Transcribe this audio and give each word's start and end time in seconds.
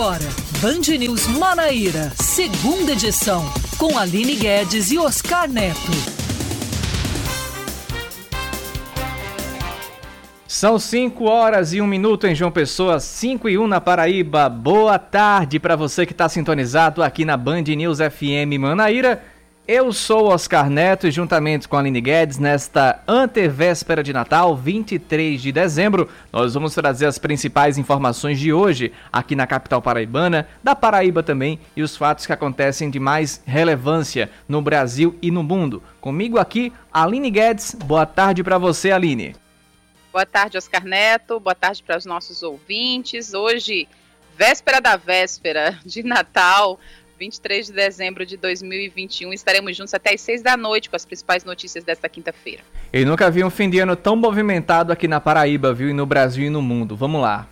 agora, 0.00 0.24
Band 0.62 0.96
News 0.98 1.26
Manaíra, 1.26 2.10
segunda 2.16 2.92
edição, 2.92 3.44
com 3.76 3.98
Aline 3.98 4.34
Guedes 4.34 4.90
e 4.90 4.96
Oscar 4.96 5.46
Neto. 5.46 5.76
São 10.48 10.78
5 10.78 11.22
horas 11.24 11.74
e 11.74 11.82
1 11.82 11.86
minuto 11.86 12.26
em 12.26 12.34
João 12.34 12.50
Pessoa, 12.50 12.98
5 12.98 13.46
e 13.46 13.58
1 13.58 13.66
na 13.66 13.78
Paraíba. 13.78 14.48
Boa 14.48 14.98
tarde 14.98 15.60
para 15.60 15.76
você 15.76 16.06
que 16.06 16.12
está 16.12 16.30
sintonizado 16.30 17.02
aqui 17.02 17.26
na 17.26 17.36
Band 17.36 17.64
News 17.64 17.98
FM 17.98 18.58
Manaíra. 18.58 19.22
Eu 19.72 19.92
sou 19.92 20.32
Oscar 20.32 20.68
Neto 20.68 21.06
e 21.06 21.12
juntamente 21.12 21.68
com 21.68 21.76
a 21.76 21.78
Aline 21.78 22.00
Guedes, 22.00 22.38
nesta 22.38 23.00
antevéspera 23.06 24.02
de 24.02 24.12
Natal, 24.12 24.56
23 24.56 25.40
de 25.40 25.52
dezembro, 25.52 26.10
nós 26.32 26.54
vamos 26.54 26.74
trazer 26.74 27.06
as 27.06 27.18
principais 27.18 27.78
informações 27.78 28.40
de 28.40 28.52
hoje 28.52 28.92
aqui 29.12 29.36
na 29.36 29.46
capital 29.46 29.80
paraibana, 29.80 30.48
da 30.60 30.74
Paraíba 30.74 31.22
também 31.22 31.60
e 31.76 31.84
os 31.84 31.96
fatos 31.96 32.26
que 32.26 32.32
acontecem 32.32 32.90
de 32.90 32.98
mais 32.98 33.44
relevância 33.46 34.28
no 34.48 34.60
Brasil 34.60 35.16
e 35.22 35.30
no 35.30 35.44
mundo. 35.44 35.80
Comigo 36.00 36.36
aqui, 36.36 36.72
Aline 36.92 37.30
Guedes. 37.30 37.76
Boa 37.76 38.04
tarde 38.04 38.42
para 38.42 38.58
você, 38.58 38.90
Aline. 38.90 39.36
Boa 40.12 40.26
tarde, 40.26 40.58
Oscar 40.58 40.84
Neto. 40.84 41.38
Boa 41.38 41.54
tarde 41.54 41.80
para 41.80 41.96
os 41.96 42.04
nossos 42.04 42.42
ouvintes. 42.42 43.34
Hoje, 43.34 43.86
véspera 44.40 44.80
da 44.80 44.96
véspera 44.96 45.78
de 45.84 46.02
Natal, 46.02 46.80
23 47.20 47.66
de 47.66 47.72
dezembro 47.74 48.24
de 48.24 48.38
2021. 48.38 49.34
Estaremos 49.34 49.76
juntos 49.76 49.92
até 49.92 50.14
as 50.14 50.22
6 50.22 50.40
da 50.40 50.56
noite 50.56 50.88
com 50.88 50.96
as 50.96 51.04
principais 51.04 51.44
notícias 51.44 51.84
desta 51.84 52.08
quinta-feira. 52.08 52.62
Eu 52.90 53.04
nunca 53.04 53.30
vi 53.30 53.44
um 53.44 53.50
fim 53.50 53.68
de 53.68 53.78
ano 53.78 53.94
tão 53.94 54.16
movimentado 54.16 54.90
aqui 54.90 55.06
na 55.06 55.20
Paraíba, 55.20 55.74
viu? 55.74 55.90
E 55.90 55.92
no 55.92 56.06
Brasil 56.06 56.46
e 56.46 56.50
no 56.50 56.62
mundo. 56.62 56.96
Vamos 56.96 57.20
lá. 57.20 57.46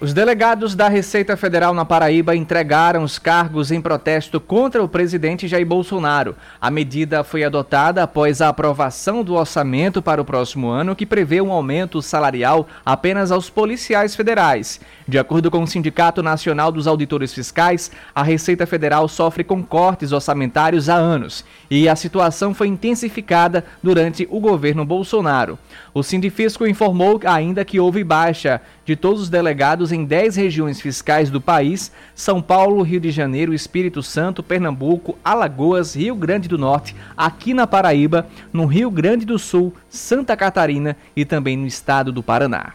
Os 0.00 0.14
delegados 0.14 0.76
da 0.76 0.88
Receita 0.88 1.36
Federal 1.36 1.74
na 1.74 1.84
Paraíba 1.84 2.36
entregaram 2.36 3.02
os 3.02 3.18
cargos 3.18 3.72
em 3.72 3.80
protesto 3.80 4.38
contra 4.38 4.80
o 4.80 4.88
presidente 4.88 5.48
Jair 5.48 5.66
Bolsonaro. 5.66 6.36
A 6.60 6.70
medida 6.70 7.24
foi 7.24 7.42
adotada 7.42 8.04
após 8.04 8.40
a 8.40 8.48
aprovação 8.48 9.24
do 9.24 9.34
orçamento 9.34 10.00
para 10.00 10.22
o 10.22 10.24
próximo 10.24 10.68
ano, 10.68 10.94
que 10.94 11.04
prevê 11.04 11.40
um 11.40 11.50
aumento 11.50 12.00
salarial 12.00 12.68
apenas 12.86 13.32
aos 13.32 13.50
policiais 13.50 14.14
federais. 14.14 14.80
De 15.08 15.18
acordo 15.18 15.50
com 15.50 15.64
o 15.64 15.66
Sindicato 15.66 16.22
Nacional 16.22 16.70
dos 16.70 16.86
Auditores 16.86 17.34
Fiscais, 17.34 17.90
a 18.14 18.22
Receita 18.22 18.68
Federal 18.68 19.08
sofre 19.08 19.42
com 19.42 19.64
cortes 19.64 20.12
orçamentários 20.12 20.88
há 20.88 20.94
anos 20.94 21.44
e 21.68 21.88
a 21.88 21.96
situação 21.96 22.54
foi 22.54 22.68
intensificada 22.68 23.64
durante 23.82 24.28
o 24.30 24.38
governo 24.38 24.84
Bolsonaro. 24.84 25.58
O 25.92 26.04
Sindifisco 26.04 26.68
informou 26.68 27.20
ainda 27.24 27.64
que 27.64 27.80
houve 27.80 28.04
baixa 28.04 28.60
de 28.88 28.96
todos 28.96 29.20
os 29.20 29.28
delegados 29.28 29.92
em 29.92 30.02
10 30.02 30.36
regiões 30.36 30.80
fiscais 30.80 31.28
do 31.28 31.42
país: 31.42 31.92
São 32.14 32.40
Paulo, 32.40 32.82
Rio 32.82 32.98
de 32.98 33.10
Janeiro, 33.10 33.52
Espírito 33.52 34.02
Santo, 34.02 34.42
Pernambuco, 34.42 35.18
Alagoas, 35.22 35.94
Rio 35.94 36.14
Grande 36.14 36.48
do 36.48 36.56
Norte, 36.56 36.96
aqui 37.14 37.52
na 37.52 37.66
Paraíba, 37.66 38.26
no 38.50 38.64
Rio 38.64 38.90
Grande 38.90 39.26
do 39.26 39.38
Sul, 39.38 39.74
Santa 39.90 40.34
Catarina 40.34 40.96
e 41.14 41.26
também 41.26 41.54
no 41.54 41.66
estado 41.66 42.10
do 42.10 42.22
Paraná. 42.22 42.72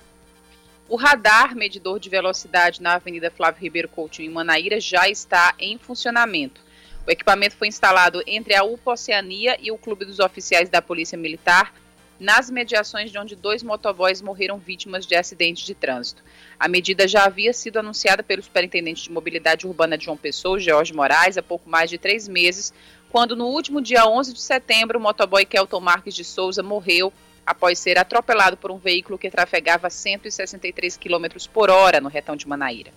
O 0.88 0.98
radar 0.98 1.56
medidor 1.56 2.00
de 2.00 2.12
velocidade 2.12 2.80
na 2.80 2.94
Avenida 2.94 3.32
Flávio 3.32 3.64
Ribeiro 3.64 3.88
Coutinho, 3.88 4.30
em 4.30 4.34
Manaíra, 4.34 4.80
já 4.80 5.10
está 5.10 5.56
em 5.58 5.80
funcionamento. 5.80 6.62
O 7.08 7.10
equipamento 7.10 7.56
foi 7.56 7.70
instalado 7.70 8.22
entre 8.28 8.54
a 8.54 8.64
UPA 8.64 8.92
Oceania 8.92 9.58
e 9.60 9.72
o 9.72 9.80
Clube 9.80 10.06
dos 10.06 10.20
Oficiais 10.20 10.70
da 10.70 10.80
Polícia 10.80 11.18
Militar, 11.18 11.74
nas 12.24 12.50
mediações 12.50 13.12
de 13.12 13.20
onde 13.20 13.36
dois 13.36 13.62
motoboys 13.62 14.22
morreram 14.22 14.58
vítimas 14.58 15.06
de 15.06 15.14
acidentes 15.14 15.66
de 15.66 15.76
trânsito. 15.76 16.24
A 16.58 16.70
medida 16.70 17.06
já 17.06 17.26
havia 17.26 17.52
sido 17.52 17.80
anunciada 17.80 18.24
pelo 18.24 18.42
superintendente 18.42 19.04
de 19.04 19.12
mobilidade 19.12 19.68
urbana 19.68 19.98
de 19.98 20.06
João 20.06 20.16
Pessoa, 20.16 20.58
Jorge 20.58 20.94
Moraes, 20.94 21.38
há 21.38 21.44
pouco 21.44 21.70
mais 21.70 21.90
de 21.90 21.98
três 21.98 22.26
meses, 22.26 22.74
quando 23.12 23.36
no 23.36 23.48
último 23.48 23.82
dia 23.82 24.08
11 24.08 24.34
de 24.34 24.42
setembro 24.42 24.98
o 24.98 25.02
motoboy 25.02 25.46
Kelton 25.46 25.82
Marques 25.82 26.16
de 26.16 26.24
Souza 26.24 26.64
morreu 26.64 27.12
após 27.46 27.78
ser 27.78 28.00
atropelado 28.00 28.56
por 28.56 28.72
um 28.72 28.78
veículo 28.78 29.18
que 29.18 29.30
trafegava 29.30 29.90
163 29.90 30.96
km 30.96 31.26
por 31.52 31.70
hora 31.70 32.00
no 32.00 32.08
retão 32.08 32.38
de 32.38 32.48
Manaíra. 32.48 32.94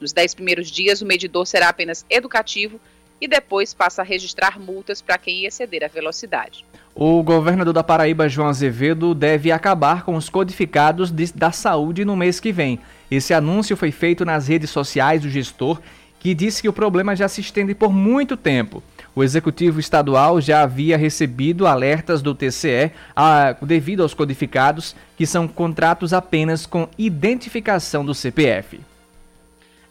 Nos 0.00 0.12
dez 0.12 0.34
primeiros 0.34 0.68
dias, 0.68 1.00
o 1.00 1.06
medidor 1.06 1.46
será 1.46 1.68
apenas 1.68 2.04
educativo 2.10 2.80
e 3.20 3.28
depois 3.28 3.72
passa 3.72 4.02
a 4.02 4.04
registrar 4.04 4.58
multas 4.58 5.00
para 5.00 5.18
quem 5.18 5.44
exceder 5.44 5.84
a 5.84 5.88
velocidade. 5.88 6.64
O 6.94 7.22
governador 7.22 7.72
da 7.72 7.82
Paraíba, 7.82 8.28
João 8.28 8.48
Azevedo, 8.48 9.14
deve 9.14 9.50
acabar 9.50 10.04
com 10.04 10.14
os 10.14 10.28
codificados 10.28 11.10
de, 11.10 11.32
da 11.32 11.50
saúde 11.50 12.04
no 12.04 12.16
mês 12.16 12.38
que 12.38 12.52
vem. 12.52 12.78
Esse 13.10 13.34
anúncio 13.34 13.76
foi 13.76 13.90
feito 13.90 14.24
nas 14.24 14.46
redes 14.46 14.70
sociais 14.70 15.22
do 15.22 15.28
gestor, 15.28 15.80
que 16.20 16.34
disse 16.34 16.62
que 16.62 16.68
o 16.68 16.72
problema 16.72 17.16
já 17.16 17.28
se 17.28 17.40
estende 17.40 17.74
por 17.74 17.92
muito 17.92 18.36
tempo. 18.36 18.82
O 19.14 19.22
executivo 19.22 19.78
estadual 19.78 20.40
já 20.40 20.62
havia 20.62 20.96
recebido 20.96 21.66
alertas 21.66 22.22
do 22.22 22.34
TCE 22.34 22.92
a, 23.14 23.54
devido 23.60 24.02
aos 24.02 24.14
codificados, 24.14 24.96
que 25.16 25.26
são 25.26 25.46
contratos 25.46 26.12
apenas 26.12 26.64
com 26.64 26.88
identificação 26.96 28.04
do 28.04 28.14
CPF. 28.14 28.80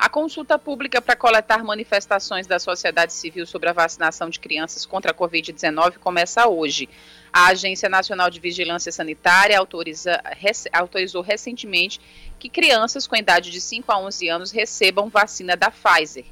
A 0.03 0.09
consulta 0.09 0.59
pública 0.59 1.01
para 1.01 1.15
coletar 1.15 1.63
manifestações 1.63 2.45
da 2.45 2.59
sociedade 2.59 3.13
civil 3.13 3.47
sobre 3.47 3.69
a 3.69 3.73
vacinação 3.73 4.29
de 4.29 4.37
crianças 4.37 4.85
contra 4.85 5.11
a 5.11 5.15
Covid-19 5.15 5.97
começa 5.97 6.45
hoje. 6.45 6.89
A 7.31 7.47
Agência 7.47 7.87
Nacional 7.87 8.29
de 8.29 8.37
Vigilância 8.37 8.91
Sanitária 8.91 9.57
autoriza, 9.57 10.21
rec, 10.31 10.65
autorizou 10.73 11.21
recentemente 11.21 12.01
que 12.37 12.49
crianças 12.49 13.07
com 13.07 13.15
idade 13.15 13.49
de 13.49 13.61
5 13.61 13.89
a 13.89 13.97
11 13.97 14.27
anos 14.27 14.51
recebam 14.51 15.07
vacina 15.07 15.55
da 15.55 15.71
Pfizer. 15.71 16.25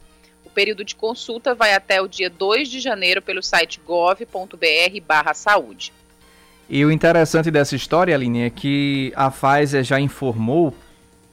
O 0.44 0.50
período 0.50 0.84
de 0.84 0.94
consulta 0.94 1.56
vai 1.56 1.74
até 1.74 2.02
o 2.02 2.10
dia 2.10 2.30
2 2.30 2.68
de 2.68 2.82
janeiro 2.82 3.22
pelo 3.22 3.42
site 3.42 3.80
gov.br/saúde. 3.80 4.34
E 6.70 6.84
o 6.84 6.92
interessante 6.92 7.50
dessa 7.50 7.78
história, 7.78 8.14
Aline, 8.14 8.42
é 8.42 8.50
que 8.50 9.14
a 9.16 9.32
Pfizer 9.32 9.86
já 9.86 9.98
informou 9.98 10.76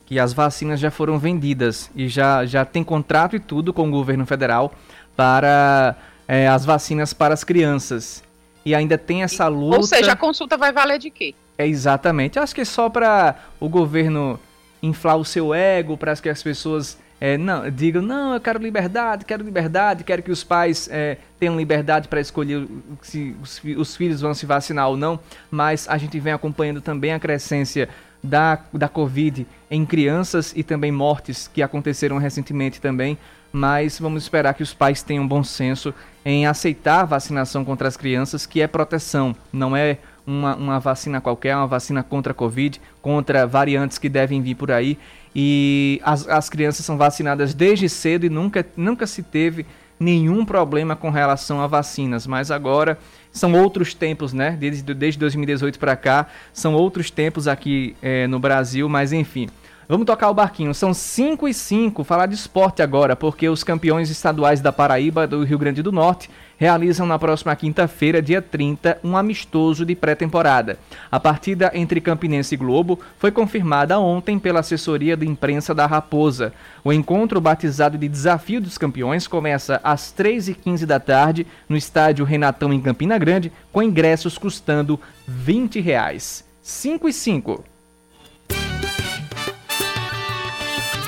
que 0.08 0.18
as 0.18 0.32
vacinas 0.32 0.80
já 0.80 0.90
foram 0.90 1.18
vendidas 1.18 1.90
e 1.94 2.08
já, 2.08 2.46
já 2.46 2.64
tem 2.64 2.82
contrato 2.82 3.36
e 3.36 3.38
tudo 3.38 3.74
com 3.74 3.86
o 3.86 3.90
governo 3.90 4.24
federal 4.24 4.72
para 5.14 5.94
é, 6.26 6.48
as 6.48 6.64
vacinas 6.64 7.12
para 7.12 7.34
as 7.34 7.44
crianças. 7.44 8.24
E 8.64 8.74
ainda 8.74 8.96
tem 8.96 9.22
essa 9.22 9.46
luta. 9.48 9.76
Ou 9.76 9.82
seja, 9.82 10.12
a 10.12 10.16
consulta 10.16 10.56
vai 10.56 10.72
valer 10.72 10.98
de 10.98 11.10
quê? 11.10 11.34
É 11.58 11.66
exatamente. 11.66 12.38
Acho 12.38 12.54
que 12.54 12.62
é 12.62 12.64
só 12.64 12.88
para 12.88 13.36
o 13.60 13.68
governo 13.68 14.40
inflar 14.82 15.18
o 15.18 15.26
seu 15.26 15.52
ego, 15.52 15.94
para 15.98 16.16
que 16.16 16.30
as 16.30 16.42
pessoas 16.42 16.96
é, 17.20 17.36
não, 17.36 17.68
digam, 17.70 18.00
não, 18.00 18.32
eu 18.32 18.40
quero 18.40 18.58
liberdade, 18.58 19.26
quero 19.26 19.44
liberdade, 19.44 20.04
quero 20.04 20.22
que 20.22 20.30
os 20.30 20.42
pais 20.42 20.88
é, 20.90 21.18
tenham 21.38 21.54
liberdade 21.54 22.08
para 22.08 22.20
escolher 22.20 22.66
se 23.02 23.36
os, 23.42 23.60
os, 23.76 23.94
filhos 23.94 24.22
vão 24.22 24.32
se 24.32 24.46
vacinar 24.46 24.88
ou 24.88 24.96
não, 24.96 25.20
mas 25.50 25.86
a 25.86 25.98
gente 25.98 26.18
vem 26.18 26.32
acompanhando 26.32 26.80
também 26.80 27.12
a 27.12 27.20
crescência 27.20 27.90
da, 28.22 28.58
da 28.72 28.88
Covid 28.88 29.46
em 29.70 29.84
crianças 29.84 30.52
e 30.56 30.62
também 30.62 30.90
mortes 30.90 31.48
que 31.52 31.62
aconteceram 31.62 32.18
recentemente 32.18 32.80
também, 32.80 33.18
mas 33.52 33.98
vamos 33.98 34.22
esperar 34.22 34.54
que 34.54 34.62
os 34.62 34.74
pais 34.74 35.02
tenham 35.02 35.26
bom 35.26 35.42
senso 35.42 35.94
em 36.24 36.46
aceitar 36.46 37.00
a 37.00 37.04
vacinação 37.04 37.64
contra 37.64 37.88
as 37.88 37.96
crianças, 37.96 38.44
que 38.44 38.60
é 38.60 38.66
proteção, 38.66 39.34
não 39.52 39.76
é 39.76 39.98
uma, 40.26 40.54
uma 40.56 40.78
vacina 40.78 41.20
qualquer, 41.20 41.50
é 41.50 41.56
uma 41.56 41.66
vacina 41.66 42.02
contra 42.02 42.32
a 42.32 42.34
Covid, 42.34 42.80
contra 43.00 43.46
variantes 43.46 43.96
que 43.96 44.08
devem 44.08 44.42
vir 44.42 44.54
por 44.54 44.70
aí. 44.70 44.98
E 45.34 46.00
as, 46.04 46.28
as 46.28 46.50
crianças 46.50 46.84
são 46.84 46.98
vacinadas 46.98 47.54
desde 47.54 47.88
cedo 47.88 48.26
e 48.26 48.28
nunca, 48.28 48.66
nunca 48.76 49.06
se 49.06 49.22
teve 49.22 49.64
nenhum 49.98 50.44
problema 50.44 50.94
com 50.94 51.10
relação 51.10 51.60
a 51.60 51.66
vacinas, 51.66 52.26
mas 52.26 52.50
agora 52.50 52.98
são 53.32 53.52
outros 53.52 53.94
tempos, 53.94 54.32
né? 54.32 54.56
Desde, 54.58 54.94
desde 54.94 55.18
2018 55.18 55.78
para 55.78 55.96
cá, 55.96 56.26
são 56.52 56.74
outros 56.74 57.10
tempos 57.10 57.46
aqui 57.46 57.96
é, 58.02 58.26
no 58.26 58.38
Brasil, 58.38 58.88
mas 58.88 59.12
enfim. 59.12 59.48
Vamos 59.88 60.04
tocar 60.04 60.28
o 60.28 60.34
barquinho. 60.34 60.74
São 60.74 60.92
5 60.92 61.48
e 61.48 61.54
5. 61.54 62.04
Falar 62.04 62.26
de 62.26 62.34
esporte 62.34 62.82
agora, 62.82 63.16
porque 63.16 63.48
os 63.48 63.64
campeões 63.64 64.10
estaduais 64.10 64.60
da 64.60 64.70
Paraíba, 64.70 65.26
do 65.26 65.42
Rio 65.44 65.58
Grande 65.58 65.82
do 65.82 65.90
Norte, 65.90 66.28
realizam 66.58 67.06
na 67.06 67.18
próxima 67.18 67.54
quinta-feira, 67.56 68.20
dia 68.20 68.42
30, 68.42 68.98
um 69.02 69.16
amistoso 69.16 69.86
de 69.86 69.94
pré-temporada. 69.94 70.78
A 71.10 71.18
partida 71.18 71.70
entre 71.72 72.00
Campinense 72.00 72.54
e 72.54 72.58
Globo 72.58 72.98
foi 73.18 73.30
confirmada 73.30 73.98
ontem 73.98 74.38
pela 74.38 74.60
assessoria 74.60 75.16
de 75.16 75.26
imprensa 75.26 75.74
da 75.74 75.86
Raposa. 75.86 76.52
O 76.84 76.92
encontro, 76.92 77.40
batizado 77.40 77.96
de 77.96 78.08
Desafio 78.08 78.60
dos 78.60 78.76
Campeões, 78.76 79.28
começa 79.28 79.80
às 79.84 80.12
3h15 80.12 80.84
da 80.84 80.98
tarde 80.98 81.46
no 81.68 81.76
estádio 81.76 82.24
Renatão, 82.24 82.72
em 82.72 82.80
Campina 82.80 83.16
Grande, 83.16 83.52
com 83.72 83.82
ingressos 83.82 84.36
custando 84.36 85.00
20 85.26 85.80
reais. 85.80 86.44
5 86.60 87.08
e 87.08 87.12
5. 87.12 87.64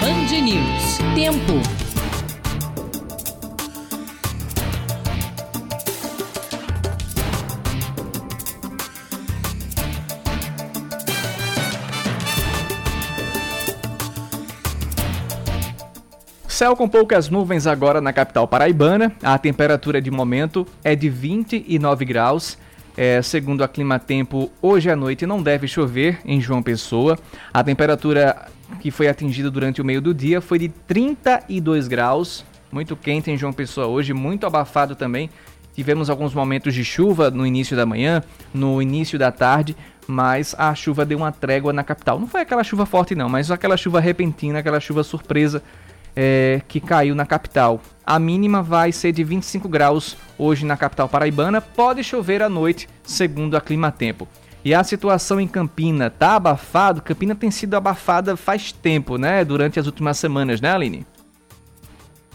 Band 0.00 0.40
News. 0.42 0.98
Tempo. 1.14 1.89
Céu 16.60 16.76
com 16.76 16.86
poucas 16.86 17.30
nuvens 17.30 17.66
agora 17.66 18.02
na 18.02 18.12
capital 18.12 18.46
paraibana. 18.46 19.10
A 19.22 19.38
temperatura 19.38 19.98
de 19.98 20.10
momento 20.10 20.66
é 20.84 20.94
de 20.94 21.08
29 21.08 22.04
graus. 22.04 22.58
É, 22.94 23.22
segundo 23.22 23.64
a 23.64 23.68
Clima 23.68 23.98
Tempo, 23.98 24.52
hoje 24.60 24.90
à 24.90 24.94
noite 24.94 25.24
não 25.24 25.42
deve 25.42 25.66
chover 25.66 26.20
em 26.22 26.38
João 26.38 26.62
Pessoa. 26.62 27.18
A 27.50 27.64
temperatura 27.64 28.50
que 28.78 28.90
foi 28.90 29.08
atingida 29.08 29.50
durante 29.50 29.80
o 29.80 29.84
meio 29.86 30.02
do 30.02 30.12
dia 30.12 30.42
foi 30.42 30.58
de 30.58 30.68
32 30.68 31.88
graus. 31.88 32.44
Muito 32.70 32.94
quente 32.94 33.30
em 33.30 33.38
João 33.38 33.54
Pessoa 33.54 33.86
hoje, 33.86 34.12
muito 34.12 34.46
abafado 34.46 34.94
também. 34.94 35.30
Tivemos 35.74 36.10
alguns 36.10 36.34
momentos 36.34 36.74
de 36.74 36.84
chuva 36.84 37.30
no 37.30 37.46
início 37.46 37.74
da 37.74 37.86
manhã, 37.86 38.22
no 38.52 38.82
início 38.82 39.18
da 39.18 39.32
tarde, 39.32 39.74
mas 40.06 40.54
a 40.58 40.74
chuva 40.74 41.06
deu 41.06 41.16
uma 41.16 41.32
trégua 41.32 41.72
na 41.72 41.82
capital. 41.82 42.20
Não 42.20 42.26
foi 42.26 42.42
aquela 42.42 42.62
chuva 42.62 42.84
forte, 42.84 43.14
não, 43.14 43.30
mas 43.30 43.50
aquela 43.50 43.78
chuva 43.78 43.98
repentina, 43.98 44.58
aquela 44.58 44.78
chuva 44.78 45.02
surpresa 45.02 45.62
é, 46.22 46.60
que 46.68 46.82
caiu 46.82 47.14
na 47.14 47.24
capital. 47.24 47.80
A 48.04 48.18
mínima 48.18 48.62
vai 48.62 48.92
ser 48.92 49.10
de 49.10 49.24
25 49.24 49.66
graus 49.66 50.18
hoje 50.36 50.66
na 50.66 50.76
capital 50.76 51.08
paraibana. 51.08 51.62
Pode 51.62 52.04
chover 52.04 52.42
à 52.42 52.48
noite, 52.48 52.86
segundo 53.02 53.56
a 53.56 53.60
Clima 53.60 53.90
Tempo. 53.90 54.28
E 54.62 54.74
a 54.74 54.84
situação 54.84 55.40
em 55.40 55.48
Campina 55.48 56.10
tá 56.10 56.36
abafado? 56.36 57.00
Campina 57.00 57.34
tem 57.34 57.50
sido 57.50 57.74
abafada 57.74 58.36
faz 58.36 58.70
tempo, 58.70 59.16
né? 59.16 59.42
Durante 59.46 59.80
as 59.80 59.86
últimas 59.86 60.18
semanas, 60.18 60.60
né, 60.60 60.70
Aline? 60.70 61.06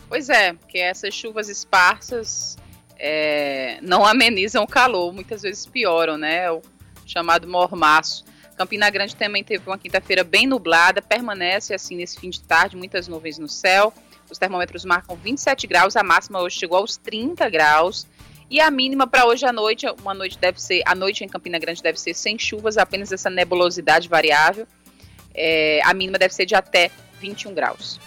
Pois 0.10 0.30
é, 0.30 0.54
porque 0.54 0.80
essas 0.80 1.14
chuvas 1.14 1.48
esparsas 1.48 2.58
é, 2.98 3.78
não 3.84 4.04
amenizam 4.04 4.64
o 4.64 4.68
calor, 4.68 5.14
muitas 5.14 5.44
vezes 5.44 5.68
pioram, 5.68 6.18
né? 6.18 6.50
O 6.50 6.64
chamado 7.06 7.48
mormaço. 7.48 8.26
Campina 8.56 8.90
Grande 8.90 9.16
também 9.16 9.44
teve 9.44 9.68
uma 9.68 9.78
quinta-feira 9.78 10.24
bem 10.24 10.48
nublada, 10.48 11.02
permanece 11.02 11.74
assim 11.74 11.96
nesse 11.96 12.20
fim 12.20 12.30
de 12.30 12.42
tarde, 12.42 12.76
muitas 12.76 13.08
nuvens 13.08 13.38
no 13.38 13.50
céu. 13.50 13.94
Os 14.30 14.38
termômetros 14.38 14.86
marcam 14.86 15.16
27 15.16 15.68
graus, 15.68 15.96
a 15.96 16.04
máxima 16.04 16.42
hoje 16.42 16.58
chegou 16.58 16.78
aos 16.78 16.98
30 16.98 17.50
graus. 17.50 18.08
E 18.50 18.60
a 18.60 18.70
mínima 18.70 19.08
para 19.08 19.26
hoje 19.26 19.46
à 19.46 19.52
noite, 19.52 19.86
uma 20.02 20.14
noite 20.14 20.38
deve 20.38 20.62
ser, 20.62 20.82
a 20.86 20.96
noite 20.96 21.24
em 21.24 21.28
Campina 21.28 21.58
Grande 21.60 21.82
deve 21.82 22.00
ser 22.00 22.14
sem 22.14 22.38
chuvas, 22.38 22.78
apenas 22.78 23.12
essa 23.12 23.30
nebulosidade 23.30 24.08
variável. 24.08 24.68
É, 25.34 25.82
a 25.84 25.94
mínima 25.94 26.18
deve 26.18 26.34
ser 26.34 26.46
de 26.46 26.56
até 26.56 26.92
21 27.20 27.54
graus. 27.54 28.00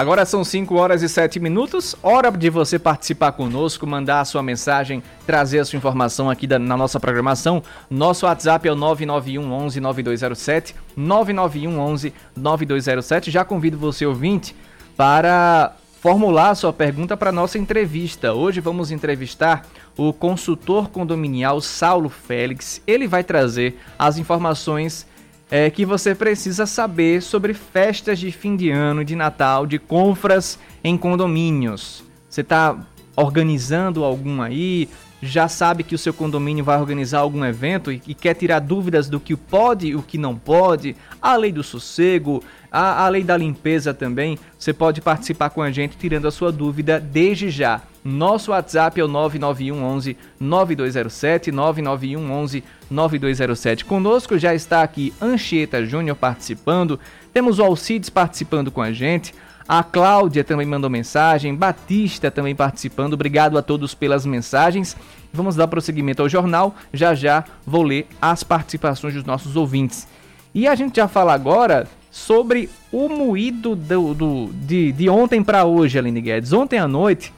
Agora 0.00 0.24
são 0.24 0.42
5 0.42 0.74
horas 0.76 1.02
e 1.02 1.10
7 1.10 1.38
minutos, 1.38 1.94
hora 2.02 2.30
de 2.30 2.48
você 2.48 2.78
participar 2.78 3.32
conosco, 3.32 3.86
mandar 3.86 4.20
a 4.20 4.24
sua 4.24 4.42
mensagem, 4.42 5.02
trazer 5.26 5.58
a 5.58 5.64
sua 5.66 5.76
informação 5.76 6.30
aqui 6.30 6.46
da, 6.46 6.58
na 6.58 6.74
nossa 6.74 6.98
programação. 6.98 7.62
Nosso 7.90 8.24
WhatsApp 8.24 8.66
é 8.66 8.72
o 8.72 8.74
991 8.74 9.52
11 9.52 9.78
9207, 9.78 10.74
991 10.96 11.78
11 11.78 12.14
9207. 12.34 13.30
Já 13.30 13.44
convido 13.44 13.76
você, 13.76 14.06
ouvinte, 14.06 14.56
para 14.96 15.76
formular 16.00 16.48
a 16.48 16.54
sua 16.54 16.72
pergunta 16.72 17.14
para 17.14 17.30
nossa 17.30 17.58
entrevista. 17.58 18.32
Hoje 18.32 18.58
vamos 18.58 18.90
entrevistar 18.90 19.66
o 19.98 20.14
consultor 20.14 20.88
condominial 20.88 21.60
Saulo 21.60 22.08
Félix. 22.08 22.80
Ele 22.86 23.06
vai 23.06 23.22
trazer 23.22 23.78
as 23.98 24.16
informações 24.16 25.06
é, 25.50 25.68
que 25.68 25.84
você 25.84 26.14
precisa 26.14 26.64
saber 26.64 27.20
sobre 27.20 27.52
festas 27.52 28.18
de 28.18 28.30
fim 28.30 28.56
de 28.56 28.70
ano, 28.70 29.04
de 29.04 29.16
Natal, 29.16 29.66
de 29.66 29.78
compras 29.78 30.58
em 30.84 30.96
condomínios. 30.96 32.04
Você 32.28 32.42
está 32.42 32.78
organizando 33.16 34.04
algum 34.04 34.40
aí? 34.40 34.88
Já 35.22 35.48
sabe 35.48 35.82
que 35.82 35.94
o 35.94 35.98
seu 35.98 36.14
condomínio 36.14 36.64
vai 36.64 36.78
organizar 36.78 37.18
algum 37.18 37.44
evento 37.44 37.92
e, 37.92 38.00
e 38.06 38.14
quer 38.14 38.34
tirar 38.34 38.58
dúvidas 38.58 39.08
do 39.08 39.20
que 39.20 39.36
pode 39.36 39.88
e 39.88 39.94
o 39.94 40.02
que 40.02 40.16
não 40.16 40.34
pode? 40.34 40.96
A 41.20 41.36
lei 41.36 41.52
do 41.52 41.62
sossego, 41.62 42.42
a, 42.72 43.04
a 43.04 43.08
lei 43.08 43.22
da 43.22 43.36
limpeza 43.36 43.92
também. 43.92 44.38
Você 44.58 44.72
pode 44.72 45.02
participar 45.02 45.50
com 45.50 45.60
a 45.60 45.70
gente 45.70 45.98
tirando 45.98 46.26
a 46.26 46.30
sua 46.30 46.50
dúvida 46.50 46.98
desde 46.98 47.50
já. 47.50 47.82
Nosso 48.02 48.52
WhatsApp 48.52 48.98
é 48.98 49.04
o 49.04 49.08
991 49.08 49.84
11 49.84 50.16
9207, 50.40 51.52
991 51.52 52.32
11 52.32 52.64
9207. 52.90 53.84
Conosco 53.84 54.38
já 54.38 54.54
está 54.54 54.82
aqui 54.82 55.12
Anchieta 55.20 55.84
Júnior 55.84 56.16
participando, 56.16 56.98
temos 57.30 57.58
o 57.58 57.62
Alcides 57.62 58.08
participando 58.08 58.70
com 58.70 58.80
a 58.80 58.90
gente, 58.90 59.34
a 59.72 59.84
Cláudia 59.84 60.42
também 60.42 60.66
mandou 60.66 60.90
mensagem, 60.90 61.54
Batista 61.54 62.28
também 62.28 62.56
participando. 62.56 63.12
Obrigado 63.14 63.56
a 63.56 63.62
todos 63.62 63.94
pelas 63.94 64.26
mensagens. 64.26 64.96
Vamos 65.32 65.54
dar 65.54 65.68
prosseguimento 65.68 66.22
ao 66.22 66.28
jornal. 66.28 66.74
Já 66.92 67.14
já 67.14 67.44
vou 67.64 67.84
ler 67.84 68.08
as 68.20 68.42
participações 68.42 69.14
dos 69.14 69.22
nossos 69.22 69.54
ouvintes. 69.54 70.08
E 70.52 70.66
a 70.66 70.74
gente 70.74 70.96
já 70.96 71.06
fala 71.06 71.32
agora 71.32 71.86
sobre 72.10 72.68
o 72.90 73.08
moído 73.08 73.76
do, 73.76 74.12
do 74.12 74.50
de, 74.54 74.90
de 74.90 75.08
ontem 75.08 75.40
para 75.40 75.64
hoje, 75.64 75.96
Aline 75.96 76.20
Guedes. 76.20 76.52
Ontem 76.52 76.76
à 76.76 76.88
noite, 76.88 77.32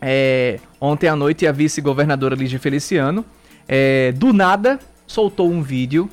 é, 0.00 0.60
ontem 0.80 1.08
à 1.08 1.16
noite, 1.16 1.44
a 1.44 1.50
vice-governadora 1.50 2.36
Lígia 2.36 2.60
Feliciano, 2.60 3.24
é, 3.66 4.12
do 4.12 4.32
nada, 4.32 4.78
soltou 5.08 5.50
um 5.50 5.60
vídeo 5.60 6.08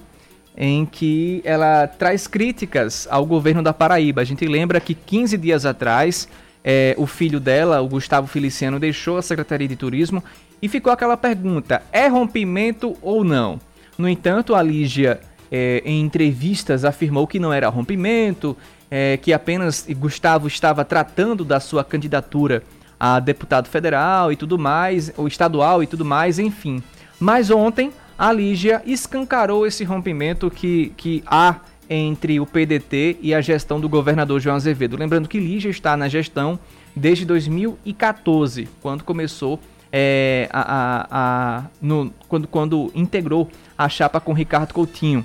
em 0.60 0.86
que 0.86 1.42
ela 1.46 1.88
traz 1.88 2.28
críticas 2.28 3.08
ao 3.10 3.26
governo 3.26 3.64
da 3.64 3.74
Paraíba. 3.74 4.22
A 4.22 4.26
gente 4.26 4.46
lembra 4.46 4.82
que 4.82 4.94
15 4.94 5.38
dias 5.38 5.66
atrás, 5.66 6.28
é, 6.62 6.94
o 6.98 7.08
filho 7.08 7.40
dela, 7.40 7.80
o 7.80 7.88
Gustavo 7.88 8.28
Feliciano, 8.28 8.78
deixou 8.78 9.18
a 9.18 9.22
Secretaria 9.22 9.70
de 9.70 9.78
Turismo 9.78 10.22
e 10.62 10.68
ficou 10.68 10.92
aquela 10.92 11.16
pergunta: 11.16 11.82
é 11.94 12.08
rompimento 12.08 12.98
ou 13.02 13.24
não? 13.24 13.58
No 13.98 14.08
entanto, 14.10 14.54
a 14.54 14.62
Lígia, 14.62 15.22
é, 15.50 15.82
em 15.86 16.02
entrevistas, 16.02 16.84
afirmou 16.84 17.26
que 17.26 17.40
não 17.40 17.54
era 17.54 17.70
rompimento, 17.70 18.58
é, 18.92 19.16
que 19.16 19.32
apenas 19.32 19.88
Gustavo 19.90 20.48
estava 20.48 20.84
tratando 20.84 21.46
da 21.46 21.62
sua 21.62 21.86
candidatura 21.86 22.64
a 23.00 23.18
deputado 23.22 23.70
federal 23.70 24.30
e 24.30 24.36
tudo 24.36 24.60
mais, 24.60 25.14
ou 25.16 25.26
estadual 25.26 25.82
e 25.82 25.88
tudo 25.88 26.04
mais, 26.04 26.38
enfim. 26.38 26.84
Mas 27.18 27.50
ontem 27.50 27.94
a 28.20 28.34
Lígia 28.34 28.84
escancarou 28.86 29.66
esse 29.66 29.86
rompimento 29.86 30.52
que, 30.52 30.92
que 30.98 31.24
há 31.26 31.56
entre 31.90 32.38
o 32.38 32.46
PDT 32.46 33.18
e 33.22 33.34
a 33.34 33.40
gestão 33.40 33.80
do 33.80 33.88
governador 33.88 34.42
João 34.42 34.58
Azevedo. 34.58 34.98
Lembrando 34.98 35.30
que 35.30 35.40
Lígia 35.40 35.70
está 35.70 35.96
na 35.96 36.10
gestão 36.10 36.60
desde 36.94 37.24
2014, 37.26 38.68
quando 38.82 39.06
começou 39.06 39.58
é, 39.90 40.50
a, 40.52 40.60
a, 40.62 41.08
a 41.10 41.64
no, 41.82 42.14
quando, 42.28 42.46
quando 42.46 42.92
integrou 42.94 43.50
a 43.78 43.88
chapa 43.88 44.20
com 44.20 44.34
Ricardo 44.34 44.74
Coutinho. 44.74 45.24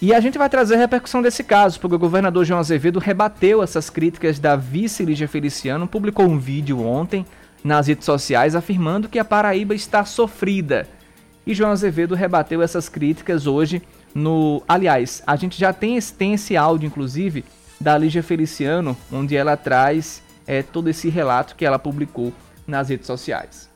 E 0.00 0.14
a 0.14 0.20
gente 0.20 0.38
vai 0.38 0.48
trazer 0.48 0.76
a 0.76 0.78
repercussão 0.78 1.20
desse 1.20 1.44
caso, 1.44 1.78
porque 1.78 1.96
o 1.96 1.98
governador 1.98 2.46
João 2.46 2.60
Azevedo 2.60 2.98
rebateu 2.98 3.62
essas 3.62 3.90
críticas 3.90 4.38
da 4.38 4.56
vice 4.56 5.04
Lígia 5.04 5.28
Feliciano, 5.28 5.86
publicou 5.86 6.24
um 6.24 6.38
vídeo 6.38 6.82
ontem 6.82 7.26
nas 7.62 7.88
redes 7.88 8.06
sociais 8.06 8.54
afirmando 8.54 9.06
que 9.06 9.18
a 9.18 9.24
Paraíba 9.24 9.74
está 9.74 10.02
sofrida. 10.02 10.88
E 11.46 11.54
João 11.54 11.70
Azevedo 11.70 12.16
rebateu 12.16 12.60
essas 12.60 12.88
críticas 12.88 13.46
hoje 13.46 13.80
no. 14.12 14.62
Aliás, 14.66 15.22
a 15.24 15.36
gente 15.36 15.58
já 15.58 15.72
tem 15.72 15.96
esse, 15.96 16.12
tem 16.12 16.34
esse 16.34 16.56
áudio, 16.56 16.88
inclusive, 16.88 17.44
da 17.80 17.96
Lígia 17.96 18.22
Feliciano, 18.22 18.96
onde 19.12 19.36
ela 19.36 19.56
traz 19.56 20.20
é, 20.44 20.62
todo 20.62 20.88
esse 20.88 21.08
relato 21.08 21.54
que 21.54 21.64
ela 21.64 21.78
publicou 21.78 22.32
nas 22.66 22.88
redes 22.88 23.06
sociais. 23.06 23.68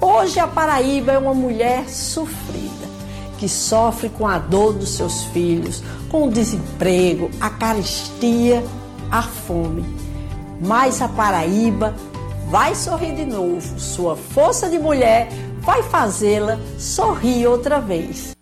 Hoje 0.00 0.38
a 0.38 0.46
Paraíba 0.46 1.12
é 1.12 1.18
uma 1.18 1.34
mulher 1.34 1.88
sofrida 1.88 2.92
que 3.38 3.48
sofre 3.48 4.08
com 4.08 4.26
a 4.26 4.38
dor 4.38 4.72
dos 4.72 4.90
seus 4.90 5.24
filhos, 5.24 5.82
com 6.08 6.28
o 6.28 6.30
desemprego, 6.30 7.28
a 7.40 7.50
caristia, 7.50 8.62
a 9.10 9.20
fome. 9.20 9.84
Mas 10.60 11.02
a 11.02 11.08
Paraíba 11.08 11.92
vai 12.48 12.76
sorrir 12.76 13.16
de 13.16 13.24
novo. 13.24 13.80
Sua 13.80 14.14
força 14.16 14.70
de 14.70 14.78
mulher 14.78 15.28
vai 15.62 15.82
fazê-la 15.82 16.58
sorrir 16.76 17.46
outra 17.46 17.80
vez. 17.80 18.36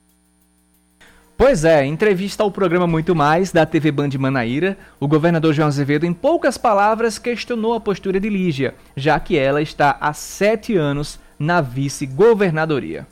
Pois 1.36 1.64
é, 1.64 1.84
em 1.84 1.92
entrevista 1.92 2.42
ao 2.42 2.50
programa 2.50 2.86
Muito 2.86 3.14
Mais, 3.14 3.50
da 3.50 3.64
TV 3.64 3.90
Band 3.90 4.10
Manaíra, 4.18 4.76
o 4.98 5.08
governador 5.08 5.54
João 5.54 5.68
Azevedo, 5.68 6.04
em 6.04 6.12
poucas 6.12 6.58
palavras, 6.58 7.18
questionou 7.18 7.74
a 7.74 7.80
postura 7.80 8.20
de 8.20 8.28
Lígia, 8.28 8.74
já 8.94 9.18
que 9.18 9.38
ela 9.38 9.62
está 9.62 9.96
há 10.00 10.12
sete 10.12 10.76
anos 10.76 11.18
na 11.38 11.62
vice-governadoria. 11.62 13.06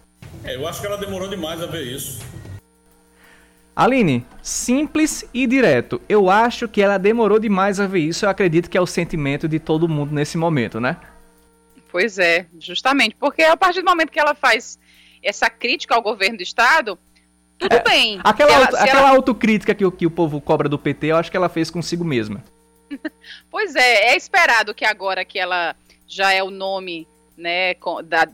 É, 0.44 0.56
eu 0.56 0.66
acho 0.66 0.80
que 0.80 0.86
ela 0.86 0.98
demorou 0.98 1.28
demais 1.28 1.62
a 1.62 1.66
ver 1.66 1.86
isso. 1.86 2.20
Aline, 3.74 4.26
simples 4.42 5.24
e 5.32 5.46
direto. 5.46 6.00
Eu 6.08 6.28
acho 6.28 6.66
que 6.66 6.82
ela 6.82 6.98
demorou 6.98 7.38
demais 7.38 7.78
a 7.78 7.86
ver 7.86 8.00
isso. 8.00 8.26
Eu 8.26 8.30
acredito 8.30 8.68
que 8.68 8.76
é 8.76 8.80
o 8.80 8.86
sentimento 8.86 9.48
de 9.48 9.58
todo 9.58 9.88
mundo 9.88 10.12
nesse 10.12 10.36
momento, 10.36 10.80
né? 10.80 10.96
Pois 11.90 12.18
é, 12.18 12.46
justamente. 12.58 13.16
Porque 13.16 13.42
a 13.42 13.56
partir 13.56 13.80
do 13.80 13.88
momento 13.88 14.10
que 14.10 14.20
ela 14.20 14.34
faz 14.34 14.78
essa 15.22 15.48
crítica 15.48 15.94
ao 15.94 16.02
governo 16.02 16.36
do 16.36 16.42
Estado, 16.42 16.98
tudo 17.58 17.74
é, 17.74 17.82
bem. 17.82 18.20
Aquela, 18.22 18.52
ela, 18.52 18.64
aquela 18.64 19.00
ela... 19.00 19.10
autocrítica 19.10 19.74
que, 19.74 19.90
que 19.90 20.06
o 20.06 20.10
povo 20.10 20.40
cobra 20.40 20.68
do 20.68 20.78
PT, 20.78 21.08
eu 21.08 21.16
acho 21.16 21.30
que 21.30 21.36
ela 21.36 21.48
fez 21.48 21.70
consigo 21.70 22.04
mesma. 22.04 22.44
pois 23.50 23.74
é, 23.74 24.10
é 24.10 24.16
esperado 24.16 24.74
que 24.74 24.84
agora 24.84 25.24
que 25.24 25.38
ela 25.38 25.74
já 26.06 26.32
é 26.32 26.42
o 26.42 26.50
nome 26.50 27.06
né, 27.36 27.74
da, 28.04 28.28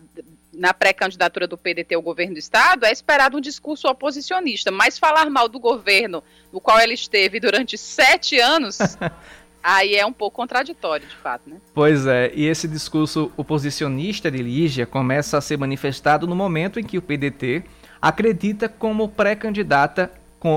na 0.52 0.72
pré-candidatura 0.72 1.46
do 1.46 1.58
PDT 1.58 1.94
ao 1.94 2.02
governo 2.02 2.34
do 2.34 2.38
Estado, 2.38 2.84
é 2.84 2.92
esperado 2.92 3.36
um 3.36 3.40
discurso 3.40 3.88
oposicionista, 3.88 4.70
mas 4.70 4.98
falar 4.98 5.28
mal 5.28 5.48
do 5.48 5.58
governo 5.58 6.22
no 6.52 6.60
qual 6.60 6.78
ela 6.78 6.92
esteve 6.92 7.40
durante 7.40 7.76
sete 7.76 8.38
anos, 8.38 8.78
aí 9.64 9.96
é 9.96 10.04
um 10.04 10.12
pouco 10.12 10.36
contraditório, 10.36 11.06
de 11.08 11.16
fato, 11.16 11.48
né? 11.48 11.56
Pois 11.72 12.06
é, 12.06 12.30
e 12.34 12.44
esse 12.44 12.68
discurso 12.68 13.32
oposicionista 13.34 14.30
de 14.30 14.42
Lígia 14.42 14.84
começa 14.84 15.38
a 15.38 15.40
ser 15.40 15.56
manifestado 15.56 16.26
no 16.26 16.36
momento 16.36 16.78
em 16.78 16.84
que 16.84 16.98
o 16.98 17.02
PDT 17.02 17.64
acredita 18.00 18.68
como 18.68 19.08
pré-candidata 19.08 20.12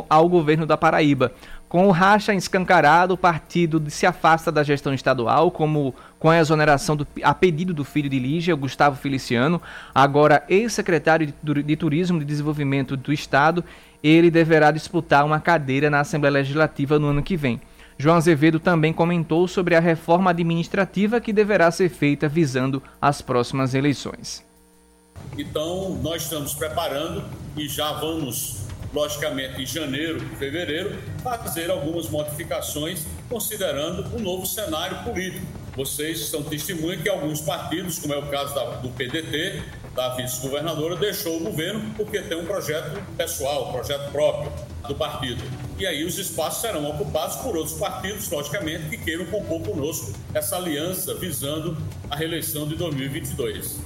ao 0.09 0.27
governo 0.27 0.65
da 0.65 0.75
Paraíba. 0.75 1.31
Com 1.69 1.87
o 1.87 1.91
racha 1.91 2.33
escancarado, 2.33 3.13
o 3.13 3.17
partido 3.17 3.81
se 3.89 4.05
afasta 4.05 4.51
da 4.51 4.63
gestão 4.63 4.93
estadual, 4.93 5.49
como 5.49 5.95
com 6.19 6.29
a 6.29 6.37
exoneração 6.37 6.95
do, 6.95 7.07
a 7.23 7.33
pedido 7.33 7.73
do 7.73 7.85
filho 7.85 8.09
de 8.09 8.19
Lígia, 8.19 8.55
Gustavo 8.55 8.97
Feliciano, 8.97 9.61
agora 9.95 10.43
ex-secretário 10.49 11.33
de, 11.41 11.63
de 11.63 11.75
Turismo 11.77 12.17
e 12.17 12.19
de 12.19 12.25
Desenvolvimento 12.25 12.97
do 12.97 13.13
Estado, 13.13 13.63
ele 14.03 14.29
deverá 14.29 14.71
disputar 14.71 15.25
uma 15.25 15.39
cadeira 15.39 15.89
na 15.89 16.01
Assembleia 16.01 16.33
Legislativa 16.33 16.99
no 16.99 17.07
ano 17.07 17.23
que 17.23 17.37
vem. 17.37 17.61
João 17.99 18.15
Azevedo 18.15 18.59
também 18.59 18.93
comentou 18.93 19.47
sobre 19.47 19.75
a 19.75 19.79
reforma 19.79 20.29
administrativa 20.29 21.19
que 21.19 21.33
deverá 21.33 21.71
ser 21.71 21.89
feita 21.89 22.29
visando 22.29 22.81
as 23.01 23.21
próximas 23.21 23.73
eleições. 23.73 24.45
Então, 25.35 25.97
nós 26.03 26.23
estamos 26.23 26.53
preparando 26.53 27.23
e 27.55 27.67
já 27.67 27.91
vamos 27.93 28.67
logicamente 28.93 29.61
em 29.61 29.65
janeiro, 29.65 30.19
fevereiro, 30.37 30.97
fazer 31.23 31.69
algumas 31.69 32.09
modificações 32.09 33.05
considerando 33.27 34.15
o 34.15 34.19
novo 34.19 34.45
cenário 34.45 35.03
político. 35.03 35.45
Vocês 35.75 36.27
são 36.27 36.43
testemunha 36.43 36.97
que 36.97 37.09
alguns 37.09 37.41
partidos, 37.41 37.99
como 37.99 38.13
é 38.13 38.17
o 38.17 38.27
caso 38.27 38.55
da, 38.55 38.63
do 38.77 38.89
PDT, 38.89 39.61
da 39.97 40.09
vice-governadora, 40.09 40.95
deixou 40.95 41.37
o 41.37 41.39
governo 41.39 41.91
porque 41.97 42.21
tem 42.21 42.39
um 42.39 42.45
projeto 42.45 43.01
pessoal, 43.17 43.69
um 43.69 43.71
projeto 43.71 44.11
próprio 44.11 44.51
do 44.87 44.93
partido. 44.93 45.43
E 45.79 45.87
aí 45.87 46.05
os 46.05 46.19
espaços 46.19 46.61
serão 46.61 46.87
ocupados 46.87 47.37
por 47.37 47.57
outros 47.57 47.75
partidos, 47.79 48.29
logicamente, 48.29 48.89
que 48.89 48.97
queiram 48.97 49.25
compor 49.25 49.59
conosco 49.63 50.13
essa 50.35 50.55
aliança 50.55 51.15
visando 51.15 51.75
a 52.11 52.15
reeleição 52.15 52.67
de 52.67 52.75
2022. 52.75 53.79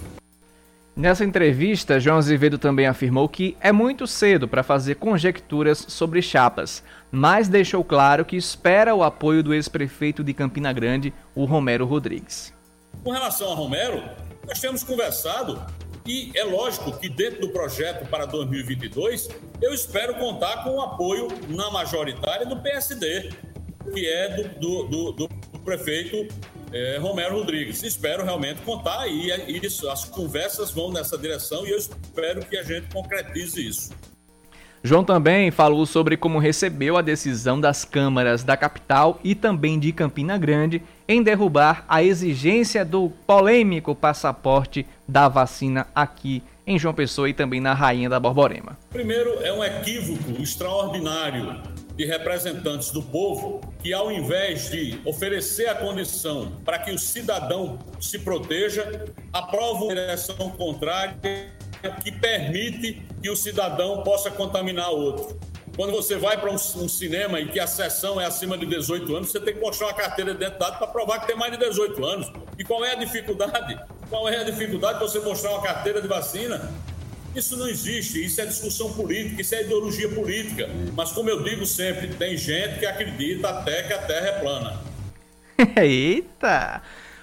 Nessa 0.94 1.24
entrevista, 1.24 1.98
João 1.98 2.18
Azevedo 2.18 2.58
também 2.58 2.88
afirmou 2.88 3.30
que 3.30 3.56
é 3.62 3.72
muito 3.72 4.06
cedo 4.06 4.50
para 4.50 4.64
fazer 4.64 4.96
conjecturas 4.96 5.86
sobre 5.88 6.22
chapas, 6.22 6.84
mas 7.10 7.48
deixou 7.48 7.86
claro 7.86 8.26
que 8.26 8.36
espera 8.36 8.94
o 8.94 9.02
apoio 9.02 9.42
do 9.42 9.54
ex-prefeito 9.54 10.26
de 10.26 10.34
Campina 10.34 10.74
Grande, 10.74 11.14
o 11.34 11.46
Romero 11.46 11.86
Rodrigues. 11.86 12.54
Com 13.02 13.12
relação 13.12 13.50
a 13.54 13.56
Romero, 13.56 14.04
nós 14.46 14.60
temos 14.60 14.84
conversado 14.84 15.62
e 16.06 16.32
é 16.36 16.44
lógico 16.44 16.98
que 16.98 17.08
dentro 17.08 17.42
do 17.42 17.50
projeto 17.50 18.08
para 18.10 18.26
2022, 18.26 19.30
eu 19.62 19.74
espero 19.74 20.16
contar 20.16 20.64
com 20.64 20.72
o 20.72 20.82
apoio 20.82 21.28
na 21.48 21.70
majoritária 21.70 22.46
do 22.46 22.58
PSD, 22.58 23.30
que 23.94 24.08
é 24.08 24.38
do, 24.60 24.84
do, 24.84 25.12
do, 25.12 25.28
do 25.28 25.60
prefeito 25.60 26.28
é, 26.72 26.98
Romero 26.98 27.36
Rodrigues. 27.36 27.84
Espero 27.84 28.24
realmente 28.24 28.62
contar 28.62 29.08
e, 29.08 29.30
e 29.32 29.66
isso, 29.66 29.90
as 29.90 30.06
conversas 30.06 30.72
vão 30.72 30.92
nessa 30.92 31.18
direção 31.18 31.66
e 31.68 31.72
eu 31.72 31.78
espero 31.78 32.46
que 32.46 32.58
a 32.58 32.64
gente 32.64 32.92
concretize 32.92 33.68
isso. 33.68 33.92
João 34.84 35.04
também 35.04 35.52
falou 35.52 35.86
sobre 35.86 36.18
como 36.18 36.40
recebeu 36.40 36.98
a 36.98 37.04
decisão 37.04 37.62
das 37.62 37.86
câmaras 37.86 38.44
da 38.44 38.58
capital 38.58 39.20
e 39.24 39.36
também 39.36 39.78
de 39.78 39.92
Campina 39.92 40.40
Grande 40.40 40.82
em 41.08 41.22
derrubar 41.22 41.86
a 41.88 42.02
exigência 42.02 42.84
do 42.84 43.12
polêmico 43.28 43.94
passaporte 43.94 44.88
da 45.08 45.28
vacina 45.28 45.86
aqui 45.94 46.42
em 46.66 46.80
João 46.80 46.96
Pessoa 46.96 47.30
e 47.30 47.34
também 47.34 47.60
na 47.62 47.76
Rainha 47.76 48.10
da 48.10 48.20
Borborema. 48.20 48.76
Primeiro, 48.90 49.44
é 49.44 49.54
um 49.54 49.64
equívoco 49.64 50.42
extraordinário 50.42 51.62
de 51.96 52.06
representantes 52.06 52.90
do 52.90 53.04
povo 53.04 53.62
que, 53.84 53.94
ao 53.94 54.12
invés 54.12 54.72
de 54.72 55.00
oferecer 55.06 55.68
a 55.70 55.76
condição 55.76 56.54
para 56.66 56.80
que 56.80 56.92
o 56.92 56.98
cidadão 56.98 57.78
se 58.00 58.18
proteja, 58.18 59.06
aprovam 59.32 59.90
direção 59.90 60.50
contrária 60.52 61.52
que 61.90 62.12
permite 62.12 63.02
que 63.22 63.30
o 63.30 63.36
cidadão 63.36 64.04
possa 64.04 64.30
contaminar 64.30 64.90
outro. 64.90 65.40
Quando 65.76 65.92
você 65.94 66.18
vai 66.18 66.38
para 66.38 66.52
um, 66.52 66.56
um, 66.56 66.90
cinema 66.90 67.40
e 67.40 67.48
que 67.48 67.60
a 67.60 67.66
sessão 67.66 68.20
é 68.20 68.26
acima 68.26 68.58
de 68.58 68.66
18 68.66 69.16
anos, 69.16 69.32
você 69.32 69.40
tem 69.40 69.54
que 69.54 69.60
mostrar 69.60 69.88
uma 69.88 69.94
carteira 69.94 70.34
de 70.34 70.44
identidade 70.44 70.78
para 70.78 70.88
provar 70.88 71.20
que 71.20 71.28
tem 71.28 71.36
mais 71.36 71.52
de 71.52 71.58
18 71.58 72.06
anos. 72.06 72.32
E 72.60 72.64
qual 72.64 72.84
é 72.84 72.92
a 72.92 72.96
dificuldade? 72.96 73.80
Qual 74.10 74.28
é 74.28 74.38
a 74.38 74.44
dificuldade 74.44 75.00
de 75.00 75.06
você 75.06 75.20
mostrar 75.20 75.52
uma 75.52 75.64
carteira 75.64 76.02
de 76.02 76.08
vacina? 76.08 76.70
Isso 77.34 77.56
não 77.56 77.68
existe, 77.68 78.24
isso 78.26 78.42
é 78.42 78.46
discussão 78.46 78.92
política, 78.92 79.42
isso 79.42 79.56
é 79.56 79.62
ideologia 79.62 80.10
política. 80.10 80.70
Mas, 80.94 81.14
como 81.14 81.30
eu 81.30 81.42
digo 81.42 81.66
sempre, 81.66 82.10
tem 82.10 82.36
gente 82.36 82.80
que 82.80 82.86
acredita 82.86 83.48
até 83.48 83.84
que 83.84 83.94
a 83.94 84.00
Terra 84.00 84.28
é 84.28 84.40
plana. 84.40 84.82
Eita! 85.82 86.82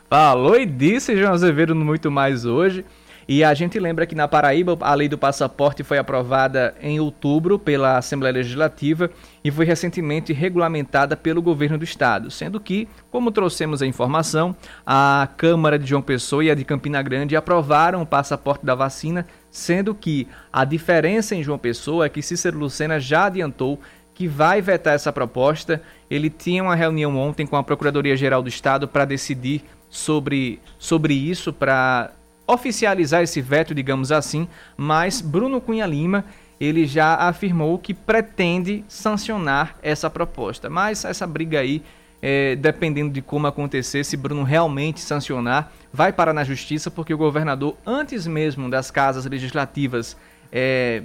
Falou 0.09 0.59
e 0.59 0.65
disse 0.65 1.15
João 1.15 1.35
Azevedo 1.35 1.75
muito 1.75 2.11
mais 2.11 2.47
hoje. 2.47 2.87
E 3.29 3.45
a 3.45 3.53
gente 3.53 3.79
lembra 3.79 4.07
que 4.07 4.15
na 4.15 4.27
Paraíba 4.27 4.75
a 4.81 4.95
lei 4.95 5.07
do 5.07 5.19
passaporte 5.19 5.85
foi 5.85 5.99
aprovada 5.99 6.75
em 6.81 6.99
outubro 6.99 7.59
pela 7.59 7.99
Assembleia 7.99 8.33
Legislativa 8.33 9.11
e 9.45 9.51
foi 9.51 9.67
recentemente 9.67 10.33
regulamentada 10.33 11.15
pelo 11.15 11.43
governo 11.43 11.77
do 11.77 11.85
estado, 11.85 12.31
sendo 12.31 12.59
que, 12.59 12.89
como 13.11 13.31
trouxemos 13.31 13.83
a 13.83 13.87
informação, 13.87 14.57
a 14.87 15.29
Câmara 15.37 15.79
de 15.79 15.87
João 15.87 16.01
Pessoa 16.01 16.43
e 16.43 16.51
a 16.51 16.55
de 16.55 16.65
Campina 16.65 17.03
Grande 17.03 17.37
aprovaram 17.37 18.01
o 18.01 18.07
passaporte 18.07 18.65
da 18.65 18.75
vacina, 18.75 19.27
sendo 19.51 19.95
que 19.95 20.27
a 20.51 20.65
diferença 20.65 21.37
em 21.37 21.43
João 21.43 21.59
Pessoa 21.59 22.07
é 22.07 22.09
que 22.09 22.23
Cícero 22.23 22.59
Lucena 22.59 22.99
já 22.99 23.27
adiantou 23.27 23.79
que 24.15 24.27
vai 24.27 24.63
vetar 24.63 24.95
essa 24.95 25.13
proposta. 25.13 25.83
Ele 26.11 26.31
tinha 26.31 26.63
uma 26.63 26.75
reunião 26.75 27.15
ontem 27.15 27.47
com 27.47 27.57
a 27.57 27.63
Procuradoria-Geral 27.63 28.43
do 28.43 28.49
Estado 28.49 28.89
para 28.89 29.05
decidir 29.05 29.63
sobre, 29.91 30.61
sobre 30.79 31.13
isso, 31.15 31.53
para 31.53 32.11
oficializar 32.49 33.23
esse 33.23 33.43
veto, 33.43 33.75
digamos 33.75 34.11
assim, 34.11 34.49
mas 34.77 35.21
Bruno 35.21 35.61
Cunha 35.61 35.87
Lima 35.87 36.25
ele 36.59 36.87
já 36.87 37.15
afirmou 37.15 37.79
que 37.79 37.95
pretende 37.95 38.85
sancionar 38.89 39.77
essa 39.83 40.11
proposta. 40.11 40.69
Mas 40.69 41.05
essa 41.05 41.27
briga 41.27 41.61
aí, 41.61 41.83
é, 42.21 42.57
dependendo 42.57 43.11
de 43.11 43.23
como 43.23 43.47
acontecer, 43.47 44.03
se 44.03 44.17
Bruno 44.17 44.43
realmente 44.43 45.01
sancionar, 45.01 45.73
vai 45.93 46.13
parar 46.13 46.33
na 46.33 46.43
justiça, 46.43 46.91
porque 46.91 47.15
o 47.15 47.19
governador, 47.19 47.77
antes 47.87 48.27
mesmo 48.27 48.69
das 48.69 48.91
casas 48.91 49.25
legislativas 49.25 50.17
é, 50.51 51.03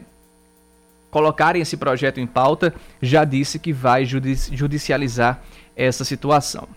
colocarem 1.12 1.62
esse 1.62 1.78
projeto 1.78 2.20
em 2.20 2.26
pauta, 2.26 2.74
já 3.00 3.24
disse 3.24 3.60
que 3.60 3.72
vai 3.72 4.06
judicializar 4.06 5.40
essa 5.76 6.04
situação. 6.04 6.68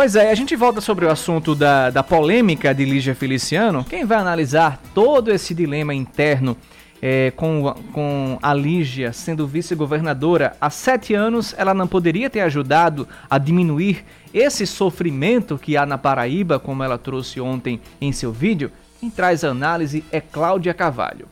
Pois 0.00 0.16
é, 0.16 0.30
a 0.30 0.34
gente 0.34 0.56
volta 0.56 0.80
sobre 0.80 1.04
o 1.04 1.10
assunto 1.10 1.54
da, 1.54 1.90
da 1.90 2.02
polêmica 2.02 2.74
de 2.74 2.86
Lígia 2.86 3.14
Feliciano. 3.14 3.84
Quem 3.84 4.06
vai 4.06 4.16
analisar 4.16 4.80
todo 4.94 5.30
esse 5.30 5.52
dilema 5.52 5.92
interno 5.92 6.56
é, 7.02 7.30
com, 7.36 7.74
com 7.92 8.38
a 8.40 8.54
Lígia 8.54 9.12
sendo 9.12 9.46
vice-governadora 9.46 10.56
há 10.58 10.70
sete 10.70 11.12
anos, 11.12 11.54
ela 11.58 11.74
não 11.74 11.86
poderia 11.86 12.30
ter 12.30 12.40
ajudado 12.40 13.06
a 13.28 13.36
diminuir 13.36 14.02
esse 14.32 14.66
sofrimento 14.66 15.58
que 15.58 15.76
há 15.76 15.84
na 15.84 15.98
Paraíba, 15.98 16.58
como 16.58 16.82
ela 16.82 16.96
trouxe 16.96 17.38
ontem 17.38 17.78
em 18.00 18.10
seu 18.10 18.32
vídeo? 18.32 18.72
Quem 19.00 19.10
traz 19.10 19.44
a 19.44 19.50
análise 19.50 20.02
é 20.10 20.18
Cláudia 20.18 20.72
Carvalho. 20.72 21.28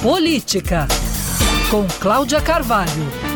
Política, 0.00 0.86
com 1.72 1.84
Cláudia 1.98 2.40
Carvalho. 2.40 3.33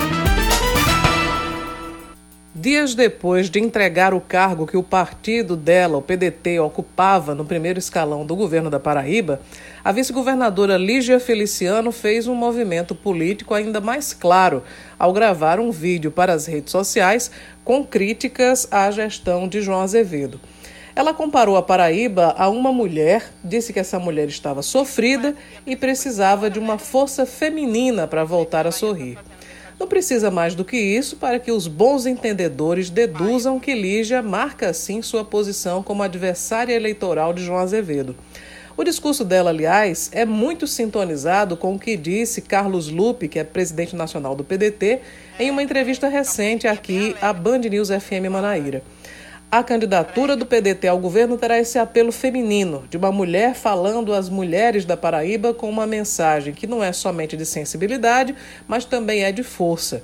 Dias 2.61 2.93
depois 2.93 3.49
de 3.49 3.61
entregar 3.61 4.13
o 4.13 4.21
cargo 4.21 4.67
que 4.67 4.77
o 4.77 4.83
partido 4.83 5.55
dela, 5.55 5.97
o 5.97 6.03
PDT, 6.03 6.59
ocupava 6.59 7.33
no 7.33 7.45
primeiro 7.45 7.79
escalão 7.79 8.27
do 8.27 8.35
governo 8.35 8.69
da 8.69 8.81
Paraíba, 8.81 9.41
a 9.85 9.93
vice-governadora 9.93 10.77
Lígia 10.77 11.21
Feliciano 11.21 11.93
fez 11.93 12.27
um 12.27 12.35
movimento 12.35 12.97
político 12.97 13.55
ainda 13.55 13.81
mais 13.81 14.13
claro 14.13 14.65
ao 14.99 15.13
gravar 15.13 15.61
um 15.61 15.71
vídeo 15.71 16.11
para 16.11 16.33
as 16.33 16.47
redes 16.47 16.73
sociais 16.73 17.31
com 17.65 17.85
críticas 17.85 18.67
à 18.73 18.91
gestão 18.91 19.47
de 19.47 19.63
João 19.63 19.83
Azevedo. 19.83 20.41
Ela 20.97 21.15
comparou 21.15 21.57
a 21.57 21.63
Paraíba 21.63 22.35
a 22.37 22.49
uma 22.49 22.73
mulher, 22.73 23.31
disse 23.45 23.73
que 23.73 23.79
essa 23.79 24.01
mulher 24.01 24.27
estava 24.27 24.63
sofrida 24.63 25.33
e 25.65 25.77
precisava 25.77 26.51
de 26.51 26.59
uma 26.59 26.77
força 26.77 27.25
feminina 27.25 28.09
para 28.09 28.25
voltar 28.25 28.67
a 28.67 28.73
sorrir. 28.73 29.17
Não 29.79 29.87
precisa 29.87 30.31
mais 30.31 30.55
do 30.55 30.65
que 30.65 30.77
isso 30.77 31.17
para 31.17 31.39
que 31.39 31.53
os 31.53 31.69
bons 31.69 32.05
entendedores 32.05 32.91
deduzam 32.91 33.61
que 33.61 33.75
Lígia 33.75 34.21
marca 34.21 34.71
assim 34.71 35.01
sua 35.03 35.25
posição 35.25 35.83
como 35.83 36.03
adversária 36.03 36.75
eleitoral 36.75 37.33
de 37.33 37.45
João 37.45 37.59
Azevedo. 37.59 38.17
O 38.77 38.85
discurso 38.85 39.25
dela, 39.25 39.51
aliás, 39.51 40.09
é 40.13 40.25
muito 40.25 40.67
sintonizado 40.67 41.57
com 41.57 41.75
o 41.75 41.79
que 41.79 41.97
disse 41.97 42.41
Carlos 42.41 42.89
Lupe, 42.89 43.27
que 43.29 43.39
é 43.39 43.45
presidente 43.45 43.95
nacional 43.97 44.37
do 44.37 44.45
PDT, 44.45 45.01
em 45.39 45.51
uma 45.51 45.63
entrevista 45.63 46.09
recente 46.09 46.67
aqui 46.69 47.15
à 47.21 47.33
Band 47.33 47.59
News 47.59 47.89
FM 47.89 48.31
Manaíra. 48.31 48.83
A 49.51 49.63
candidatura 49.63 50.37
do 50.37 50.45
PDT 50.45 50.89
ao 50.89 50.99
governo 50.99 51.39
terá 51.39 51.59
esse 51.59 51.79
apelo 51.79 52.13
feminino, 52.13 52.85
de 52.91 52.99
uma 52.99 53.11
mulher 53.11 53.55
falando 53.55 54.13
às 54.13 54.29
mulheres 54.29 54.85
da 54.85 54.95
Paraíba 54.95 55.55
com 55.55 55.71
uma 55.71 55.87
mensagem 55.87 56.53
que 56.53 56.67
não 56.67 56.85
é 56.85 56.93
somente 56.93 57.35
de 57.35 57.47
sensibilidade, 57.47 58.35
mas 58.67 58.85
também 58.85 59.25
é 59.25 59.33
de 59.33 59.43
força. 59.43 60.03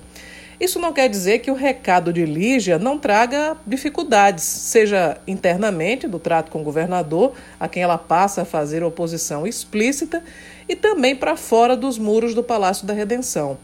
Isso 0.58 0.78
não 0.78 0.94
quer 0.94 1.10
dizer 1.10 1.40
que 1.40 1.50
o 1.50 1.54
recado 1.54 2.10
de 2.10 2.24
Lígia 2.24 2.78
não 2.78 2.98
traga 2.98 3.54
dificuldades, 3.66 4.44
seja 4.44 5.18
internamente, 5.26 6.08
do 6.08 6.18
trato 6.18 6.50
com 6.50 6.62
o 6.62 6.64
governador, 6.64 7.34
a 7.60 7.68
quem 7.68 7.82
ela 7.82 7.98
passa 7.98 8.42
a 8.42 8.44
fazer 8.46 8.82
oposição 8.82 9.46
explícita, 9.46 10.24
e 10.66 10.74
também 10.74 11.14
para 11.14 11.36
fora 11.36 11.76
dos 11.76 11.98
muros 11.98 12.32
do 12.32 12.42
Palácio 12.42 12.86
da 12.86 12.94
Redenção. 12.94 13.58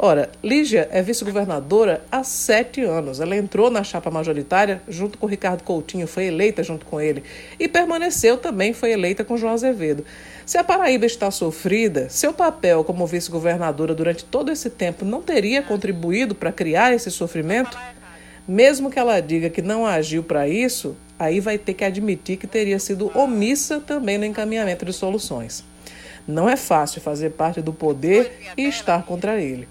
Ora, 0.00 0.30
Lígia 0.44 0.88
é 0.92 1.02
vice-governadora 1.02 2.04
há 2.12 2.22
sete 2.22 2.82
anos. 2.82 3.18
Ela 3.18 3.34
entrou 3.34 3.68
na 3.68 3.82
chapa 3.82 4.12
majoritária 4.12 4.80
junto 4.86 5.18
com 5.18 5.26
Ricardo 5.26 5.64
Coutinho, 5.64 6.06
foi 6.06 6.26
eleita 6.26 6.62
junto 6.62 6.86
com 6.86 7.00
ele 7.00 7.24
e 7.58 7.66
permaneceu 7.66 8.36
também, 8.36 8.72
foi 8.72 8.92
eleita 8.92 9.24
com 9.24 9.36
João 9.36 9.54
Azevedo. 9.54 10.04
Se 10.46 10.56
a 10.56 10.62
Paraíba 10.62 11.04
está 11.04 11.32
sofrida, 11.32 12.08
seu 12.08 12.32
papel 12.32 12.84
como 12.84 13.08
vice-governadora 13.08 13.92
durante 13.92 14.24
todo 14.24 14.52
esse 14.52 14.70
tempo 14.70 15.04
não 15.04 15.20
teria 15.20 15.62
contribuído 15.62 16.32
para 16.32 16.52
criar 16.52 16.94
esse 16.94 17.10
sofrimento? 17.10 17.76
Mesmo 18.46 18.92
que 18.92 19.00
ela 19.00 19.18
diga 19.18 19.50
que 19.50 19.60
não 19.60 19.84
agiu 19.84 20.22
para 20.22 20.48
isso, 20.48 20.96
aí 21.18 21.40
vai 21.40 21.58
ter 21.58 21.74
que 21.74 21.84
admitir 21.84 22.36
que 22.36 22.46
teria 22.46 22.78
sido 22.78 23.10
omissa 23.18 23.80
também 23.80 24.16
no 24.16 24.24
encaminhamento 24.24 24.84
de 24.84 24.92
soluções. 24.92 25.64
Não 26.24 26.48
é 26.48 26.56
fácil 26.56 27.00
fazer 27.00 27.30
parte 27.30 27.60
do 27.60 27.72
poder 27.72 28.52
e 28.56 28.62
estar 28.68 29.02
contra 29.02 29.40
ele. 29.40 29.66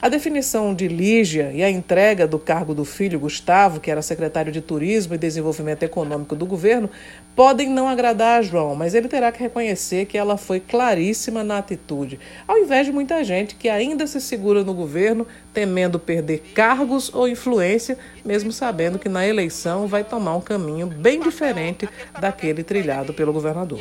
A 0.00 0.08
definição 0.08 0.76
de 0.76 0.86
Lígia 0.86 1.50
e 1.52 1.60
a 1.60 1.68
entrega 1.68 2.24
do 2.24 2.38
cargo 2.38 2.72
do 2.72 2.84
filho 2.84 3.18
Gustavo, 3.18 3.80
que 3.80 3.90
era 3.90 4.00
secretário 4.00 4.52
de 4.52 4.60
Turismo 4.60 5.14
e 5.14 5.18
Desenvolvimento 5.18 5.82
Econômico 5.82 6.36
do 6.36 6.46
governo, 6.46 6.88
podem 7.34 7.68
não 7.68 7.88
agradar 7.88 8.38
a 8.38 8.42
João, 8.42 8.76
mas 8.76 8.94
ele 8.94 9.08
terá 9.08 9.32
que 9.32 9.40
reconhecer 9.40 10.06
que 10.06 10.16
ela 10.16 10.36
foi 10.36 10.60
claríssima 10.60 11.42
na 11.42 11.58
atitude, 11.58 12.20
ao 12.46 12.58
invés 12.58 12.86
de 12.86 12.92
muita 12.92 13.24
gente 13.24 13.56
que 13.56 13.68
ainda 13.68 14.06
se 14.06 14.20
segura 14.20 14.62
no 14.62 14.72
governo, 14.72 15.26
temendo 15.52 15.98
perder 15.98 16.52
cargos 16.54 17.12
ou 17.12 17.26
influência, 17.26 17.98
mesmo 18.24 18.52
sabendo 18.52 19.00
que 19.00 19.08
na 19.08 19.26
eleição 19.26 19.88
vai 19.88 20.04
tomar 20.04 20.36
um 20.36 20.40
caminho 20.40 20.86
bem 20.86 21.20
diferente 21.20 21.88
daquele 22.20 22.62
trilhado 22.62 23.12
pelo 23.12 23.32
governador. 23.32 23.80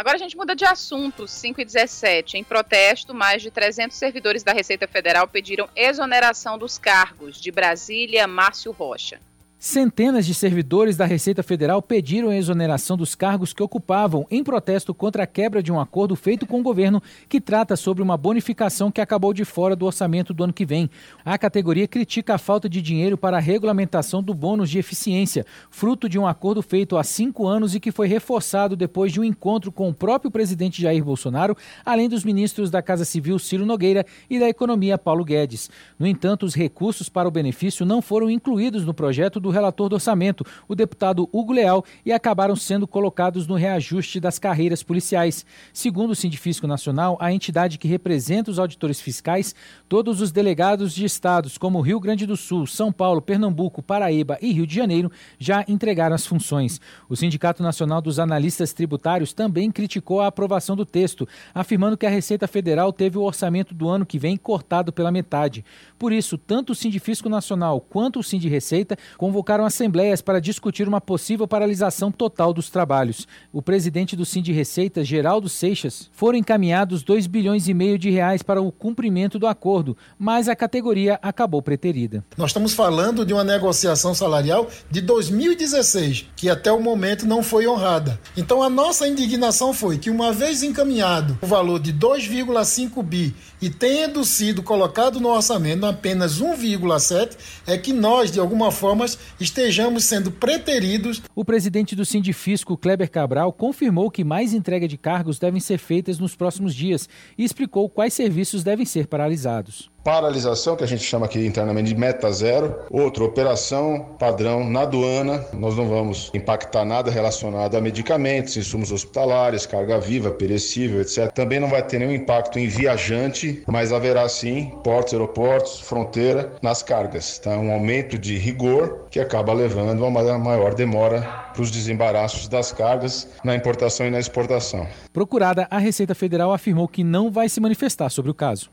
Agora 0.00 0.16
a 0.16 0.18
gente 0.18 0.34
muda 0.34 0.56
de 0.56 0.64
assunto, 0.64 1.28
5 1.28 1.60
e 1.60 1.64
17. 1.66 2.38
Em 2.38 2.42
protesto, 2.42 3.12
mais 3.12 3.42
de 3.42 3.50
300 3.50 3.94
servidores 3.94 4.42
da 4.42 4.50
Receita 4.50 4.88
Federal 4.88 5.28
pediram 5.28 5.68
exoneração 5.76 6.56
dos 6.56 6.78
cargos. 6.78 7.38
De 7.38 7.52
Brasília, 7.52 8.26
Márcio 8.26 8.72
Rocha. 8.72 9.20
Centenas 9.62 10.24
de 10.24 10.32
servidores 10.32 10.96
da 10.96 11.04
Receita 11.04 11.42
Federal 11.42 11.82
pediram 11.82 12.30
a 12.30 12.36
exoneração 12.36 12.96
dos 12.96 13.14
cargos 13.14 13.52
que 13.52 13.62
ocupavam 13.62 14.26
em 14.30 14.42
protesto 14.42 14.94
contra 14.94 15.24
a 15.24 15.26
quebra 15.26 15.62
de 15.62 15.70
um 15.70 15.78
acordo 15.78 16.16
feito 16.16 16.46
com 16.46 16.60
o 16.60 16.62
governo 16.62 17.02
que 17.28 17.42
trata 17.42 17.76
sobre 17.76 18.02
uma 18.02 18.16
bonificação 18.16 18.90
que 18.90 19.02
acabou 19.02 19.34
de 19.34 19.44
fora 19.44 19.76
do 19.76 19.84
orçamento 19.84 20.32
do 20.32 20.44
ano 20.44 20.52
que 20.54 20.64
vem. 20.64 20.88
A 21.22 21.36
categoria 21.36 21.86
critica 21.86 22.36
a 22.36 22.38
falta 22.38 22.70
de 22.70 22.80
dinheiro 22.80 23.18
para 23.18 23.36
a 23.36 23.40
regulamentação 23.40 24.22
do 24.22 24.32
bônus 24.32 24.70
de 24.70 24.78
eficiência, 24.78 25.44
fruto 25.70 26.08
de 26.08 26.18
um 26.18 26.26
acordo 26.26 26.62
feito 26.62 26.96
há 26.96 27.04
cinco 27.04 27.46
anos 27.46 27.74
e 27.74 27.80
que 27.80 27.92
foi 27.92 28.08
reforçado 28.08 28.74
depois 28.74 29.12
de 29.12 29.20
um 29.20 29.24
encontro 29.24 29.70
com 29.70 29.90
o 29.90 29.94
próprio 29.94 30.30
presidente 30.30 30.80
Jair 30.80 31.04
Bolsonaro, 31.04 31.54
além 31.84 32.08
dos 32.08 32.24
ministros 32.24 32.70
da 32.70 32.80
Casa 32.80 33.04
Civil 33.04 33.38
Ciro 33.38 33.66
Nogueira 33.66 34.06
e 34.30 34.38
da 34.38 34.48
Economia 34.48 34.96
Paulo 34.96 35.22
Guedes. 35.22 35.68
No 35.98 36.06
entanto, 36.06 36.46
os 36.46 36.54
recursos 36.54 37.10
para 37.10 37.28
o 37.28 37.30
benefício 37.30 37.84
não 37.84 38.00
foram 38.00 38.30
incluídos 38.30 38.86
no 38.86 38.94
projeto 38.94 39.38
do 39.38 39.49
do 39.50 39.52
relator 39.52 39.88
do 39.88 39.94
orçamento, 39.94 40.46
o 40.68 40.76
deputado 40.76 41.28
Hugo 41.32 41.52
Leal, 41.52 41.84
e 42.06 42.12
acabaram 42.12 42.54
sendo 42.54 42.86
colocados 42.86 43.48
no 43.48 43.56
reajuste 43.56 44.20
das 44.20 44.38
carreiras 44.38 44.82
policiais. 44.82 45.44
Segundo 45.72 46.12
o 46.12 46.14
Sindifisco 46.14 46.68
Nacional, 46.68 47.18
a 47.20 47.32
entidade 47.32 47.76
que 47.76 47.88
representa 47.88 48.50
os 48.50 48.58
auditores 48.60 49.00
fiscais, 49.00 49.54
todos 49.88 50.20
os 50.20 50.30
delegados 50.30 50.94
de 50.94 51.04
estados 51.04 51.58
como 51.58 51.80
Rio 51.80 51.98
Grande 51.98 52.26
do 52.26 52.36
Sul, 52.36 52.64
São 52.66 52.92
Paulo, 52.92 53.20
Pernambuco, 53.20 53.82
Paraíba 53.82 54.38
e 54.40 54.52
Rio 54.52 54.66
de 54.66 54.74
Janeiro 54.74 55.10
já 55.38 55.64
entregaram 55.66 56.14
as 56.14 56.26
funções. 56.26 56.80
O 57.08 57.16
Sindicato 57.16 57.60
Nacional 57.60 58.00
dos 58.00 58.20
Analistas 58.20 58.72
Tributários 58.72 59.32
também 59.32 59.70
criticou 59.72 60.20
a 60.20 60.28
aprovação 60.28 60.76
do 60.76 60.86
texto, 60.86 61.26
afirmando 61.52 61.96
que 61.96 62.06
a 62.06 62.10
Receita 62.10 62.46
Federal 62.46 62.92
teve 62.92 63.18
o 63.18 63.22
orçamento 63.22 63.74
do 63.74 63.88
ano 63.88 64.06
que 64.06 64.18
vem 64.18 64.36
cortado 64.36 64.92
pela 64.92 65.10
metade. 65.10 65.64
Por 65.98 66.12
isso, 66.12 66.38
tanto 66.38 66.70
o 66.70 66.74
Sindifisco 66.74 67.28
Nacional 67.28 67.80
quanto 67.80 68.20
o 68.20 68.22
Sind 68.22 68.44
Receita 68.48 68.96
convocaram 69.16 69.39
convocaram 69.40 69.64
assembleias 69.64 70.20
para 70.20 70.38
discutir 70.38 70.86
uma 70.86 71.00
possível 71.00 71.48
paralisação 71.48 72.12
total 72.12 72.52
dos 72.52 72.68
trabalhos. 72.68 73.26
O 73.50 73.62
presidente 73.62 74.14
do 74.14 74.26
Sind 74.26 74.46
Receita, 74.48 75.02
Geraldo 75.02 75.48
Seixas, 75.48 76.10
foram 76.12 76.36
encaminhados 76.36 77.02
2 77.02 77.26
bilhões 77.26 77.66
e 77.66 77.72
meio 77.72 77.98
de 77.98 78.10
reais 78.10 78.42
para 78.42 78.60
o 78.60 78.70
cumprimento 78.70 79.38
do 79.38 79.46
acordo, 79.46 79.96
mas 80.18 80.46
a 80.46 80.54
categoria 80.54 81.18
acabou 81.22 81.62
preterida. 81.62 82.22
Nós 82.36 82.50
estamos 82.50 82.74
falando 82.74 83.24
de 83.24 83.32
uma 83.32 83.42
negociação 83.42 84.14
salarial 84.14 84.68
de 84.90 85.00
2016, 85.00 86.26
que 86.36 86.50
até 86.50 86.70
o 86.70 86.82
momento 86.82 87.26
não 87.26 87.42
foi 87.42 87.66
honrada. 87.66 88.20
Então 88.36 88.62
a 88.62 88.68
nossa 88.68 89.08
indignação 89.08 89.72
foi 89.72 89.96
que 89.96 90.10
uma 90.10 90.32
vez 90.32 90.62
encaminhado 90.62 91.38
o 91.40 91.46
valor 91.46 91.80
de 91.80 91.94
2,5 91.94 93.02
bi 93.02 93.34
e 93.60 93.68
tendo 93.68 94.24
sido 94.24 94.62
colocado 94.62 95.20
no 95.20 95.28
orçamento 95.28 95.84
apenas 95.84 96.40
1,7, 96.40 97.36
é 97.66 97.76
que 97.76 97.92
nós 97.92 98.30
de 98.30 98.40
alguma 98.40 98.70
forma 98.70 99.06
estejamos 99.38 100.04
sendo 100.04 100.30
preteridos. 100.30 101.22
O 101.34 101.44
presidente 101.44 101.94
do 101.96 102.04
Sindifisco, 102.04 102.76
Kleber 102.76 103.10
Cabral, 103.10 103.52
confirmou 103.52 104.10
que 104.10 104.24
mais 104.24 104.54
entrega 104.54 104.86
de 104.86 104.96
cargos 104.96 105.38
devem 105.38 105.60
ser 105.60 105.78
feitas 105.78 106.18
nos 106.18 106.34
próximos 106.34 106.74
dias 106.74 107.08
e 107.36 107.44
explicou 107.44 107.88
quais 107.88 108.14
serviços 108.14 108.62
devem 108.62 108.86
ser 108.86 109.06
paralisados 109.06 109.89
paralisação, 110.02 110.76
que 110.76 110.84
a 110.84 110.86
gente 110.86 111.02
chama 111.02 111.26
aqui 111.26 111.46
internamente 111.46 111.88
de 111.88 111.98
meta 111.98 112.30
zero. 112.32 112.76
Outra, 112.90 113.24
operação 113.24 114.16
padrão 114.18 114.68
na 114.68 114.82
aduana. 114.82 115.44
Nós 115.52 115.76
não 115.76 115.88
vamos 115.88 116.30
impactar 116.34 116.84
nada 116.84 117.10
relacionado 117.10 117.76
a 117.76 117.80
medicamentos, 117.80 118.56
insumos 118.56 118.92
hospitalares, 118.92 119.66
carga 119.66 119.98
viva, 119.98 120.30
perecível, 120.30 121.00
etc. 121.00 121.30
Também 121.32 121.60
não 121.60 121.68
vai 121.68 121.82
ter 121.82 121.98
nenhum 121.98 122.12
impacto 122.12 122.58
em 122.58 122.66
viajante, 122.66 123.62
mas 123.66 123.92
haverá 123.92 124.28
sim 124.28 124.72
portos, 124.82 125.12
aeroportos, 125.12 125.80
fronteira 125.80 126.52
nas 126.62 126.82
cargas. 126.82 127.38
Tá? 127.38 127.56
Um 127.56 127.72
aumento 127.72 128.18
de 128.18 128.36
rigor 128.36 129.06
que 129.10 129.20
acaba 129.20 129.52
levando 129.52 130.04
a 130.04 130.08
uma 130.08 130.38
maior 130.38 130.74
demora 130.74 131.22
para 131.52 131.62
os 131.62 131.70
desembaraços 131.70 132.48
das 132.48 132.72
cargas 132.72 133.28
na 133.44 133.54
importação 133.54 134.06
e 134.06 134.10
na 134.10 134.18
exportação. 134.18 134.86
Procurada, 135.12 135.66
a 135.70 135.78
Receita 135.78 136.14
Federal 136.14 136.52
afirmou 136.52 136.88
que 136.88 137.02
não 137.02 137.30
vai 137.30 137.48
se 137.48 137.60
manifestar 137.60 138.08
sobre 138.10 138.30
o 138.30 138.34
caso. 138.34 138.70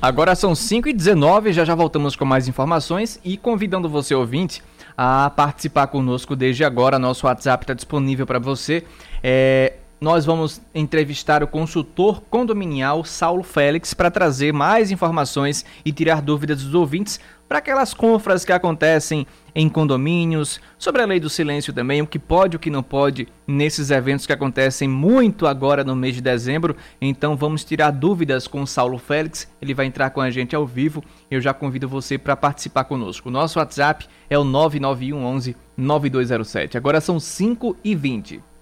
Agora 0.00 0.34
são 0.34 0.52
5h19, 0.52 1.52
já 1.52 1.64
já 1.64 1.74
voltamos 1.74 2.14
com 2.14 2.24
mais 2.24 2.46
informações 2.46 3.18
e 3.24 3.36
convidando 3.36 3.88
você, 3.88 4.14
ouvinte, 4.14 4.62
a 4.96 5.30
participar 5.30 5.86
conosco 5.86 6.36
desde 6.36 6.64
agora. 6.64 6.98
Nosso 6.98 7.26
WhatsApp 7.26 7.64
está 7.64 7.74
disponível 7.74 8.26
para 8.26 8.38
você. 8.38 8.84
É, 9.22 9.74
nós 10.00 10.26
vamos 10.26 10.60
entrevistar 10.74 11.42
o 11.42 11.46
consultor 11.46 12.22
condominial 12.28 13.04
Saulo 13.04 13.42
Félix 13.42 13.94
para 13.94 14.10
trazer 14.10 14.52
mais 14.52 14.90
informações 14.90 15.64
e 15.84 15.92
tirar 15.92 16.20
dúvidas 16.20 16.62
dos 16.62 16.74
ouvintes 16.74 17.18
para 17.48 17.58
aquelas 17.58 17.92
confras 17.92 18.44
que 18.44 18.52
acontecem 18.52 19.26
em 19.54 19.68
condomínios, 19.68 20.60
sobre 20.78 21.02
a 21.02 21.06
lei 21.06 21.20
do 21.20 21.30
silêncio 21.30 21.72
também, 21.72 22.02
o 22.02 22.06
que 22.06 22.18
pode 22.18 22.54
e 22.54 22.56
o 22.56 22.60
que 22.60 22.70
não 22.70 22.82
pode 22.82 23.28
nesses 23.46 23.90
eventos 23.90 24.26
que 24.26 24.32
acontecem 24.32 24.88
muito 24.88 25.46
agora 25.46 25.84
no 25.84 25.94
mês 25.94 26.14
de 26.14 26.20
dezembro. 26.20 26.76
Então 27.00 27.36
vamos 27.36 27.64
tirar 27.64 27.92
dúvidas 27.92 28.48
com 28.48 28.62
o 28.62 28.66
Saulo 28.66 28.98
Félix, 28.98 29.48
ele 29.62 29.74
vai 29.74 29.86
entrar 29.86 30.10
com 30.10 30.20
a 30.20 30.30
gente 30.30 30.56
ao 30.56 30.66
vivo. 30.66 31.04
Eu 31.30 31.40
já 31.40 31.54
convido 31.54 31.88
você 31.88 32.18
para 32.18 32.34
participar 32.34 32.84
conosco. 32.84 33.28
O 33.28 33.32
nosso 33.32 33.58
WhatsApp 33.58 34.08
é 34.28 34.38
o 34.38 34.44
991 34.44 35.24
11 35.24 35.56
9207. 35.76 36.76
Agora 36.76 37.00
são 37.00 37.20
5 37.20 37.76
e 37.84 37.94
20. 37.94 38.53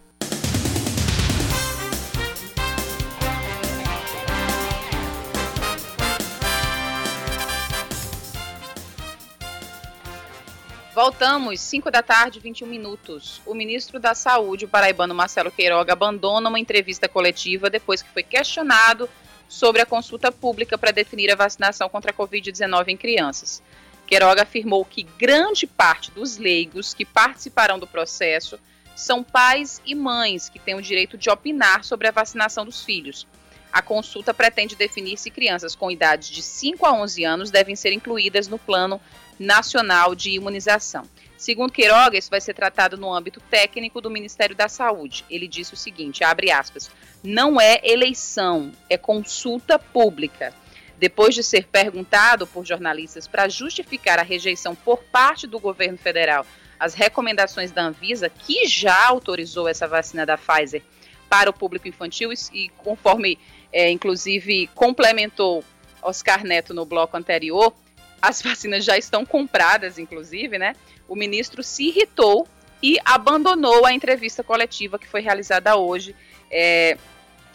Voltamos, 10.94 11.58
5 11.60 11.90
da 11.90 12.02
tarde, 12.02 12.38
21 12.38 12.66
minutos. 12.66 13.40
O 13.46 13.54
ministro 13.54 13.98
da 13.98 14.14
Saúde, 14.14 14.66
o 14.66 14.68
paraibano 14.68 15.14
Marcelo 15.14 15.50
Queiroga, 15.50 15.94
abandona 15.94 16.50
uma 16.50 16.58
entrevista 16.58 17.08
coletiva 17.08 17.70
depois 17.70 18.02
que 18.02 18.10
foi 18.10 18.22
questionado 18.22 19.08
sobre 19.48 19.80
a 19.80 19.86
consulta 19.86 20.30
pública 20.30 20.76
para 20.76 20.90
definir 20.90 21.32
a 21.32 21.36
vacinação 21.36 21.88
contra 21.88 22.10
a 22.10 22.14
Covid-19 22.14 22.88
em 22.88 22.96
crianças. 22.98 23.62
Queiroga 24.06 24.42
afirmou 24.42 24.84
que 24.84 25.02
grande 25.02 25.66
parte 25.66 26.10
dos 26.10 26.36
leigos 26.36 26.92
que 26.92 27.06
participarão 27.06 27.78
do 27.78 27.86
processo 27.86 28.58
são 28.94 29.24
pais 29.24 29.80
e 29.86 29.94
mães 29.94 30.50
que 30.50 30.58
têm 30.58 30.74
o 30.74 30.82
direito 30.82 31.16
de 31.16 31.30
opinar 31.30 31.84
sobre 31.84 32.06
a 32.06 32.10
vacinação 32.12 32.66
dos 32.66 32.84
filhos. 32.84 33.26
A 33.72 33.80
consulta 33.80 34.34
pretende 34.34 34.76
definir 34.76 35.16
se 35.16 35.30
crianças 35.30 35.74
com 35.74 35.90
idade 35.90 36.30
de 36.30 36.42
5 36.42 36.84
a 36.84 36.92
11 36.92 37.24
anos 37.24 37.50
devem 37.50 37.74
ser 37.74 37.94
incluídas 37.94 38.46
no 38.46 38.58
Plano 38.58 39.00
Nacional 39.42 40.14
de 40.14 40.30
Imunização. 40.30 41.08
Segundo 41.36 41.72
Queiroga, 41.72 42.16
isso 42.16 42.30
vai 42.30 42.40
ser 42.40 42.54
tratado 42.54 42.96
no 42.96 43.12
âmbito 43.12 43.40
técnico 43.40 44.00
do 44.00 44.08
Ministério 44.08 44.54
da 44.54 44.68
Saúde. 44.68 45.24
Ele 45.28 45.48
disse 45.48 45.74
o 45.74 45.76
seguinte, 45.76 46.22
abre 46.22 46.52
aspas, 46.52 46.88
não 47.22 47.60
é 47.60 47.80
eleição, 47.82 48.70
é 48.88 48.96
consulta 48.96 49.76
pública. 49.78 50.54
Depois 50.98 51.34
de 51.34 51.42
ser 51.42 51.66
perguntado 51.66 52.46
por 52.46 52.64
jornalistas 52.64 53.26
para 53.26 53.48
justificar 53.48 54.20
a 54.20 54.22
rejeição 54.22 54.74
por 54.76 55.02
parte 55.02 55.48
do 55.48 55.58
governo 55.58 55.98
federal 55.98 56.46
às 56.78 56.94
recomendações 56.94 57.72
da 57.72 57.82
Anvisa, 57.82 58.28
que 58.28 58.68
já 58.68 59.08
autorizou 59.08 59.68
essa 59.68 59.88
vacina 59.88 60.24
da 60.24 60.38
Pfizer 60.38 60.82
para 61.28 61.50
o 61.50 61.52
público 61.52 61.88
infantil 61.88 62.30
e, 62.52 62.68
conforme, 62.78 63.36
é, 63.72 63.90
inclusive, 63.90 64.68
complementou 64.74 65.64
Oscar 66.02 66.44
Neto 66.44 66.72
no 66.72 66.84
bloco 66.84 67.16
anterior, 67.16 67.74
as 68.22 68.40
vacinas 68.40 68.84
já 68.84 68.96
estão 68.96 69.26
compradas, 69.26 69.98
inclusive, 69.98 70.56
né? 70.56 70.76
O 71.08 71.16
ministro 71.16 71.60
se 71.62 71.88
irritou 71.88 72.46
e 72.80 72.96
abandonou 73.04 73.84
a 73.84 73.92
entrevista 73.92 74.44
coletiva 74.44 74.98
que 74.98 75.08
foi 75.08 75.20
realizada 75.20 75.76
hoje 75.76 76.14
é, 76.48 76.96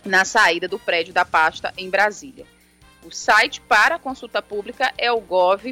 na 0.03 0.25
saída 0.25 0.67
do 0.67 0.77
prédio 0.77 1.13
da 1.13 1.23
pasta 1.23 1.73
em 1.77 1.89
Brasília. 1.89 2.45
O 3.03 3.12
site 3.12 3.62
para 3.62 3.97
consulta 3.97 4.41
pública 4.41 4.93
é 4.97 5.10
o 5.10 5.21
gov.br 5.21 5.63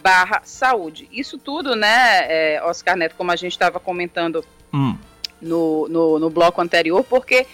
barra 0.00 0.42
saúde. 0.44 1.08
Isso 1.10 1.38
tudo, 1.38 1.74
né, 1.74 2.26
é, 2.28 2.62
Oscar 2.64 2.96
Neto, 2.96 3.16
como 3.16 3.32
a 3.32 3.36
gente 3.36 3.52
estava 3.52 3.80
comentando 3.80 4.44
hum. 4.72 4.96
no, 5.40 5.88
no, 5.88 6.18
no 6.18 6.30
bloco 6.30 6.60
anterior, 6.60 7.04
porque 7.04 7.46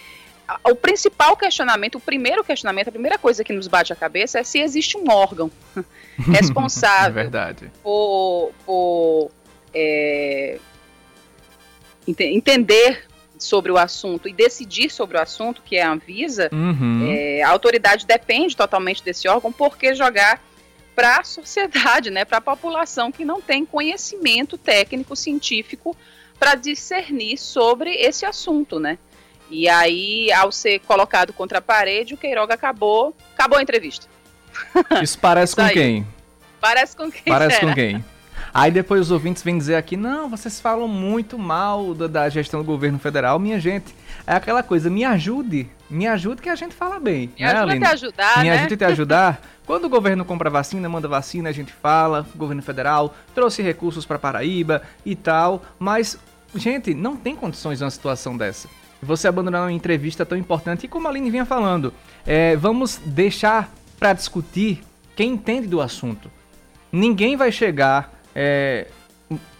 o 0.63 0.75
principal 0.75 1.37
questionamento, 1.37 1.95
o 1.95 1.99
primeiro 1.99 2.43
questionamento, 2.43 2.87
a 2.87 2.91
primeira 2.91 3.17
coisa 3.17 3.43
que 3.43 3.53
nos 3.53 3.67
bate 3.67 3.93
a 3.93 3.95
cabeça 3.95 4.39
é 4.39 4.43
se 4.43 4.59
existe 4.59 4.97
um 4.97 5.09
órgão 5.09 5.51
responsável 6.17 7.23
é 7.23 7.53
por, 7.83 8.51
por 8.65 9.31
é, 9.73 10.59
entender 12.07 13.07
sobre 13.37 13.71
o 13.71 13.77
assunto 13.77 14.27
e 14.27 14.33
decidir 14.33 14.89
sobre 14.89 15.17
o 15.17 15.21
assunto, 15.21 15.61
que 15.63 15.77
é 15.77 15.81
a 15.81 15.91
Anvisa, 15.91 16.49
uhum. 16.51 17.07
é, 17.09 17.41
a 17.41 17.49
autoridade 17.49 18.05
depende 18.05 18.55
totalmente 18.55 19.03
desse 19.03 19.27
órgão, 19.27 19.51
porque 19.51 19.95
jogar 19.95 20.41
para 20.93 21.19
a 21.19 21.23
sociedade, 21.23 22.09
né, 22.09 22.25
para 22.25 22.39
a 22.39 22.41
população 22.41 23.11
que 23.11 23.23
não 23.23 23.41
tem 23.41 23.65
conhecimento 23.65 24.57
técnico 24.57 25.15
científico 25.15 25.95
para 26.37 26.55
discernir 26.55 27.37
sobre 27.37 27.95
esse 27.95 28.25
assunto, 28.25 28.79
né? 28.79 28.97
E 29.49 29.67
aí, 29.67 30.31
ao 30.31 30.51
ser 30.51 30.79
colocado 30.79 31.33
contra 31.33 31.57
a 31.57 31.61
parede, 31.61 32.13
o 32.13 32.17
Queiroga 32.17 32.53
acabou, 32.53 33.15
acabou 33.33 33.57
a 33.57 33.61
entrevista. 33.61 34.07
Isso 35.01 35.17
parece 35.17 35.55
com 35.55 35.67
quem? 35.69 36.07
Parece 36.61 36.95
com 36.95 37.11
quem? 37.11 37.23
Parece 37.25 37.59
será? 37.59 37.67
com 37.67 37.75
quem? 37.75 38.05
Aí 38.53 38.71
depois 38.71 39.01
os 39.01 39.11
ouvintes 39.11 39.43
vêm 39.43 39.57
dizer 39.57 39.75
aqui, 39.75 39.95
não, 39.95 40.29
vocês 40.29 40.59
falam 40.59 40.87
muito 40.87 41.37
mal 41.37 41.93
da, 41.93 42.07
da, 42.07 42.29
gestão 42.29 42.61
do 42.61 42.65
governo 42.65 42.97
federal. 42.97 43.37
Minha 43.37 43.59
gente, 43.59 43.93
é 44.25 44.33
aquela 44.33 44.63
coisa, 44.63 44.89
me 44.89 45.03
ajude, 45.03 45.69
me 45.89 46.07
ajude 46.07 46.41
que 46.41 46.49
a 46.49 46.55
gente 46.55 46.73
fala 46.73 46.99
bem. 46.99 47.31
Me 47.37 47.45
né, 47.45 47.51
ajuda 47.51 47.73
a 47.73 47.77
te 47.77 47.85
ajudar, 47.85 48.37
Me 48.39 48.49
né? 48.49 48.59
ajude 48.59 48.73
a 48.73 48.77
te 48.77 48.83
ajudar. 48.85 49.41
Quando 49.65 49.85
o 49.85 49.89
governo 49.89 50.25
compra 50.25 50.49
vacina, 50.49 50.89
manda 50.89 51.07
vacina, 51.07 51.49
a 51.49 51.51
gente 51.51 51.71
fala, 51.71 52.25
o 52.33 52.37
governo 52.37 52.61
federal 52.61 53.13
trouxe 53.35 53.61
recursos 53.61 54.05
para 54.05 54.17
Paraíba 54.17 54.81
e 55.05 55.15
tal, 55.15 55.61
mas, 55.77 56.17
gente, 56.55 56.93
não 56.95 57.15
tem 57.15 57.35
condições 57.35 57.77
de 57.77 57.83
uma 57.83 57.91
situação 57.91 58.35
dessa 58.35 58.67
você 59.01 59.27
abandonar 59.27 59.63
uma 59.63 59.71
entrevista 59.71 60.25
tão 60.25 60.37
importante. 60.37 60.85
E 60.85 60.89
como 60.89 61.07
a 61.07 61.11
Aline 61.11 61.31
vinha 61.31 61.45
falando, 61.45 61.93
é, 62.25 62.55
vamos 62.55 62.99
deixar 63.05 63.73
para 63.99 64.13
discutir 64.13 64.81
quem 65.15 65.33
entende 65.33 65.67
do 65.67 65.81
assunto. 65.81 66.29
Ninguém 66.91 67.35
vai 67.35 67.51
chegar. 67.51 68.13
É, 68.35 68.87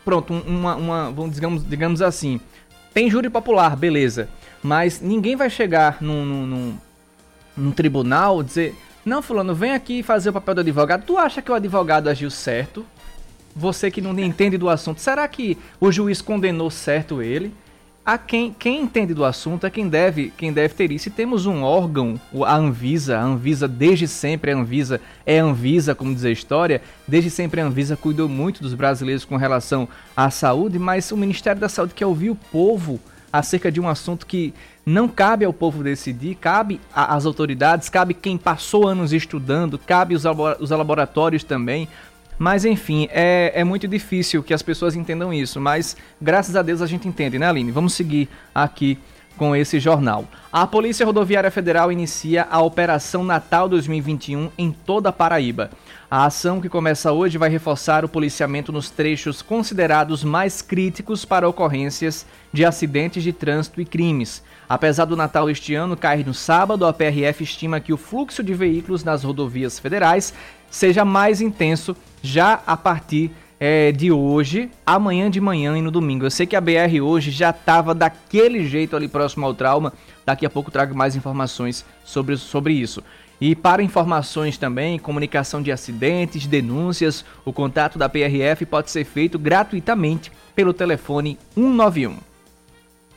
pronto, 0.03 0.33
uma, 0.33 0.75
uma, 0.75 1.11
vamos, 1.11 1.35
digamos, 1.35 1.67
digamos 1.67 2.01
assim. 2.01 2.39
Tem 2.93 3.09
júri 3.09 3.29
popular, 3.29 3.75
beleza. 3.75 4.29
Mas 4.61 4.99
ninguém 4.99 5.35
vai 5.35 5.49
chegar 5.49 5.97
num, 6.01 6.25
num, 6.25 6.45
num, 6.45 6.77
num 7.55 7.71
tribunal 7.71 8.43
dizer: 8.43 8.75
Não, 9.05 9.21
Fulano, 9.21 9.55
vem 9.55 9.71
aqui 9.71 10.03
fazer 10.03 10.29
o 10.29 10.33
papel 10.33 10.55
do 10.55 10.61
advogado. 10.61 11.05
Tu 11.05 11.17
acha 11.17 11.41
que 11.41 11.51
o 11.51 11.55
advogado 11.55 12.09
agiu 12.09 12.29
certo? 12.29 12.85
Você 13.55 13.89
que 13.89 14.01
não 14.01 14.17
entende 14.19 14.57
do 14.57 14.69
assunto, 14.69 15.01
será 15.01 15.27
que 15.27 15.57
o 15.79 15.91
juiz 15.91 16.21
condenou 16.21 16.69
certo 16.69 17.21
ele? 17.21 17.53
A 18.13 18.17
quem, 18.17 18.51
quem 18.51 18.81
entende 18.81 19.13
do 19.13 19.23
assunto 19.23 19.67
é 19.67 19.69
quem 19.69 19.87
deve, 19.87 20.33
quem 20.35 20.51
deve 20.51 20.73
ter 20.73 20.91
isso. 20.91 21.09
E 21.09 21.11
temos 21.11 21.45
um 21.45 21.61
órgão, 21.61 22.19
a 22.43 22.55
Anvisa, 22.55 23.19
a 23.19 23.21
Anvisa 23.21 23.67
desde 23.67 24.07
sempre, 24.07 24.51
a 24.51 24.55
Anvisa 24.55 24.99
é 25.27 25.37
Anvisa, 25.37 25.93
como 25.93 26.15
diz 26.15 26.25
a 26.25 26.31
história, 26.31 26.81
desde 27.07 27.29
sempre 27.29 27.61
a 27.61 27.65
Anvisa 27.65 27.95
cuidou 27.95 28.27
muito 28.27 28.63
dos 28.63 28.73
brasileiros 28.73 29.25
com 29.25 29.35
relação 29.35 29.87
à 30.17 30.31
saúde, 30.31 30.79
mas 30.79 31.11
o 31.11 31.17
Ministério 31.17 31.61
da 31.61 31.69
Saúde 31.69 31.93
quer 31.93 32.07
ouvir 32.07 32.31
o 32.31 32.35
povo 32.35 32.99
acerca 33.31 33.71
de 33.71 33.79
um 33.79 33.87
assunto 33.87 34.25
que 34.25 34.55
não 34.83 35.07
cabe 35.07 35.45
ao 35.45 35.53
povo 35.53 35.83
decidir, 35.83 36.33
cabe 36.33 36.81
às 36.91 37.27
autoridades, 37.27 37.89
cabe 37.89 38.15
quem 38.15 38.39
passou 38.39 38.87
anos 38.87 39.13
estudando, 39.13 39.77
cabe 39.77 40.15
os, 40.15 40.23
os 40.59 40.71
laboratórios 40.71 41.43
também. 41.43 41.87
Mas 42.39 42.63
enfim, 42.63 43.09
é, 43.11 43.51
é 43.53 43.63
muito 43.65 43.85
difícil 43.85 44.41
que 44.41 44.53
as 44.53 44.61
pessoas 44.61 44.95
entendam 44.95 45.33
isso, 45.33 45.59
mas 45.59 45.97
graças 46.21 46.55
a 46.55 46.61
Deus 46.61 46.81
a 46.81 46.87
gente 46.87 47.05
entende, 47.05 47.37
né, 47.37 47.49
Aline? 47.49 47.69
Vamos 47.69 47.93
seguir 47.93 48.29
aqui 48.55 48.97
com 49.37 49.55
esse 49.55 49.79
jornal. 49.79 50.25
A 50.51 50.65
Polícia 50.65 51.05
Rodoviária 51.05 51.51
Federal 51.51 51.91
inicia 51.91 52.47
a 52.49 52.61
Operação 52.61 53.23
Natal 53.23 53.69
2021 53.69 54.49
em 54.57 54.71
toda 54.71 55.09
a 55.09 55.13
Paraíba. 55.13 55.69
A 56.11 56.25
ação 56.25 56.59
que 56.59 56.67
começa 56.67 57.11
hoje 57.11 57.37
vai 57.37 57.49
reforçar 57.49 58.03
o 58.03 58.09
policiamento 58.09 58.71
nos 58.71 58.89
trechos 58.89 59.41
considerados 59.41 60.23
mais 60.23 60.61
críticos 60.61 61.23
para 61.23 61.47
ocorrências 61.47 62.25
de 62.51 62.65
acidentes 62.65 63.21
de 63.21 63.31
trânsito 63.31 63.79
e 63.79 63.85
crimes. 63.85 64.43
Apesar 64.67 65.05
do 65.05 65.15
Natal 65.15 65.49
este 65.49 65.73
ano 65.73 65.95
cair 65.95 66.25
no 66.25 66.33
sábado, 66.33 66.85
a 66.85 66.93
PRF 66.93 67.43
estima 67.43 67.79
que 67.79 67.93
o 67.93 67.97
fluxo 67.97 68.43
de 68.43 68.53
veículos 68.53 69.03
nas 69.03 69.23
rodovias 69.23 69.79
federais 69.79 70.33
seja 70.69 71.03
mais 71.03 71.41
intenso 71.41 71.95
já 72.21 72.61
a 72.65 72.77
partir 72.77 73.31
é, 73.59 73.91
de 73.91 74.11
hoje, 74.11 74.71
amanhã 74.85 75.29
de 75.29 75.41
manhã 75.41 75.77
e 75.77 75.81
no 75.81 75.91
domingo. 75.91 76.25
Eu 76.25 76.31
sei 76.31 76.47
que 76.47 76.55
a 76.55 76.61
BR 76.61 77.01
hoje 77.03 77.29
já 77.29 77.49
estava 77.49 77.93
daquele 77.93 78.65
jeito 78.65 78.95
ali 78.95 79.07
próximo 79.07 79.45
ao 79.45 79.53
trauma. 79.53 79.93
Daqui 80.25 80.45
a 80.45 80.49
pouco 80.49 80.71
trago 80.71 80.95
mais 80.95 81.15
informações 81.15 81.85
sobre, 82.05 82.37
sobre 82.37 82.73
isso. 82.73 83.03
E 83.41 83.55
para 83.55 83.81
informações 83.81 84.57
também, 84.57 84.99
comunicação 84.99 85.61
de 85.61 85.71
acidentes, 85.71 86.45
denúncias, 86.45 87.23
o 87.45 87.53
contato 87.53 87.97
da 87.97 88.09
PRF 88.09 88.65
pode 88.65 88.91
ser 88.91 89.05
feito 89.05 89.39
gratuitamente 89.39 90.31
pelo 90.53 90.73
telefone 90.73 91.37
191. 91.55 92.17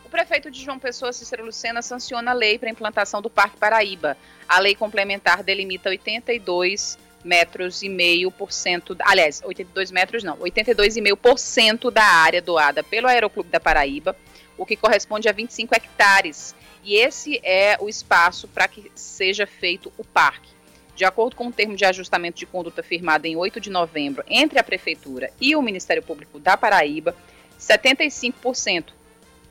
O 0.05 0.09
prefeito 0.09 0.51
de 0.51 0.63
João 0.63 0.79
Pessoa, 0.79 1.13
Cícero 1.13 1.45
Lucena, 1.45 1.83
sanciona 1.83 2.31
a 2.31 2.35
lei 2.35 2.59
para 2.59 2.71
implantação 2.71 3.21
do 3.21 3.31
Parque 3.31 3.57
Paraíba. 3.57 4.17
A 4.49 4.61
lei 4.61 4.77
complementar 4.77 5.43
delimita 5.43 5.89
82 5.89 6.99
metros 7.25 7.83
e 7.83 7.89
meio 7.89 8.31
por 8.31 8.53
cento, 8.53 8.97
aliás, 9.01 9.43
82 9.45 9.91
metros 9.91 10.25
não, 10.25 10.37
82,5% 10.39 11.91
da 11.91 12.05
área 12.05 12.43
doada 12.43 12.83
pelo 12.83 13.07
Aeroclube 13.07 13.49
da 13.49 13.61
Paraíba, 13.61 14.17
o 14.57 14.67
que 14.67 14.77
corresponde 14.77 15.29
a 15.29 15.33
25 15.33 15.75
hectares. 15.75 16.55
E 16.85 16.97
esse 16.97 17.41
é 17.45 17.77
o 17.81 17.89
espaço 17.89 18.49
para 18.49 18.67
que 18.67 18.91
seja 18.95 19.47
feito 19.47 19.93
o 19.97 20.05
parque. 20.05 20.51
De 20.95 21.05
acordo 21.05 21.37
com 21.37 21.47
o 21.47 21.53
termo 21.53 21.77
de 21.77 21.85
ajustamento 21.85 22.39
de 22.39 22.47
conduta 22.47 22.83
firmado 22.83 23.27
em 23.27 23.37
8 23.37 23.61
de 23.61 23.71
novembro 23.71 24.25
entre 24.29 24.59
a 24.59 24.65
Prefeitura 24.65 25.31
e 25.41 25.57
o 25.57 25.63
Ministério 25.63 26.03
Público 26.03 26.39
da 26.39 26.57
Paraíba, 26.57 27.17
75% 27.59 28.87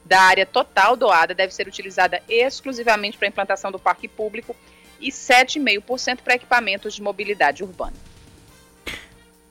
da 0.05 0.21
área 0.21 0.45
total 0.45 0.95
doada 0.95 1.33
deve 1.33 1.53
ser 1.53 1.67
utilizada 1.67 2.21
exclusivamente 2.27 3.17
para 3.17 3.27
a 3.27 3.29
implantação 3.29 3.71
do 3.71 3.79
parque 3.79 4.07
público 4.07 4.55
e 5.01 5.09
7,5% 5.09 6.19
para 6.23 6.35
equipamentos 6.35 6.93
de 6.93 7.01
mobilidade 7.01 7.63
urbana. 7.63 7.93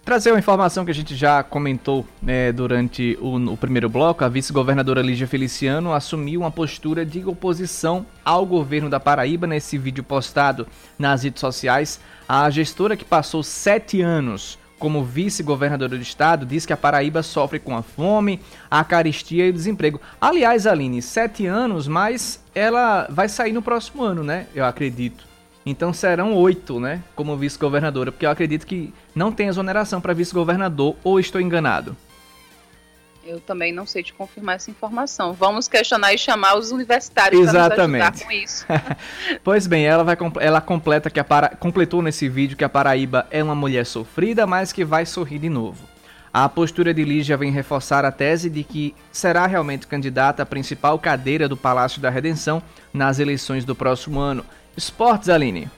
Trazer 0.05 0.33
uma 0.33 0.39
informação 0.39 0.85
que 0.85 0.91
a 0.91 0.95
gente 0.95 1.15
já 1.15 1.43
comentou 1.43 2.07
né, 2.23 2.51
durante 2.51 3.19
o, 3.21 3.37
o, 3.53 3.57
primeiro 3.57 3.89
bloco, 3.89 4.25
a 4.25 4.29
vice-governadora 4.29 5.03
Lígia 5.03 5.29
Feliciano 5.29 5.93
assumiu 5.93 6.41
uma 6.41 6.51
postura 6.51 7.05
de 7.05 7.25
oposição 7.25 8.07
ao 8.25 8.47
governo 8.47 8.89
da 8.89 8.99
Paraíba 8.99 9.47
nesse 9.47 9.77
vídeo 9.77 10.03
postado 10.03 10.67
nas 10.99 11.23
redes 11.23 11.41
sociais. 11.41 12.01
A 12.27 12.49
gestora 12.49 12.97
que 12.97 13.05
passou 13.05 13.43
sete 13.43 14.01
anos 14.01 14.59
como 14.81 15.05
vice-governadora 15.05 15.97
do 15.97 16.03
estado 16.03 16.47
diz 16.47 16.65
que 16.65 16.73
a 16.73 16.77
Paraíba 16.77 17.23
sofre 17.23 17.61
com 17.61 17.77
a 17.77 17.83
fome, 17.83 18.41
a 18.71 18.83
caristia 18.83 19.47
e 19.47 19.51
o 19.51 19.53
desemprego. 19.53 20.01
Aliás, 20.19 20.67
Aline, 20.67 21.03
sete 21.03 21.47
anos, 21.47 21.87
mas 21.87 22.43
ela 22.55 23.07
vai 23.11 23.29
sair 23.29 23.53
no 23.53 23.61
próximo 23.61 24.03
ano, 24.03 24.25
né? 24.25 24.47
Eu 24.55 24.65
acredito. 24.65 25.30
Então 25.65 25.93
serão 25.93 26.35
oito, 26.35 26.81
né? 26.81 27.03
Como 27.15 27.37
vice-governadora, 27.37 28.11
porque 28.11 28.25
eu 28.25 28.31
acredito 28.31 28.67
que 28.67 28.93
não 29.15 29.31
tem 29.31 29.49
exoneração 29.49 30.01
para 30.01 30.15
vice-governador, 30.15 30.97
ou 31.05 31.21
estou 31.21 31.41
enganado? 31.41 31.97
Eu 33.23 33.39
também 33.39 33.73
não 33.73 33.85
sei 33.85 34.03
te 34.03 34.15
confirmar 34.15 34.57
essa 34.57 34.71
informação. 34.71 35.35
Vamos 35.35 35.69
questionar 35.69 36.13
e 36.15 36.19
chamar 36.19 36.57
os 36.57 36.73
universitários 36.73 37.41
Exatamente. 37.41 37.77
para 37.77 38.11
nos 38.11 38.21
ajudar 38.21 38.25
com 38.25 38.33
isso. 38.33 38.67
pois 39.45 39.67
bem, 39.67 39.85
ela 39.85 40.03
vai 40.03 40.17
ela 40.41 40.61
completa 40.61 41.11
que 41.11 41.21
a 41.21 41.25
para, 41.25 41.51
completou 41.51 42.01
nesse 42.01 42.29
vídeo 42.29 42.57
que 42.57 42.65
a 42.65 42.69
Paraíba 42.69 43.27
é 43.31 43.43
uma 43.43 43.55
mulher 43.55 43.85
sofrida, 43.85 44.47
mas 44.47 44.73
que 44.73 44.85
vai 44.85 45.05
sorrir 45.05 45.39
de 45.39 45.51
novo. 45.51 45.87
A 46.33 46.49
postura 46.49 46.95
de 46.95 47.05
Lígia 47.05 47.37
vem 47.37 47.51
reforçar 47.51 48.05
a 48.05 48.13
tese 48.13 48.49
de 48.49 48.63
que 48.63 48.95
será 49.11 49.47
realmente 49.47 49.87
candidata 49.87 50.45
à 50.45 50.47
principal 50.47 50.99
cadeira 50.99 51.49
do 51.49 51.57
Palácio 51.57 52.01
da 52.01 52.09
Redenção 52.09 52.63
nas 52.93 53.19
eleições 53.19 53.65
do 53.65 53.75
próximo 53.75 54.21
ano. 54.21 54.45
Esportes, 54.81 55.29
Aline. 55.29 55.71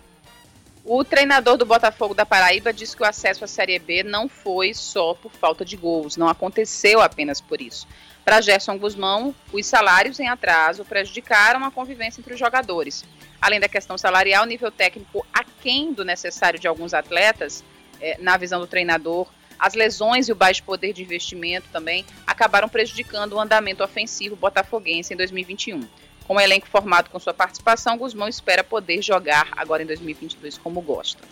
O 0.84 1.02
treinador 1.02 1.56
do 1.56 1.66
Botafogo 1.66 2.14
da 2.14 2.24
Paraíba 2.24 2.72
disse 2.72 2.96
que 2.96 3.02
o 3.02 3.06
acesso 3.06 3.44
à 3.44 3.48
Série 3.48 3.76
B 3.80 4.04
não 4.04 4.28
foi 4.28 4.72
só 4.72 5.12
por 5.12 5.32
falta 5.32 5.64
de 5.64 5.76
gols, 5.76 6.16
não 6.16 6.28
aconteceu 6.28 7.00
apenas 7.00 7.40
por 7.40 7.60
isso. 7.60 7.86
Para 8.24 8.40
Gerson 8.40 8.78
Guzmão, 8.78 9.34
os 9.52 9.66
salários 9.66 10.20
em 10.20 10.28
atraso 10.28 10.84
prejudicaram 10.84 11.64
a 11.64 11.70
convivência 11.72 12.20
entre 12.20 12.34
os 12.34 12.38
jogadores. 12.38 13.04
Além 13.40 13.58
da 13.58 13.68
questão 13.68 13.98
salarial, 13.98 14.44
o 14.44 14.46
nível 14.46 14.70
técnico 14.70 15.26
aquém 15.34 15.92
do 15.92 16.04
necessário 16.04 16.60
de 16.60 16.68
alguns 16.68 16.94
atletas, 16.94 17.64
é, 18.00 18.18
na 18.20 18.36
visão 18.36 18.60
do 18.60 18.68
treinador, 18.68 19.26
as 19.58 19.74
lesões 19.74 20.28
e 20.28 20.32
o 20.32 20.36
baixo 20.36 20.62
poder 20.62 20.92
de 20.92 21.02
investimento 21.02 21.68
também 21.72 22.06
acabaram 22.24 22.68
prejudicando 22.68 23.32
o 23.32 23.40
andamento 23.40 23.82
ofensivo 23.82 24.36
botafoguense 24.36 25.12
em 25.12 25.16
2021. 25.16 25.88
Com 26.32 26.36
o 26.36 26.40
elenco 26.40 26.66
formado 26.66 27.10
com 27.10 27.18
sua 27.18 27.34
participação, 27.34 27.98
Guzmão 27.98 28.26
espera 28.26 28.64
poder 28.64 29.02
jogar 29.02 29.48
agora 29.54 29.82
em 29.82 29.86
2022 29.86 30.56
como 30.56 30.80
gosta. 30.80 31.22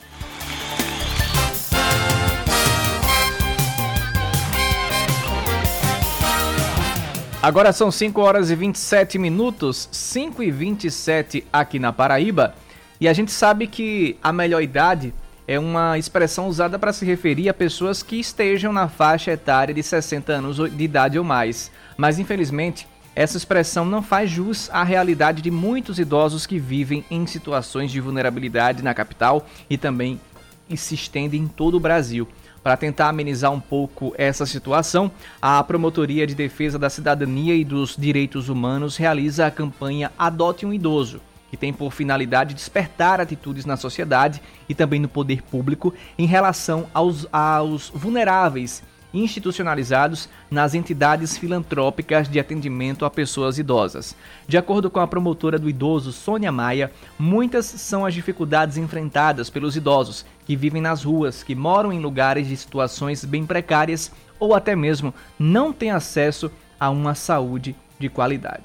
Agora 7.42 7.72
são 7.72 7.90
5 7.90 8.20
horas 8.20 8.50
e 8.50 8.54
27 8.54 9.18
minutos, 9.18 9.88
5 9.90 10.42
e 10.42 10.50
27 10.50 11.46
aqui 11.50 11.78
na 11.78 11.94
Paraíba, 11.94 12.54
e 13.00 13.08
a 13.08 13.14
gente 13.14 13.32
sabe 13.32 13.66
que 13.66 14.18
a 14.22 14.30
melhor 14.30 14.62
idade 14.62 15.14
é 15.48 15.58
uma 15.58 15.96
expressão 15.96 16.46
usada 16.46 16.78
para 16.78 16.92
se 16.92 17.06
referir 17.06 17.48
a 17.48 17.54
pessoas 17.54 18.02
que 18.02 18.20
estejam 18.20 18.70
na 18.70 18.86
faixa 18.86 19.32
etária 19.32 19.72
de 19.72 19.82
60 19.82 20.30
anos 20.30 20.56
de 20.58 20.84
idade 20.84 21.18
ou 21.18 21.24
mais. 21.24 21.72
Mas 21.96 22.18
infelizmente, 22.18 22.86
essa 23.14 23.37
expressão 23.37 23.85
não 23.85 24.03
faz 24.03 24.31
jus 24.31 24.70
à 24.70 24.85
realidade 24.85 25.42
de 25.42 25.51
muitos 25.51 25.99
idosos 25.99 26.46
que 26.46 26.59
vivem 26.59 27.05
em 27.11 27.27
situações 27.27 27.90
de 27.90 28.01
vulnerabilidade 28.01 28.83
na 28.83 28.94
capital 28.94 29.46
e 29.68 29.77
também 29.77 30.20
e 30.68 30.77
se 30.77 30.94
estende 30.94 31.37
em 31.37 31.49
todo 31.49 31.77
o 31.77 31.81
Brasil. 31.81 32.29
Para 32.62 32.77
tentar 32.77 33.09
amenizar 33.09 33.51
um 33.51 33.59
pouco 33.59 34.14
essa 34.16 34.46
situação, 34.46 35.11
a 35.40 35.62
Promotoria 35.64 36.27
de 36.27 36.35
Defesa 36.35 36.79
da 36.79 36.90
Cidadania 36.90 37.55
e 37.55 37.64
dos 37.64 37.96
Direitos 37.96 38.49
Humanos 38.49 38.96
realiza 38.96 39.46
a 39.46 39.51
campanha 39.51 40.12
Adote 40.16 40.64
um 40.64 40.73
Idoso, 40.73 41.20
que 41.51 41.57
tem 41.57 41.73
por 41.73 41.90
finalidade 41.90 42.55
despertar 42.55 43.20
atitudes 43.20 43.64
na 43.64 43.77
sociedade 43.77 44.40
e 44.68 44.75
também 44.75 45.01
no 45.01 45.09
poder 45.09 45.42
público 45.42 45.92
em 46.16 46.27
relação 46.27 46.87
aos, 46.94 47.27
aos 47.33 47.90
vulneráveis 47.92 48.83
institucionalizados 49.12 50.29
nas 50.51 50.75
entidades 50.75 51.37
filantrópicas 51.37 52.29
de 52.29 52.38
atendimento 52.38 53.05
a 53.05 53.11
pessoas 53.11 53.59
idosas. 53.59 54.16
De 54.46 54.57
acordo 54.57 54.90
com 54.90 55.01
a 55.01 55.07
promotora 55.07 55.59
do 55.59 55.68
idoso, 55.68 56.12
Sônia 56.12 56.53
Maia, 56.53 56.92
muitas 57.18 57.66
são 57.66 58.07
as 58.07 58.14
dificuldades 58.14 58.77
enfrentadas 58.77 59.51
pelos 59.51 59.77
idosos 59.77 60.25
que 60.46 60.57
vivem 60.57 60.83
nas 60.83 61.05
ruas, 61.05 61.42
que 61.42 61.55
moram 61.55 61.92
em 61.92 62.01
lugares 62.01 62.49
de 62.49 62.57
situações 62.57 63.25
bem 63.25 63.46
precárias 63.46 64.11
ou 64.38 64.55
até 64.55 64.75
mesmo 64.75 65.14
não 65.38 65.73
têm 65.73 65.90
acesso 65.90 66.51
a 66.79 66.88
uma 66.88 67.14
saúde 67.14 67.77
de 67.99 68.09
qualidade. 68.09 68.64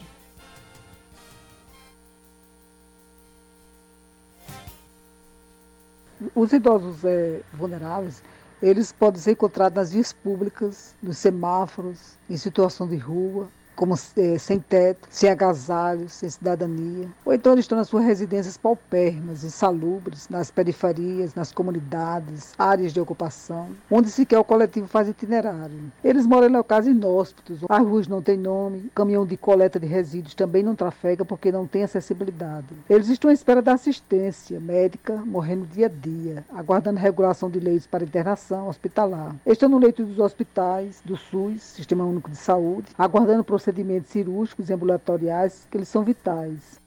Os 6.34 6.54
idosos 6.54 7.04
é, 7.04 7.42
vulneráveis 7.54 8.24
eles 8.66 8.92
podem 8.92 9.22
ser 9.22 9.34
encontrados 9.34 9.76
nas 9.76 9.92
vias 9.92 10.12
públicas, 10.12 10.96
nos 11.02 11.20
semáforos, 11.20 12.18
em 12.28 12.36
situação 12.36 12.88
de 12.88 12.98
rua, 12.98 13.48
como 13.76 13.96
é, 14.18 14.38
sem 14.38 14.60
teto, 14.60 15.08
sem 15.10 15.30
agasalho, 15.30 16.10
sem 16.10 16.30
cidadania. 16.30 17.08
Ou 17.26 17.34
então 17.34 17.54
eles 17.54 17.66
estão 17.66 17.78
nas 17.78 17.88
suas 17.88 18.06
residências 18.06 18.58
paupérrimas, 18.58 19.44
insalubres, 19.44 20.30
nas 20.30 20.50
periferias, 20.52 21.36
nas 21.36 21.52
comunidades, 21.52 22.54
áreas 22.58 22.94
de 22.94 23.00
ocupação, 23.00 23.70
onde 23.90 24.10
sequer 24.10 24.40
o 24.40 24.44
coletivo 24.44 24.88
faz 24.88 25.08
itinerário. 25.08 25.92
Eles 26.04 26.26
moram 26.26 26.48
em 26.48 26.52
locais 26.52 26.88
inóspitos, 26.88 27.60
as 27.68 27.86
ruas 27.86 28.08
não 28.08 28.22
têm 28.22 28.38
nome, 28.38 28.90
caminhão 28.96 29.26
de 29.26 29.38
coleta 29.38 29.80
de 29.80 29.88
resíduos 29.88 30.34
também 30.34 30.64
não 30.64 30.76
trafega 30.76 31.26
porque 31.26 31.52
não 31.52 31.68
tem 31.68 31.84
acessibilidade. 31.84 32.68
Eles 32.90 33.10
estão 33.10 33.30
à 33.30 33.34
espera 33.34 33.62
da 33.62 33.74
assistência 33.74 34.60
médica, 34.60 35.16
morrendo 35.26 35.66
dia 35.66 35.88
a 35.88 35.90
dia, 35.90 36.46
aguardando 36.54 37.00
regulação 37.00 37.50
de 37.50 37.60
leitos 37.60 37.88
para 37.88 38.04
internação 38.04 38.68
hospitalar. 38.68 39.36
Estão 39.46 39.70
no 39.70 39.78
leito 39.78 40.04
dos 40.04 40.20
hospitais, 40.20 41.02
do 41.04 41.18
SUS, 41.18 41.62
Sistema 41.62 42.04
Único 42.04 42.30
de 42.30 42.38
Saúde, 42.38 42.88
aguardando 42.98 43.42
o 43.42 43.46
procedimentos 43.66 44.12
cirúrgicos 44.12 44.70
e 44.70 44.74
ambulatoriais 44.74 45.68
que 45.72 45.78
eles 45.78 45.88
são 45.88 46.04
vitais. 46.04 46.80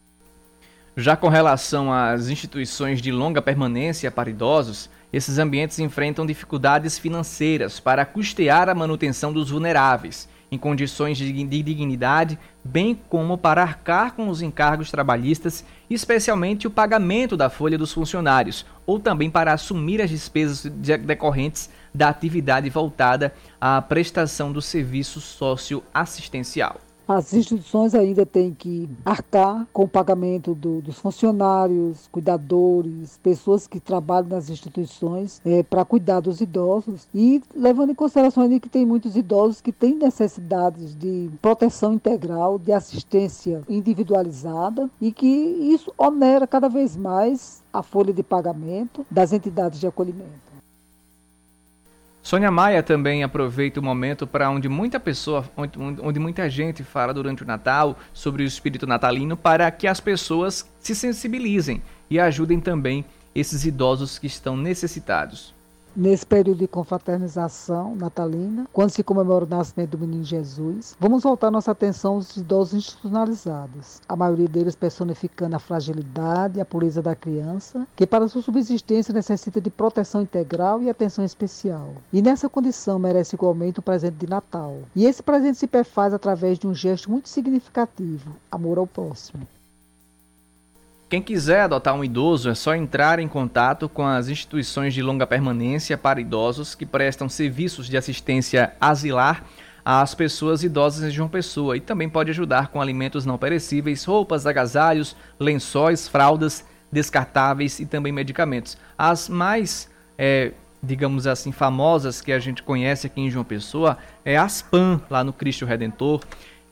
Já 0.96 1.16
com 1.16 1.28
relação 1.28 1.92
às 1.92 2.28
instituições 2.28 3.02
de 3.02 3.10
longa 3.10 3.42
permanência 3.42 4.10
para 4.10 4.30
idosos, 4.30 4.88
esses 5.12 5.38
ambientes 5.38 5.78
enfrentam 5.78 6.26
dificuldades 6.26 6.98
financeiras 6.98 7.80
para 7.80 8.04
custear 8.04 8.68
a 8.68 8.74
manutenção 8.74 9.32
dos 9.32 9.50
vulneráveis, 9.50 10.28
em 10.50 10.58
condições 10.58 11.18
de 11.18 11.32
dignidade, 11.32 12.38
bem 12.64 12.98
como 13.08 13.36
para 13.36 13.62
arcar 13.62 14.14
com 14.14 14.28
os 14.28 14.40
encargos 14.40 14.90
trabalhistas, 14.90 15.64
especialmente 15.90 16.66
o 16.66 16.70
pagamento 16.70 17.36
da 17.36 17.50
folha 17.50 17.78
dos 17.78 17.92
funcionários, 17.92 18.64
ou 18.86 18.98
também 18.98 19.30
para 19.30 19.52
assumir 19.52 20.00
as 20.00 20.10
despesas 20.10 20.64
decorrentes 20.64 21.70
da 21.94 22.08
atividade 22.08 22.68
voltada 22.70 23.32
à 23.60 23.80
prestação 23.80 24.52
do 24.52 24.62
serviço 24.62 25.20
socioassistencial. 25.20 26.80
As 27.08 27.32
instituições 27.32 27.94
ainda 27.94 28.26
têm 28.26 28.52
que 28.52 28.86
arcar 29.02 29.66
com 29.72 29.84
o 29.84 29.88
pagamento 29.88 30.54
do, 30.54 30.82
dos 30.82 30.98
funcionários, 30.98 32.06
cuidadores, 32.12 33.18
pessoas 33.22 33.66
que 33.66 33.80
trabalham 33.80 34.28
nas 34.28 34.50
instituições 34.50 35.40
é, 35.42 35.62
para 35.62 35.86
cuidar 35.86 36.20
dos 36.20 36.42
idosos 36.42 37.08
e 37.14 37.42
levando 37.56 37.92
em 37.92 37.94
consideração 37.94 38.42
ainda 38.42 38.60
que 38.60 38.68
tem 38.68 38.84
muitos 38.84 39.16
idosos 39.16 39.62
que 39.62 39.72
têm 39.72 39.94
necessidades 39.94 40.94
de 40.94 41.30
proteção 41.40 41.94
integral, 41.94 42.58
de 42.58 42.72
assistência 42.72 43.62
individualizada 43.66 44.90
e 45.00 45.10
que 45.10 45.26
isso 45.26 45.90
onera 45.96 46.46
cada 46.46 46.68
vez 46.68 46.94
mais 46.94 47.62
a 47.72 47.82
folha 47.82 48.12
de 48.12 48.22
pagamento 48.22 49.06
das 49.10 49.32
entidades 49.32 49.80
de 49.80 49.86
acolhimento. 49.86 50.47
Sônia 52.28 52.50
Maia 52.50 52.82
também 52.82 53.24
aproveita 53.24 53.80
o 53.80 53.82
momento 53.82 54.26
para 54.26 54.50
onde 54.50 54.68
muita 54.68 55.00
pessoa, 55.00 55.50
onde, 55.56 55.78
onde 55.78 56.20
muita 56.20 56.50
gente 56.50 56.84
fala 56.84 57.14
durante 57.14 57.42
o 57.42 57.46
Natal 57.46 57.96
sobre 58.12 58.42
o 58.42 58.46
espírito 58.46 58.86
natalino 58.86 59.34
para 59.34 59.70
que 59.70 59.86
as 59.86 59.98
pessoas 59.98 60.70
se 60.78 60.94
sensibilizem 60.94 61.82
e 62.10 62.20
ajudem 62.20 62.60
também 62.60 63.02
esses 63.34 63.64
idosos 63.64 64.18
que 64.18 64.26
estão 64.26 64.58
necessitados 64.58 65.54
nesse 65.94 66.26
período 66.26 66.58
de 66.58 66.68
confraternização 66.68 67.94
natalina, 67.96 68.66
quando 68.72 68.90
se 68.90 69.02
comemora 69.02 69.44
o 69.44 69.48
nascimento 69.48 69.90
do 69.90 69.98
menino 69.98 70.24
Jesus, 70.24 70.96
vamos 70.98 71.22
voltar 71.22 71.50
nossa 71.50 71.72
atenção 71.72 72.14
aos 72.14 72.36
idosos 72.36 72.74
institucionalizados, 72.74 74.00
a 74.08 74.16
maioria 74.16 74.48
deles 74.48 74.76
personificando 74.76 75.56
a 75.56 75.58
fragilidade 75.58 76.58
e 76.58 76.60
a 76.60 76.64
pureza 76.64 77.02
da 77.02 77.14
criança, 77.14 77.86
que 77.96 78.06
para 78.06 78.28
sua 78.28 78.42
subsistência 78.42 79.12
necessita 79.12 79.60
de 79.60 79.70
proteção 79.70 80.22
integral 80.22 80.82
e 80.82 80.88
atenção 80.88 81.24
especial. 81.24 81.94
E 82.12 82.22
nessa 82.22 82.48
condição 82.48 82.98
merece 82.98 83.34
igualmente 83.34 83.80
o 83.80 83.82
presente 83.82 84.16
de 84.16 84.28
Natal. 84.28 84.78
E 84.94 85.04
esse 85.04 85.22
presente 85.22 85.58
se 85.58 85.66
perfaz 85.66 86.14
através 86.14 86.58
de 86.58 86.66
um 86.66 86.74
gesto 86.74 87.10
muito 87.10 87.28
significativo, 87.28 88.30
amor 88.50 88.78
ao 88.78 88.86
próximo. 88.86 89.46
Quem 91.08 91.22
quiser 91.22 91.62
adotar 91.62 91.94
um 91.94 92.04
idoso 92.04 92.50
é 92.50 92.54
só 92.54 92.74
entrar 92.74 93.18
em 93.18 93.26
contato 93.26 93.88
com 93.88 94.06
as 94.06 94.28
instituições 94.28 94.92
de 94.92 95.00
longa 95.00 95.26
permanência 95.26 95.96
para 95.96 96.20
idosos 96.20 96.74
que 96.74 96.84
prestam 96.84 97.30
serviços 97.30 97.88
de 97.88 97.96
assistência 97.96 98.74
asilar 98.78 99.42
às 99.82 100.14
pessoas 100.14 100.62
idosas 100.62 101.08
em 101.08 101.10
João 101.10 101.30
Pessoa 101.30 101.78
e 101.78 101.80
também 101.80 102.10
pode 102.10 102.30
ajudar 102.30 102.68
com 102.68 102.78
alimentos 102.78 103.24
não 103.24 103.38
perecíveis, 103.38 104.04
roupas, 104.04 104.46
agasalhos, 104.46 105.16
lençóis, 105.40 106.06
fraldas 106.06 106.62
descartáveis 106.92 107.80
e 107.80 107.86
também 107.86 108.12
medicamentos. 108.12 108.76
As 108.98 109.30
mais, 109.30 109.90
é, 110.18 110.52
digamos 110.82 111.26
assim, 111.26 111.52
famosas 111.52 112.20
que 112.20 112.32
a 112.32 112.38
gente 112.38 112.62
conhece 112.62 113.06
aqui 113.06 113.22
em 113.22 113.30
João 113.30 113.46
Pessoa 113.46 113.96
é 114.26 114.36
as 114.36 114.60
PAN, 114.60 115.00
lá 115.08 115.24
no 115.24 115.32
Cristo 115.32 115.64
Redentor. 115.64 116.20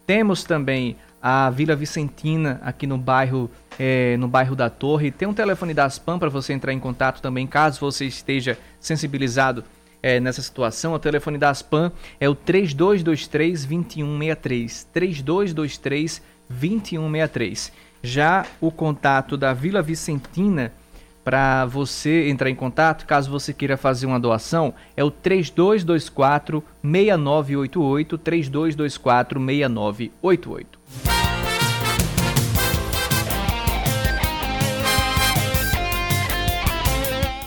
Temos 0.07 0.45
também 0.45 0.95
a 1.23 1.49
Vila 1.49 1.75
Vicentina, 1.75 2.61
aqui 2.63 2.87
no 2.87 2.99
bairro, 2.99 3.51
é, 3.79 4.17
no 4.17 4.29
bairro 4.29 4.57
da 4.57 4.71
Torre. 4.71 5.11
Tem 5.11 5.27
um 5.27 5.35
telefone 5.35 5.75
da 5.75 5.85
Aspam 5.85 6.19
para 6.19 6.29
você 6.29 6.53
entrar 6.53 6.73
em 6.73 6.79
contato 6.79 7.21
também, 7.21 7.47
caso 7.47 7.81
você 7.81 8.05
esteja 8.07 8.59
sensibilizado 8.81 9.65
é, 10.03 10.21
nessa 10.21 10.43
situação. 10.43 10.95
O 10.95 10.99
telefone 10.99 11.39
da 11.39 11.51
Aspam 11.51 11.93
é 12.21 12.29
o 12.29 12.35
3223 12.35 13.65
2163. 13.65 14.89
3223 14.93 16.23
2163. 16.49 17.73
Já 18.03 18.47
o 18.61 18.71
contato 18.71 19.37
da 19.37 19.53
Vila 19.53 19.83
Vicentina 19.83 20.73
para 21.25 21.67
você 21.67 22.29
entrar 22.29 22.49
em 22.49 22.55
contato, 22.55 23.05
caso 23.05 23.29
você 23.29 23.53
queira 23.53 23.77
fazer 23.77 24.07
uma 24.07 24.21
doação, 24.21 24.73
é 24.97 25.03
o 25.03 25.11
3224 25.11 26.63
6988, 26.85 28.17
3224 28.17 29.41
6988. 29.41 30.76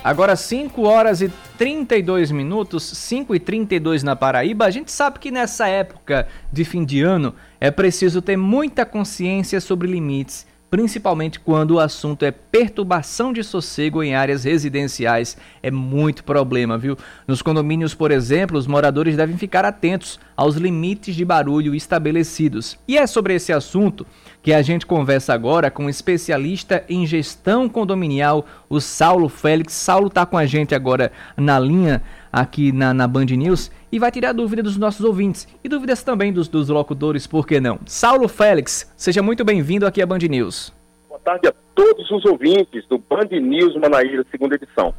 Agora 0.02 0.34
5 0.38 0.82
horas 0.84 1.22
e 1.22 1.30
32 1.58 2.32
minutos, 2.32 2.84
5 2.84 3.36
e 3.36 3.40
32 3.40 4.02
na 4.02 4.16
Paraíba. 4.16 4.66
A 4.66 4.72
gente 4.72 4.92
sabe 4.94 5.20
que 5.20 5.30
nessa 5.30 5.68
época 5.68 6.26
de 6.52 6.64
fim 6.64 6.86
de 6.86 7.02
ano 7.02 7.36
é 7.60 7.70
preciso 7.70 8.22
ter 8.22 8.38
muita 8.38 8.86
consciência 8.86 9.60
sobre 9.60 9.90
limites 9.90 10.48
principalmente 10.70 11.40
quando 11.40 11.72
o 11.72 11.80
assunto 11.80 12.24
é 12.24 12.32
perturbação 12.32 13.34
de 13.34 13.44
sossego 13.44 14.04
em 14.04 14.14
áreas 14.14 14.44
residenciais. 14.44 15.36
É 15.64 15.72
muito 15.72 16.24
problema, 16.24 16.78
viu? 16.78 16.98
Nos 17.28 17.42
condomínios, 17.42 17.96
por 17.96 18.12
exemplo, 18.12 18.58
os 18.58 18.68
moradores 18.68 19.18
devem 19.18 19.38
ficar 19.38 19.66
atentos 19.66 20.20
aos 20.38 20.56
limites 20.56 21.16
de 21.16 21.26
barulho 21.26 21.74
estabelecidos. 21.74 22.78
E 22.88 22.98
é 22.98 23.08
sobre 23.08 23.34
esse 23.34 23.52
assunto 23.52 24.06
que 24.50 24.54
a 24.54 24.64
gente 24.64 24.84
conversa 24.84 25.32
agora 25.32 25.70
com 25.70 25.86
um 25.86 25.90
especialista 25.90 26.84
em 26.90 27.06
gestão 27.06 27.70
condominial, 27.70 28.48
o 28.68 28.82
Saulo 28.82 29.30
Félix. 29.30 29.74
Saulo 29.74 30.08
está 30.08 30.26
com 30.26 30.40
a 30.40 30.48
gente 30.48 30.74
agora 30.74 31.12
na 31.38 31.60
linha 31.60 32.02
aqui 32.34 32.72
na, 32.72 32.92
na 32.92 33.08
Band 33.08 33.26
News 33.26 33.70
e 33.92 34.00
vai 34.00 34.10
tirar 34.10 34.34
dúvida 34.34 34.64
dos 34.64 34.76
nossos 34.76 35.06
ouvintes 35.06 35.48
e 35.64 35.70
dúvidas 35.70 36.02
também 36.02 36.34
dos, 36.34 36.48
dos 36.48 36.68
locutores, 36.68 37.28
por 37.28 37.46
que 37.46 37.60
não? 37.60 37.78
Saulo 37.86 38.28
Félix, 38.28 38.92
seja 38.98 39.22
muito 39.22 39.46
bem-vindo 39.46 39.86
aqui 39.86 40.02
à 40.02 40.06
Band 40.08 40.18
News. 40.28 40.74
Boa 41.08 41.20
tarde 41.20 41.48
a 41.48 41.54
todos 41.76 42.10
os 42.10 42.26
ouvintes 42.26 42.88
do 42.88 42.98
Band 42.98 43.30
News 43.30 43.76
Manaíra, 43.76 44.26
segunda 44.32 44.56
edição. 44.56 44.96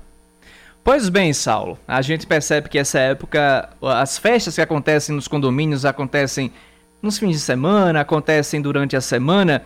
Pois 0.84 1.08
bem, 1.08 1.32
Saulo, 1.32 1.76
a 1.88 2.00
gente 2.02 2.24
percebe 2.24 2.68
que 2.68 2.78
essa 2.78 3.00
época, 3.00 3.68
as 3.82 4.16
festas 4.16 4.54
que 4.54 4.60
acontecem 4.60 5.12
nos 5.12 5.26
condomínios 5.26 5.84
acontecem 5.84 6.52
nos 7.02 7.18
fins 7.18 7.32
de 7.32 7.40
semana, 7.40 8.00
acontecem 8.00 8.60
durante 8.60 8.96
a 8.96 9.00
semana. 9.00 9.62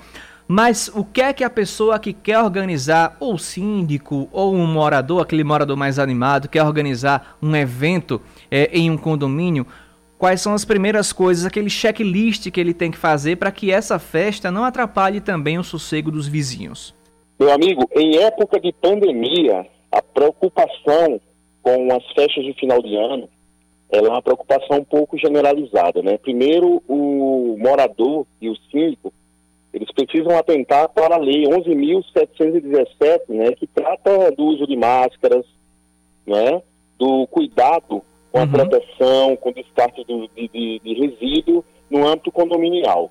Mas 0.46 0.88
o 0.88 1.04
que 1.04 1.22
é 1.22 1.32
que 1.32 1.42
a 1.42 1.48
pessoa 1.48 1.98
que 1.98 2.12
quer 2.12 2.38
organizar, 2.38 3.16
ou 3.18 3.38
síndico, 3.38 4.28
ou 4.30 4.54
um 4.54 4.66
morador, 4.66 5.22
aquele 5.22 5.42
morador 5.42 5.76
mais 5.76 5.98
animado, 5.98 6.48
quer 6.48 6.62
organizar 6.62 7.38
um 7.42 7.56
evento 7.56 8.20
é, 8.50 8.68
em 8.72 8.90
um 8.90 8.98
condomínio, 8.98 9.66
quais 10.18 10.42
são 10.42 10.52
as 10.52 10.64
primeiras 10.64 11.12
coisas, 11.12 11.46
aquele 11.46 11.70
checklist 11.70 12.50
que 12.50 12.60
ele 12.60 12.74
tem 12.74 12.90
que 12.90 12.98
fazer 12.98 13.36
para 13.36 13.50
que 13.50 13.72
essa 13.72 13.98
festa 13.98 14.50
não 14.50 14.64
atrapalhe 14.64 15.20
também 15.20 15.58
o 15.58 15.64
sossego 15.64 16.10
dos 16.10 16.28
vizinhos? 16.28 16.94
Meu 17.40 17.50
amigo, 17.50 17.88
em 17.96 18.18
época 18.18 18.60
de 18.60 18.72
pandemia, 18.72 19.66
a 19.90 20.02
preocupação 20.02 21.20
com 21.62 21.88
as 21.94 22.04
festas 22.12 22.44
de 22.44 22.52
final 22.54 22.82
de 22.82 22.94
ano 22.94 23.28
ela 23.96 24.08
é 24.08 24.10
uma 24.10 24.22
preocupação 24.22 24.78
um 24.78 24.84
pouco 24.84 25.16
generalizada, 25.18 26.02
né? 26.02 26.18
Primeiro, 26.18 26.82
o 26.88 27.56
morador 27.58 28.26
e 28.40 28.48
o 28.48 28.56
síndico 28.70 29.12
eles 29.74 29.90
precisam 29.90 30.38
atentar 30.38 30.88
para 30.90 31.16
a 31.16 31.18
Lei 31.18 31.46
11.717, 31.46 33.22
né, 33.28 33.50
que 33.56 33.66
trata 33.66 34.30
do 34.30 34.44
uso 34.44 34.68
de 34.68 34.76
máscaras, 34.76 35.44
né, 36.24 36.62
do 36.96 37.26
cuidado 37.26 38.00
com 38.30 38.38
a 38.38 38.42
uhum. 38.42 38.50
proteção, 38.50 39.36
com 39.36 39.50
o 39.50 39.52
descarte 39.52 40.04
de, 40.04 40.48
de, 40.48 40.78
de 40.78 40.94
resíduo 40.94 41.64
no 41.90 42.06
âmbito 42.06 42.30
condominial. 42.30 43.10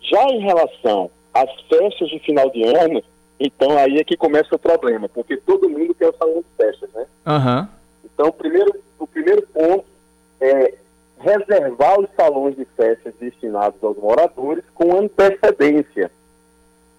Já 0.00 0.24
em 0.30 0.40
relação 0.40 1.12
às 1.32 1.48
festas 1.68 2.08
de 2.08 2.18
final 2.18 2.50
de 2.50 2.64
ano, 2.64 3.00
então 3.38 3.78
aí 3.78 3.98
é 3.98 4.04
que 4.04 4.16
começa 4.16 4.52
o 4.56 4.58
problema, 4.58 5.08
porque 5.08 5.36
todo 5.36 5.70
mundo 5.70 5.94
quer 5.94 6.08
o 6.08 6.16
salão 6.16 6.42
de 6.42 6.56
festas, 6.56 6.90
né? 6.92 7.06
Uhum. 7.24 7.68
Então, 8.04 8.32
primeiro, 8.32 8.74
o 8.98 9.06
primeiro 9.06 9.42
ponto 9.46 9.93
é 10.40 10.74
reservar 11.18 12.00
os 12.00 12.08
salões 12.16 12.56
de 12.56 12.64
festas 12.76 13.14
destinados 13.18 13.82
aos 13.82 13.96
moradores 13.96 14.64
com 14.74 14.98
antecedência, 14.98 16.10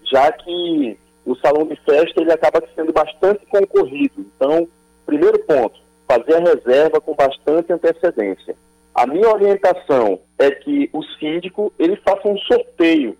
já 0.02 0.32
que 0.32 0.98
o 1.24 1.34
salão 1.36 1.66
de 1.66 1.76
festa 1.76 2.20
ele 2.20 2.32
acaba 2.32 2.62
sendo 2.74 2.92
bastante 2.92 3.44
concorrido. 3.46 4.26
Então, 4.36 4.68
primeiro 5.04 5.38
ponto, 5.40 5.80
fazer 6.06 6.36
a 6.36 6.54
reserva 6.54 7.00
com 7.00 7.14
bastante 7.14 7.72
antecedência. 7.72 8.56
A 8.94 9.06
minha 9.06 9.28
orientação 9.28 10.20
é 10.38 10.50
que 10.50 10.88
o 10.92 11.02
síndico 11.18 11.72
ele 11.78 11.96
faça 11.96 12.28
um 12.28 12.38
sorteio 12.38 13.16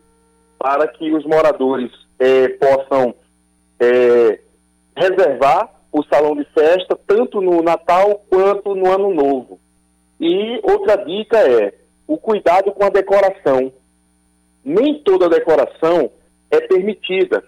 para 0.59 0.89
que 0.89 1.13
os 1.13 1.25
moradores 1.27 1.91
é, 2.19 2.49
possam 2.49 3.15
é, 3.79 4.41
reservar 4.97 5.71
o 5.93 6.03
salão 6.05 6.35
de 6.35 6.45
festa 6.47 6.99
tanto 7.07 7.41
no 7.41 7.63
Natal 7.63 8.25
quanto 8.31 8.75
no 8.75 8.91
Ano 8.91 9.13
Novo. 9.13 9.61
E 10.21 10.61
outra 10.63 10.97
dica 10.97 11.39
é 11.39 11.75
o 12.07 12.17
cuidado 12.17 12.73
com 12.73 12.85
a 12.85 12.89
decoração. 12.89 13.73
Nem 14.65 15.03
toda 15.03 15.29
decoração 15.29 16.11
é 16.51 16.61
permitida. 16.61 17.45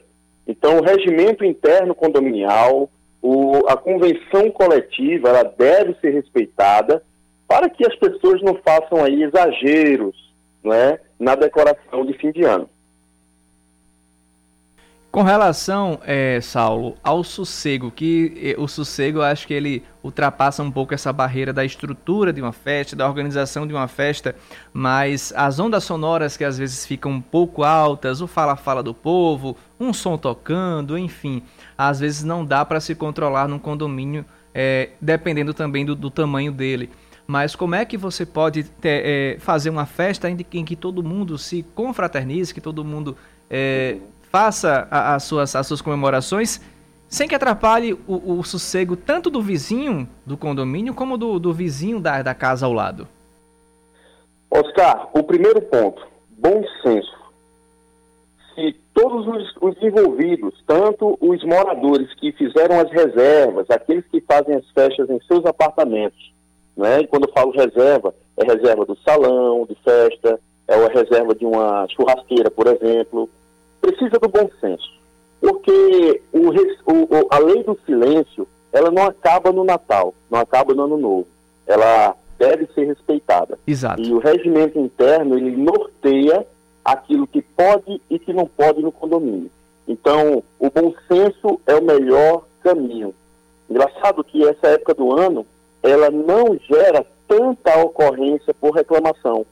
Então, 0.47 0.79
o 0.79 0.83
regimento 0.83 1.45
interno 1.45 1.95
condominial, 1.95 2.91
o, 3.21 3.67
a 3.67 3.77
convenção 3.77 4.51
coletiva, 4.51 5.29
ela 5.29 5.43
deve 5.43 5.95
ser 6.01 6.11
respeitada 6.11 7.03
para 7.47 7.69
que 7.69 7.87
as 7.87 7.97
pessoas 7.97 8.43
não 8.43 8.55
façam 8.57 9.03
aí 9.03 9.23
exageros 9.23 10.29
não 10.63 10.73
é, 10.73 11.01
na 11.19 11.35
decoração 11.35 12.05
de 12.05 12.13
fim 12.15 12.31
de 12.31 12.45
ano. 12.45 12.69
Com 15.19 15.25
relação, 15.25 15.99
é, 16.05 16.41
Saulo, 16.41 16.95
ao 17.03 17.25
sossego, 17.25 17.91
que 17.91 18.55
é, 18.57 18.61
o 18.61 18.69
sossego 18.69 19.19
eu 19.19 19.25
acho 19.25 19.49
que 19.49 19.53
ele 19.53 19.83
ultrapassa 20.01 20.63
um 20.63 20.71
pouco 20.71 20.95
essa 20.95 21.13
barreira 21.13 21.53
da 21.53 21.65
estrutura 21.65 22.33
de 22.33 22.41
uma 22.41 22.53
festa, 22.53 22.95
da 22.95 23.05
organização 23.05 23.67
de 23.67 23.75
uma 23.75 23.89
festa, 23.89 24.37
mas 24.73 25.33
as 25.35 25.59
ondas 25.59 25.83
sonoras 25.83 26.37
que 26.37 26.45
às 26.45 26.57
vezes 26.57 26.87
ficam 26.87 27.11
um 27.11 27.21
pouco 27.21 27.65
altas, 27.65 28.21
o 28.21 28.29
fala-fala 28.29 28.81
do 28.81 28.95
povo, 28.95 29.57
um 29.81 29.93
som 29.93 30.17
tocando, 30.17 30.97
enfim, 30.97 31.43
às 31.77 31.99
vezes 31.99 32.23
não 32.23 32.45
dá 32.45 32.65
para 32.65 32.79
se 32.79 32.95
controlar 32.95 33.49
num 33.49 33.59
condomínio, 33.59 34.25
é, 34.55 34.91
dependendo 35.01 35.53
também 35.53 35.85
do, 35.85 35.97
do, 35.97 36.13
tamanho 36.13 36.53
dele. 36.53 36.91
Mas 37.27 37.57
como 37.57 37.75
é 37.75 37.85
que 37.85 37.97
você 37.97 38.25
pode 38.25 38.63
ter, 38.63 39.03
é, 39.05 39.37
fazer 39.41 39.69
uma 39.69 39.85
festa 39.85 40.31
em 40.31 40.37
que, 40.37 40.77
todo 40.77 41.03
mundo 41.03 41.37
se 41.37 41.65
confraternize, 41.75 42.55
que 42.55 42.61
todo 42.61 42.85
mundo 42.85 43.17
é, 43.51 43.97
faça 44.31 44.89
suas, 45.21 45.55
as 45.55 45.67
suas 45.67 45.81
comemorações 45.81 46.61
sem 47.09 47.27
que 47.27 47.35
atrapalhe 47.35 47.95
o, 48.07 48.39
o, 48.39 48.45
sossego 48.45 48.95
tanto 48.95 49.31
do 49.31 49.41
vizinho 49.41 50.07
do 50.27 50.37
condomínio 50.37 50.93
como 50.93 51.17
do, 51.17 51.39
do 51.39 51.53
vizinho 51.53 51.99
da, 51.99 52.23
da 52.23 52.35
casa 52.35 52.67
ao 52.67 52.73
lado? 52.73 53.09
Oscar, 54.51 55.09
o 55.15 55.23
primeiro 55.23 55.63
ponto, 55.63 56.07
bom 56.31 56.63
senso. 56.83 57.17
Se 58.55 58.77
todos 58.93 59.27
os, 59.27 59.57
os, 59.61 59.83
envolvidos, 59.83 60.55
tanto 60.67 61.17
os 61.21 61.43
moradores 61.45 62.13
que 62.15 62.33
fizeram 62.33 62.79
as 62.81 62.91
reservas, 62.91 63.71
aqueles 63.71 64.05
que 64.09 64.21
fazem 64.21 64.57
as 64.57 64.69
festas 64.71 65.09
em 65.09 65.21
seus 65.23 65.47
apartamentos, 65.47 66.33
né? 66.77 67.01
E 67.01 67.07
quando 67.07 67.27
eu 67.27 67.33
falo 67.33 67.53
reserva, 67.53 68.15
é 68.37 68.45
reserva 68.45 68.85
do 68.85 68.97
salão 68.99 69.67
de 69.67 69.77
festa, 69.77 70.39
é 70.67 70.75
a 70.75 70.89
reserva 70.89 71.35
de 71.35 71.47
uma 71.47 71.87
churrasqueira, 71.89 72.51
por 72.51 72.67
exemplo, 72.67 73.31
precisa 73.81 74.19
do 74.19 74.29
bom 74.29 74.49
senso, 74.61 74.93
porque 75.41 76.23
o, 76.33 76.49
o, 76.49 77.27
a 77.31 77.39
lei 77.39 77.63
do 77.63 77.79
silêncio, 77.87 78.47
ela 78.73 78.91
não 78.91 79.05
acaba 79.05 79.53
no 79.53 79.65
Natal, 79.65 80.15
não 80.31 80.39
acaba 80.39 80.75
no 80.75 80.85
Ano 80.85 80.99
Novo. 80.99 81.29
Ela 81.67 82.15
deve 82.39 82.67
ser 82.75 82.85
respeitada. 82.85 83.59
Exato. 83.67 84.01
E 84.01 84.13
o 84.13 84.19
regimento 84.19 84.79
interno, 84.79 85.37
ele 85.37 85.57
norteia 85.57 86.47
aquilo 86.85 87.27
que 87.27 87.43
pode 87.43 88.01
e 88.09 88.19
que 88.19 88.33
não 88.33 88.47
pode 88.47 88.83
no 88.83 88.93
condomínio. 88.93 89.51
Então, 89.87 90.43
o 90.59 90.71
bom 90.71 90.95
senso 91.07 91.61
é 91.67 91.75
o 91.75 91.85
melhor 91.85 92.45
caminho. 92.63 93.15
Engraçado 93.69 94.25
que 94.25 94.47
essa 94.47 94.69
época 94.69 94.95
do 94.95 95.19
ano, 95.19 95.47
ela 95.83 96.11
não 96.11 96.59
gera 96.69 97.05
tanta 97.27 97.79
ocorrência 97.79 98.55
por 98.55 98.75
reclamação, 98.75 99.45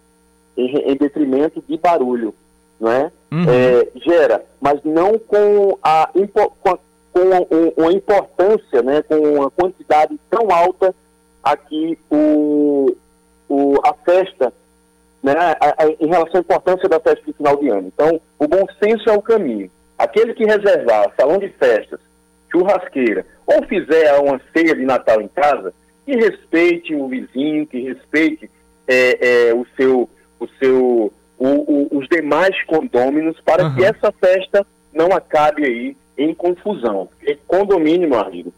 em, 0.56 0.76
em 0.90 0.96
detrimento 0.96 1.62
de 1.66 1.76
barulho 1.76 2.34
não 2.80 2.90
é? 2.90 3.10
Uhum. 3.32 3.44
é 3.48 3.88
gera, 4.04 4.44
mas 4.60 4.80
não 4.84 5.18
com 5.18 5.78
a, 5.82 6.10
com 6.62 6.70
a, 6.70 6.78
com 7.12 7.72
uma 7.76 7.92
importância, 7.92 8.82
né, 8.82 9.02
com 9.02 9.16
uma 9.16 9.50
quantidade 9.50 10.18
tão 10.30 10.50
alta 10.50 10.94
a 11.42 11.56
que 11.56 11.98
o, 12.10 12.94
o, 13.48 13.74
a 13.84 13.94
festa 13.94 14.52
né, 15.22 15.34
a, 15.38 15.82
a, 15.82 15.86
em 16.00 16.06
relação 16.06 16.36
à 16.36 16.40
importância 16.40 16.88
da 16.88 17.00
festa 17.00 17.22
de 17.26 17.32
final 17.32 17.56
de 17.56 17.68
ano. 17.68 17.88
Então, 17.88 18.20
o 18.38 18.46
bom 18.46 18.64
senso 18.82 19.10
é 19.10 19.12
o 19.12 19.22
caminho. 19.22 19.70
Aquele 19.98 20.34
que 20.34 20.44
reservar 20.44 21.12
salão 21.16 21.38
de 21.38 21.48
festas, 21.48 21.98
churrasqueira, 22.50 23.26
ou 23.46 23.66
fizer 23.66 24.12
uma 24.20 24.40
ceia 24.52 24.74
de 24.74 24.84
Natal 24.84 25.20
em 25.20 25.28
casa, 25.28 25.74
que 26.04 26.12
respeite 26.12 26.94
o 26.94 27.08
vizinho, 27.08 27.66
que 27.66 27.80
respeite 27.80 28.48
é, 28.86 29.48
é, 29.48 29.54
o 29.54 29.66
seu, 29.76 30.08
o 30.38 30.46
seu, 30.60 31.12
o, 31.38 31.48
o, 31.48 31.98
os 31.98 32.08
demais 32.08 32.54
condôminos, 32.64 33.38
para 33.44 33.64
uhum. 33.64 33.74
que 33.74 33.84
essa 33.84 34.12
festa 34.12 34.66
não 34.92 35.08
acabe 35.12 35.64
aí 35.64 35.96
em 36.16 36.34
confusão. 36.34 37.08
Porque 37.08 37.38
condomínio, 37.46 38.08
meu 38.08 38.20
amigo, 38.20 38.52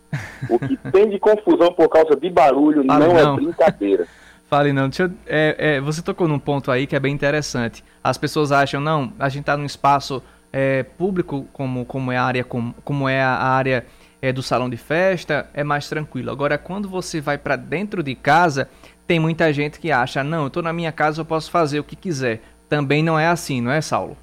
o 0.49 0.59
que 0.59 0.76
tem 0.93 1.09
de 1.09 1.18
confusão 1.18 1.72
por 1.72 1.89
causa 1.89 2.14
de 2.16 2.31
barulho 2.31 2.85
não, 2.85 2.99
não, 2.99 3.18
é 3.18 3.37
brincadeira. 3.37 4.07
Fale 4.49 4.72
não, 4.72 4.89
eu, 4.99 5.11
é, 5.26 5.57
é, 5.59 5.81
você 5.81 6.01
tocou 6.01 6.26
num 6.26 6.39
ponto 6.39 6.70
aí 6.70 6.87
que 6.87 6.97
é 6.97 7.01
bem 7.01 7.12
interessante. 7.12 7.85
As 8.03 8.16
pessoas 8.16 8.51
acham, 8.51 8.81
não, 8.81 9.12
a 9.18 9.29
gente 9.29 9.43
está 9.43 9.57
num 9.57 9.66
espaço 9.66 10.22
é, 10.51 10.83
público, 10.83 11.47
como, 11.53 11.85
como 11.85 12.11
é 12.11 12.16
a 12.16 12.24
área, 12.24 12.45
como, 12.45 12.74
como 12.83 13.07
é 13.07 13.20
a 13.20 13.37
área 13.37 13.85
é, 14.22 14.33
do 14.33 14.43
salão 14.43 14.70
de 14.70 14.79
festa, 14.79 15.51
é 15.53 15.62
mais 15.62 15.87
tranquilo. 15.87 16.31
Agora, 16.31 16.57
quando 16.57 16.89
você 16.89 17.20
vai 17.20 17.37
para 17.37 17.57
dentro 17.57 18.03
de 18.03 18.14
casa, 18.14 18.70
tem 19.07 19.20
muita 19.20 19.53
gente 19.53 19.79
que 19.79 19.93
acha, 19.93 20.24
não, 20.24 20.43
eu 20.43 20.47
estou 20.49 20.62
na 20.62 20.72
minha 20.72 20.93
casa, 20.93 21.20
eu 21.20 21.26
posso 21.26 21.51
fazer 21.51 21.81
o 21.81 21.85
que 21.85 21.97
quiser. 21.97 22.41
Também 22.69 23.03
não 23.03 23.19
é 23.19 23.27
assim, 23.27 23.61
não 23.61 23.71
é, 23.71 23.81
Saulo? 23.81 24.16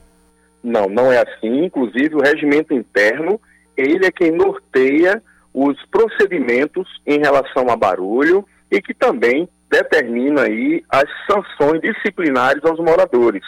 Não, 0.64 0.88
não 0.88 1.12
é 1.12 1.20
assim. 1.20 1.66
Inclusive, 1.66 2.16
o 2.16 2.22
regimento 2.22 2.74
interno, 2.74 3.39
ele 3.76 4.06
é 4.06 4.12
quem 4.12 4.32
norteia 4.32 5.22
os 5.54 5.78
procedimentos 5.86 6.88
em 7.06 7.20
relação 7.20 7.70
a 7.70 7.76
barulho 7.76 8.46
e 8.70 8.82
que 8.82 8.93
também 8.93 9.48
determina 9.70 10.43
aí 10.43 10.84
as 10.89 11.06
sanções 11.30 11.82
disciplinares 11.82 12.64
aos 12.66 12.80
moradores. 12.80 13.43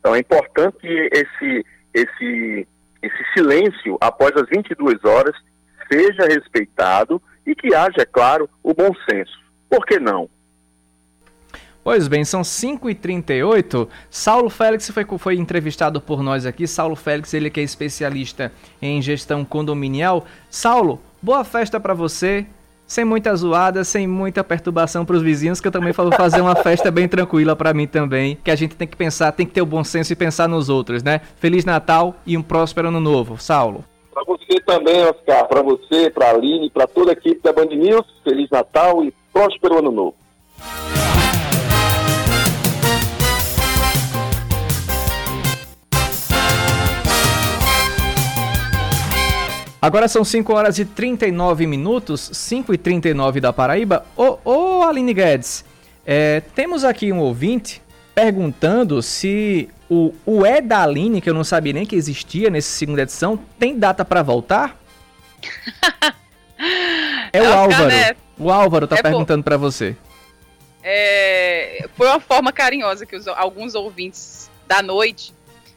Então 0.00 0.14
é 0.14 0.18
importante 0.18 0.78
que 0.78 1.10
esse, 1.12 1.66
esse, 1.92 2.68
esse 3.02 3.24
silêncio 3.34 3.96
após 4.00 4.32
as 4.36 4.48
22 4.48 5.04
horas 5.04 5.34
seja 5.90 6.26
respeitado 6.26 7.20
e 7.46 7.54
que 7.54 7.74
haja, 7.74 8.00
é 8.00 8.04
claro, 8.04 8.48
o 8.62 8.72
bom 8.72 8.90
senso. 9.08 9.38
Por 9.68 9.84
que 9.84 9.98
não? 9.98 10.28
Pois 11.84 12.08
bem, 12.08 12.24
são 12.24 12.40
5h38. 12.40 13.86
Saulo 14.08 14.48
Félix 14.48 14.90
foi, 14.90 15.04
foi 15.18 15.34
entrevistado 15.36 16.00
por 16.00 16.22
nós 16.22 16.46
aqui. 16.46 16.66
Saulo 16.66 16.96
Félix, 16.96 17.34
ele 17.34 17.50
que 17.50 17.60
é 17.60 17.62
especialista 17.62 18.50
em 18.80 19.02
gestão 19.02 19.44
condominial. 19.44 20.24
Saulo, 20.48 20.98
boa 21.20 21.44
festa 21.44 21.78
para 21.78 21.92
você 21.92 22.46
sem 22.86 23.04
muita 23.04 23.34
zoada, 23.34 23.84
sem 23.84 24.06
muita 24.06 24.44
perturbação 24.44 25.04
para 25.04 25.16
os 25.16 25.22
vizinhos, 25.22 25.60
que 25.60 25.68
eu 25.68 25.72
também 25.72 25.92
falo 25.92 26.12
fazer 26.12 26.40
uma 26.40 26.54
festa 26.54 26.90
bem 26.90 27.08
tranquila 27.08 27.56
para 27.56 27.72
mim 27.72 27.86
também, 27.86 28.38
que 28.42 28.50
a 28.50 28.56
gente 28.56 28.76
tem 28.76 28.86
que 28.86 28.96
pensar, 28.96 29.32
tem 29.32 29.46
que 29.46 29.52
ter 29.52 29.62
o 29.62 29.66
bom 29.66 29.82
senso 29.82 30.12
e 30.12 30.16
pensar 30.16 30.48
nos 30.48 30.68
outros, 30.68 31.02
né? 31.02 31.20
Feliz 31.36 31.64
Natal 31.64 32.14
e 32.26 32.36
um 32.36 32.42
próspero 32.42 32.88
ano 32.88 33.00
novo. 33.00 33.38
Saulo. 33.38 33.84
Para 34.12 34.22
você 34.24 34.60
também, 34.60 35.02
Oscar, 35.04 35.46
para 35.48 35.62
você, 35.62 36.10
para 36.10 36.26
a 36.26 36.30
Aline, 36.30 36.70
para 36.70 36.86
toda 36.86 37.10
a 37.10 37.14
equipe 37.14 37.42
da 37.42 37.52
Band 37.52 37.66
News, 37.66 38.06
Feliz 38.22 38.48
Natal 38.50 39.04
e 39.04 39.12
próspero 39.32 39.78
ano 39.78 39.90
novo. 39.90 40.14
Agora 49.84 50.08
são 50.08 50.24
5 50.24 50.50
horas 50.50 50.78
e 50.78 50.86
39 50.86 51.66
minutos, 51.66 52.30
5 52.32 52.72
e 52.72 52.78
39 52.78 53.38
da 53.38 53.52
Paraíba. 53.52 54.06
Ô, 54.16 54.38
ô 54.42 54.82
Aline 54.82 55.12
Guedes, 55.12 55.62
é, 56.06 56.40
temos 56.54 56.84
aqui 56.84 57.12
um 57.12 57.18
ouvinte 57.18 57.82
perguntando 58.14 59.02
se 59.02 59.68
o, 59.90 60.14
o 60.24 60.46
E 60.46 60.62
da 60.62 60.84
Aline, 60.84 61.20
que 61.20 61.28
eu 61.28 61.34
não 61.34 61.44
sabia 61.44 61.74
nem 61.74 61.84
que 61.84 61.96
existia 61.96 62.48
nessa 62.48 62.70
segunda 62.70 63.02
edição, 63.02 63.38
tem 63.58 63.78
data 63.78 64.06
para 64.06 64.22
voltar? 64.22 64.74
é 67.30 67.42
o 67.42 67.52
Álvaro. 67.52 67.90
O 68.38 68.50
Álvaro 68.50 68.86
tá 68.86 68.96
é 68.96 69.02
perguntando 69.02 69.44
para 69.44 69.58
você. 69.58 69.94
É, 70.82 71.86
foi 71.94 72.06
uma 72.06 72.20
forma 72.20 72.50
carinhosa 72.50 73.04
que 73.04 73.16
os, 73.16 73.28
alguns 73.28 73.74
ouvintes 73.74 74.50
da 74.66 74.80
noite 74.80 75.34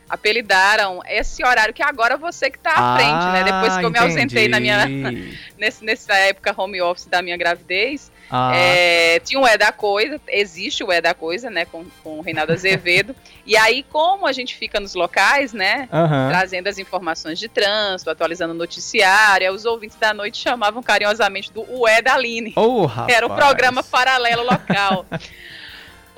apelidaram 0.09 1.01
esse 1.07 1.43
horário 1.45 1.73
que 1.73 1.83
agora 1.83 2.17
você 2.17 2.49
que 2.49 2.57
está 2.57 2.71
à 2.71 2.93
ah, 2.93 2.97
frente, 2.97 3.25
né? 3.33 3.43
Depois 3.43 3.77
que 3.77 3.85
eu 3.85 3.91
me 3.91 3.99
ausentei 3.99 4.47
na 4.47 4.59
minha 4.59 4.85
nesse, 5.57 5.83
nessa 5.83 6.13
época 6.15 6.53
home 6.57 6.81
office 6.81 7.07
da 7.07 7.21
minha 7.21 7.35
gravidez, 7.35 8.11
ah. 8.29 8.55
é, 8.55 9.19
tinha 9.19 9.39
o 9.39 9.47
É 9.47 9.57
da 9.57 9.71
Coisa, 9.71 10.19
existe 10.27 10.83
o 10.83 10.91
É 10.91 11.01
da 11.01 11.13
Coisa, 11.13 11.49
né? 11.49 11.65
Com, 11.65 11.85
com 12.03 12.19
o 12.19 12.21
Reinaldo 12.21 12.53
Azevedo. 12.53 13.15
e 13.45 13.57
aí, 13.57 13.83
como 13.83 14.25
a 14.27 14.31
gente 14.31 14.55
fica 14.55 14.79
nos 14.79 14.93
locais, 14.93 15.53
né? 15.53 15.89
Uhum. 15.91 16.29
Trazendo 16.29 16.67
as 16.67 16.77
informações 16.77 17.39
de 17.39 17.47
trânsito, 17.47 18.09
atualizando 18.09 18.53
o 18.53 18.57
noticiário, 18.57 19.51
os 19.51 19.65
ouvintes 19.65 19.97
da 19.97 20.13
noite 20.13 20.37
chamavam 20.37 20.81
carinhosamente 20.81 21.51
do 21.51 21.65
O 21.69 21.87
É 21.87 22.01
da 22.01 22.13
Aline. 22.13 22.53
Oh, 22.55 22.89
Era 23.07 23.25
um 23.27 23.35
programa 23.35 23.83
paralelo 23.83 24.43
local. 24.43 25.05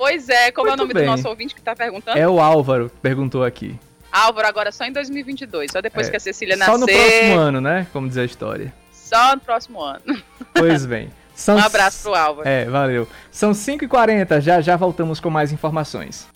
Pois 0.00 0.30
é, 0.30 0.50
como 0.50 0.66
Muito 0.66 0.80
é 0.80 0.82
o 0.82 0.86
nome 0.86 0.94
bem. 0.94 1.04
do 1.04 1.10
nosso 1.10 1.28
ouvinte 1.28 1.54
que 1.54 1.60
está 1.60 1.76
perguntando? 1.76 2.18
É 2.18 2.26
o 2.26 2.40
Álvaro 2.40 2.88
que 2.88 2.96
perguntou 3.02 3.44
aqui. 3.44 3.78
Álvaro, 4.10 4.48
agora 4.48 4.72
só 4.72 4.86
em 4.86 4.92
2022, 4.92 5.70
só 5.70 5.82
depois 5.82 6.08
é, 6.08 6.10
que 6.10 6.16
a 6.16 6.20
Cecília 6.20 6.56
nascer. 6.56 6.72
Só 6.72 6.78
no 6.78 6.86
próximo 6.86 7.38
ano, 7.38 7.60
né? 7.60 7.86
Como 7.92 8.08
diz 8.08 8.16
a 8.16 8.24
história. 8.24 8.72
Só 8.90 9.34
no 9.34 9.42
próximo 9.42 9.82
ano. 9.82 10.00
Pois 10.54 10.86
bem. 10.86 11.10
São... 11.34 11.56
Um 11.56 11.60
abraço 11.60 12.02
pro 12.02 12.14
Álvaro. 12.14 12.48
É, 12.48 12.64
valeu. 12.64 13.06
São 13.30 13.52
5h40, 13.52 14.40
já 14.40 14.62
já 14.62 14.74
voltamos 14.74 15.20
com 15.20 15.28
mais 15.28 15.52
informações. 15.52 16.26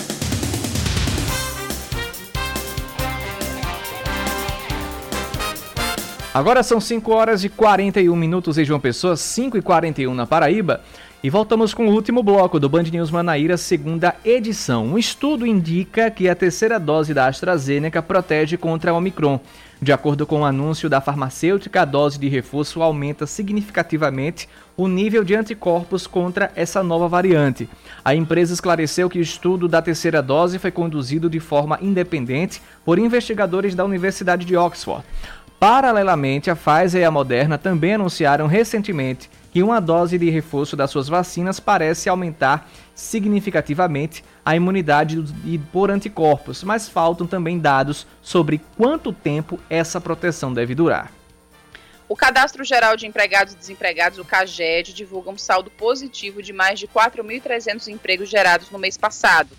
Agora 6.34 6.64
são 6.64 6.80
5 6.80 7.12
horas 7.12 7.44
e 7.44 7.48
41 7.48 8.16
minutos 8.16 8.58
em 8.58 8.64
João 8.64 8.80
Pessoa, 8.80 9.16
5 9.16 9.56
e 9.56 9.62
41 9.62 10.12
na 10.12 10.26
Paraíba. 10.26 10.82
E 11.24 11.30
voltamos 11.30 11.72
com 11.72 11.88
o 11.88 11.90
último 11.90 12.22
bloco 12.22 12.60
do 12.60 12.68
Band 12.68 12.82
News 12.82 13.10
Manaíra, 13.10 13.56
segunda 13.56 14.14
edição. 14.22 14.84
Um 14.84 14.98
estudo 14.98 15.46
indica 15.46 16.10
que 16.10 16.28
a 16.28 16.34
terceira 16.34 16.78
dose 16.78 17.14
da 17.14 17.26
AstraZeneca 17.26 18.02
protege 18.02 18.58
contra 18.58 18.90
a 18.90 18.94
Omicron. 18.94 19.40
De 19.80 19.90
acordo 19.90 20.26
com 20.26 20.42
o 20.42 20.44
anúncio 20.44 20.86
da 20.86 21.00
farmacêutica, 21.00 21.80
a 21.80 21.86
dose 21.86 22.18
de 22.18 22.28
reforço 22.28 22.82
aumenta 22.82 23.26
significativamente 23.26 24.46
o 24.76 24.86
nível 24.86 25.24
de 25.24 25.34
anticorpos 25.34 26.06
contra 26.06 26.52
essa 26.54 26.82
nova 26.82 27.08
variante. 27.08 27.70
A 28.04 28.14
empresa 28.14 28.52
esclareceu 28.52 29.08
que 29.08 29.18
o 29.18 29.22
estudo 29.22 29.66
da 29.66 29.80
terceira 29.80 30.20
dose 30.20 30.58
foi 30.58 30.70
conduzido 30.70 31.30
de 31.30 31.40
forma 31.40 31.78
independente 31.80 32.60
por 32.84 32.98
investigadores 32.98 33.74
da 33.74 33.82
Universidade 33.82 34.44
de 34.44 34.58
Oxford. 34.58 35.02
Paralelamente, 35.58 36.50
a 36.50 36.54
Pfizer 36.54 37.00
e 37.00 37.04
a 37.06 37.10
Moderna 37.10 37.56
também 37.56 37.94
anunciaram 37.94 38.46
recentemente 38.46 39.30
que 39.54 39.62
uma 39.62 39.80
dose 39.80 40.18
de 40.18 40.28
reforço 40.30 40.74
das 40.74 40.90
suas 40.90 41.06
vacinas 41.06 41.60
parece 41.60 42.08
aumentar 42.08 42.68
significativamente 42.92 44.24
a 44.44 44.56
imunidade 44.56 45.16
por 45.70 45.92
anticorpos, 45.92 46.64
mas 46.64 46.88
faltam 46.88 47.24
também 47.24 47.60
dados 47.60 48.04
sobre 48.20 48.60
quanto 48.76 49.12
tempo 49.12 49.60
essa 49.70 50.00
proteção 50.00 50.52
deve 50.52 50.74
durar. 50.74 51.12
O 52.08 52.16
Cadastro 52.16 52.64
Geral 52.64 52.96
de 52.96 53.06
Empregados 53.06 53.54
e 53.54 53.56
Desempregados, 53.56 54.18
o 54.18 54.24
CAGED, 54.24 54.92
divulga 54.92 55.30
um 55.30 55.38
saldo 55.38 55.70
positivo 55.70 56.42
de 56.42 56.52
mais 56.52 56.80
de 56.80 56.88
4.300 56.88 57.86
empregos 57.86 58.28
gerados 58.28 58.72
no 58.72 58.78
mês 58.80 58.98
passado. 58.98 59.50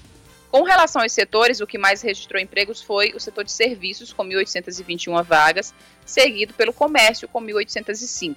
Com 0.52 0.64
relação 0.64 1.04
aos 1.04 1.14
setores, 1.14 1.62
o 1.62 1.68
que 1.68 1.78
mais 1.78 2.02
registrou 2.02 2.42
empregos 2.42 2.82
foi 2.82 3.14
o 3.16 3.20
setor 3.22 3.46
de 3.46 3.52
serviços, 3.54 4.12
com 4.12 4.26
1.821 4.26 5.24
vagas, 5.24 5.74
seguido 6.06 6.54
pelo 6.54 6.74
comércio, 6.74 7.30
com 7.30 7.42
1.805. 7.42 8.36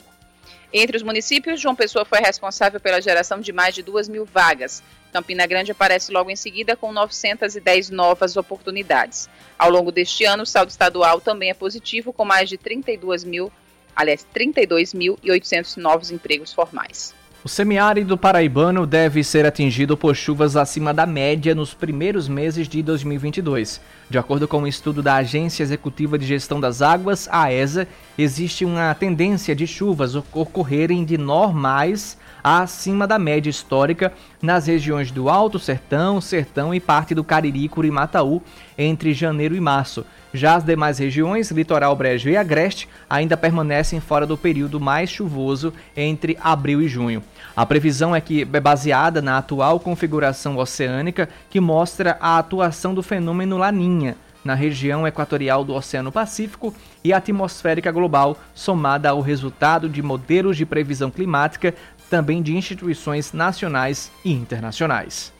Entre 0.73 0.97
os 0.97 1.03
municípios, 1.03 1.61
João 1.61 1.75
Pessoa 1.75 2.05
foi 2.05 2.21
responsável 2.21 2.79
pela 2.79 3.01
geração 3.01 3.41
de 3.41 3.53
mais 3.53 3.75
de 3.75 3.83
2 3.83 4.09
mil 4.09 4.25
vagas. 4.25 4.83
Campina 5.13 5.47
Grande 5.47 5.73
aparece 5.73 6.13
logo 6.13 6.31
em 6.31 6.37
seguida 6.37 6.77
com 6.77 6.93
910 6.93 7.91
novas 7.91 8.37
oportunidades. 8.37 9.29
Ao 9.59 9.71
longo 9.71 9.91
deste 9.91 10.25
ano, 10.25 10.43
o 10.43 10.47
saldo 10.47 10.71
estadual 10.71 11.21
também 11.21 11.51
é 11.51 11.55
positivo, 11.55 12.13
com 12.13 12.25
mais 12.25 12.49
de 12.49 12.59
32 12.59 13.25
mil, 13.25 13.51
aliás, 13.97 14.27
32.800 14.35 15.77
novos 15.79 16.11
empregos 16.11 16.53
formais. 16.53 17.15
O 17.45 17.49
semiárido 17.49 18.18
paraibano 18.18 18.84
deve 18.84 19.22
ser 19.22 19.47
atingido 19.47 19.97
por 19.97 20.16
chuvas 20.16 20.57
acima 20.57 20.93
da 20.93 21.07
média 21.07 21.55
nos 21.55 21.72
primeiros 21.72 22.28
meses 22.28 22.66
de 22.66 22.82
2022. 22.82 23.80
De 24.11 24.18
acordo 24.18 24.49
com 24.49 24.59
um 24.59 24.66
estudo 24.66 25.05
da 25.05 25.14
Agência 25.14 25.62
Executiva 25.62 26.18
de 26.18 26.26
Gestão 26.26 26.59
das 26.59 26.82
Águas, 26.82 27.28
a 27.30 27.53
ESA, 27.53 27.86
existe 28.18 28.64
uma 28.64 28.93
tendência 28.93 29.55
de 29.55 29.68
chuvas 29.68 30.16
ocorrerem 30.16 31.05
de 31.05 31.16
normais 31.16 32.18
acima 32.57 33.07
da 33.07 33.19
média 33.19 33.51
histórica 33.51 34.13
nas 34.41 34.67
regiões 34.67 35.11
do 35.11 35.29
Alto 35.29 35.59
Sertão, 35.59 36.21
Sertão 36.21 36.75
e 36.75 36.81
parte 36.81 37.15
do 37.15 37.23
Cariri, 37.23 37.69
Curimataú 37.69 38.43
entre 38.77 39.13
janeiro 39.13 39.55
e 39.55 39.61
março. 39.61 40.05
Já 40.33 40.57
as 40.57 40.65
demais 40.65 40.99
regiões, 40.99 41.51
Litoral 41.51 41.95
Brejo 41.95 42.29
e 42.29 42.37
Agreste, 42.37 42.89
ainda 43.09 43.37
permanecem 43.37 44.01
fora 44.01 44.27
do 44.27 44.37
período 44.37 44.81
mais 44.81 45.11
chuvoso 45.11 45.73
entre 45.97 46.39
abril 46.41 46.81
e 46.83 46.89
junho. 46.89 47.23
A 47.57 47.67
previsão 47.67 48.15
é 48.15 48.21
que 48.21 48.43
é 48.43 48.61
baseada 48.61 49.21
na 49.21 49.39
atual 49.39 49.81
configuração 49.81 50.57
oceânica 50.57 51.29
que 51.51 51.61
mostra 51.61 52.17
a 52.21 52.39
atuação 52.39 52.95
do 52.95 53.03
fenômeno 53.03 53.59
Laninha 53.59 54.17
na 54.45 54.55
região 54.55 55.07
equatorial 55.07 55.65
do 55.65 55.75
Oceano 55.75 56.13
Pacífico 56.13 56.73
e 57.05 57.13
atmosférica 57.13 57.91
global, 57.91 58.39
somada 58.55 59.11
ao 59.11 59.21
resultado 59.21 59.89
de 59.89 60.01
modelos 60.01 60.57
de 60.57 60.65
previsão 60.65 61.11
climática 61.11 61.75
também 62.09 62.43
de 62.43 62.57
instituições 62.57 63.33
nacionais 63.33 64.11
e 64.25 64.33
internacionais. 64.33 65.33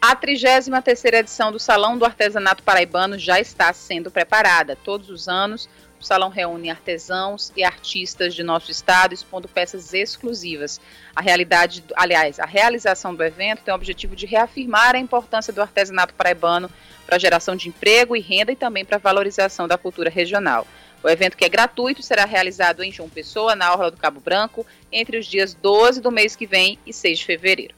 A 0.00 0.14
33ª 0.14 1.14
edição 1.14 1.50
do 1.50 1.58
Salão 1.58 1.98
do 1.98 2.04
Artesanato 2.04 2.62
Paraibano 2.62 3.18
já 3.18 3.40
está 3.40 3.72
sendo 3.72 4.10
preparada. 4.10 4.76
Todos 4.76 5.10
os 5.10 5.26
anos, 5.26 5.68
o 6.00 6.04
salão 6.04 6.28
reúne 6.28 6.70
artesãos 6.70 7.52
e 7.56 7.64
artistas 7.64 8.34
de 8.34 8.42
nosso 8.42 8.70
estado 8.70 9.14
expondo 9.14 9.48
peças 9.48 9.94
exclusivas. 9.94 10.80
A 11.14 11.22
realidade, 11.22 11.82
aliás, 11.96 12.38
a 12.38 12.44
realização 12.44 13.14
do 13.14 13.24
evento 13.24 13.62
tem 13.62 13.72
o 13.72 13.74
objetivo 13.74 14.14
de 14.14 14.26
reafirmar 14.26 14.94
a 14.94 14.98
importância 14.98 15.52
do 15.52 15.62
artesanato 15.62 16.14
paraibano 16.14 16.70
para 17.06 17.16
a 17.16 17.18
geração 17.18 17.56
de 17.56 17.68
emprego 17.68 18.14
e 18.14 18.20
renda 18.20 18.52
e 18.52 18.56
também 18.56 18.84
para 18.84 18.96
a 18.96 19.00
valorização 19.00 19.66
da 19.66 19.78
cultura 19.78 20.10
regional. 20.10 20.66
O 21.02 21.08
evento, 21.08 21.36
que 21.36 21.44
é 21.44 21.48
gratuito, 21.48 22.02
será 22.02 22.24
realizado 22.24 22.82
em 22.82 22.90
João 22.90 23.08
Pessoa, 23.08 23.54
na 23.54 23.72
Orla 23.72 23.90
do 23.90 23.96
Cabo 23.96 24.20
Branco, 24.20 24.66
entre 24.90 25.18
os 25.18 25.26
dias 25.26 25.54
12 25.54 26.00
do 26.00 26.10
mês 26.10 26.34
que 26.34 26.46
vem 26.46 26.78
e 26.86 26.92
6 26.92 27.18
de 27.18 27.24
fevereiro. 27.24 27.74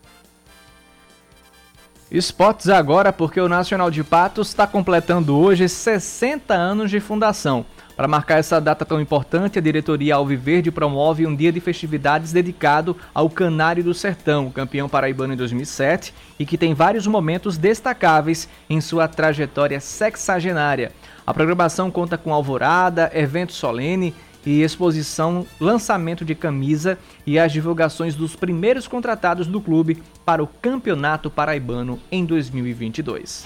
Esportes 2.11 2.71
agora, 2.71 3.13
porque 3.13 3.39
o 3.39 3.51
Nacional 3.51 3.91
de 3.91 4.03
Patos 4.03 4.49
está 4.49 4.67
completando 4.67 5.37
hoje 5.37 5.69
60 5.69 6.55
anos 6.55 6.91
de 6.91 7.01
fundação. 7.01 7.67
Para 7.95 8.09
marcar 8.09 8.39
essa 8.39 8.61
data 8.61 8.85
tão 8.85 8.99
importante, 8.99 9.59
a 9.59 9.61
diretoria 9.61 10.15
Alviverde 10.15 10.71
promove 10.71 11.27
um 11.27 11.35
dia 11.35 11.53
de 11.53 11.61
festividades 11.61 12.33
dedicado 12.33 12.97
ao 13.13 13.29
Canário 13.29 13.85
do 13.85 13.93
Sertão, 13.93 14.51
campeão 14.51 14.89
paraibano 14.89 15.35
em 15.35 15.37
2007 15.37 16.15
e 16.39 16.47
que 16.47 16.57
tem 16.57 16.73
vários 16.73 17.07
momentos 17.07 17.59
destacáveis 17.59 18.49
em 18.71 18.81
sua 18.81 19.07
trajetória 19.07 19.81
sexagenária. 19.81 20.93
A 21.29 21.35
programação 21.35 21.91
conta 21.91 22.17
com 22.17 22.33
alvorada, 22.33 23.11
evento 23.13 23.53
solene 23.53 24.15
e 24.47 24.63
exposição, 24.63 25.47
lançamento 25.61 26.25
de 26.25 26.35
camisa 26.35 26.99
e 27.27 27.39
as 27.39 27.53
divulgações 27.53 28.15
dos 28.15 28.35
primeiros 28.35 28.89
contratados 28.89 29.47
do 29.47 29.61
clube 29.61 30.03
para 30.25 30.43
o 30.43 30.47
Campeonato 30.47 31.31
Paraibano 31.31 32.01
em 32.11 32.25
2022. 32.25 33.45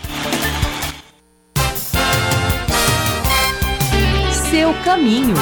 seu 4.48 4.72
caminho. 4.84 5.34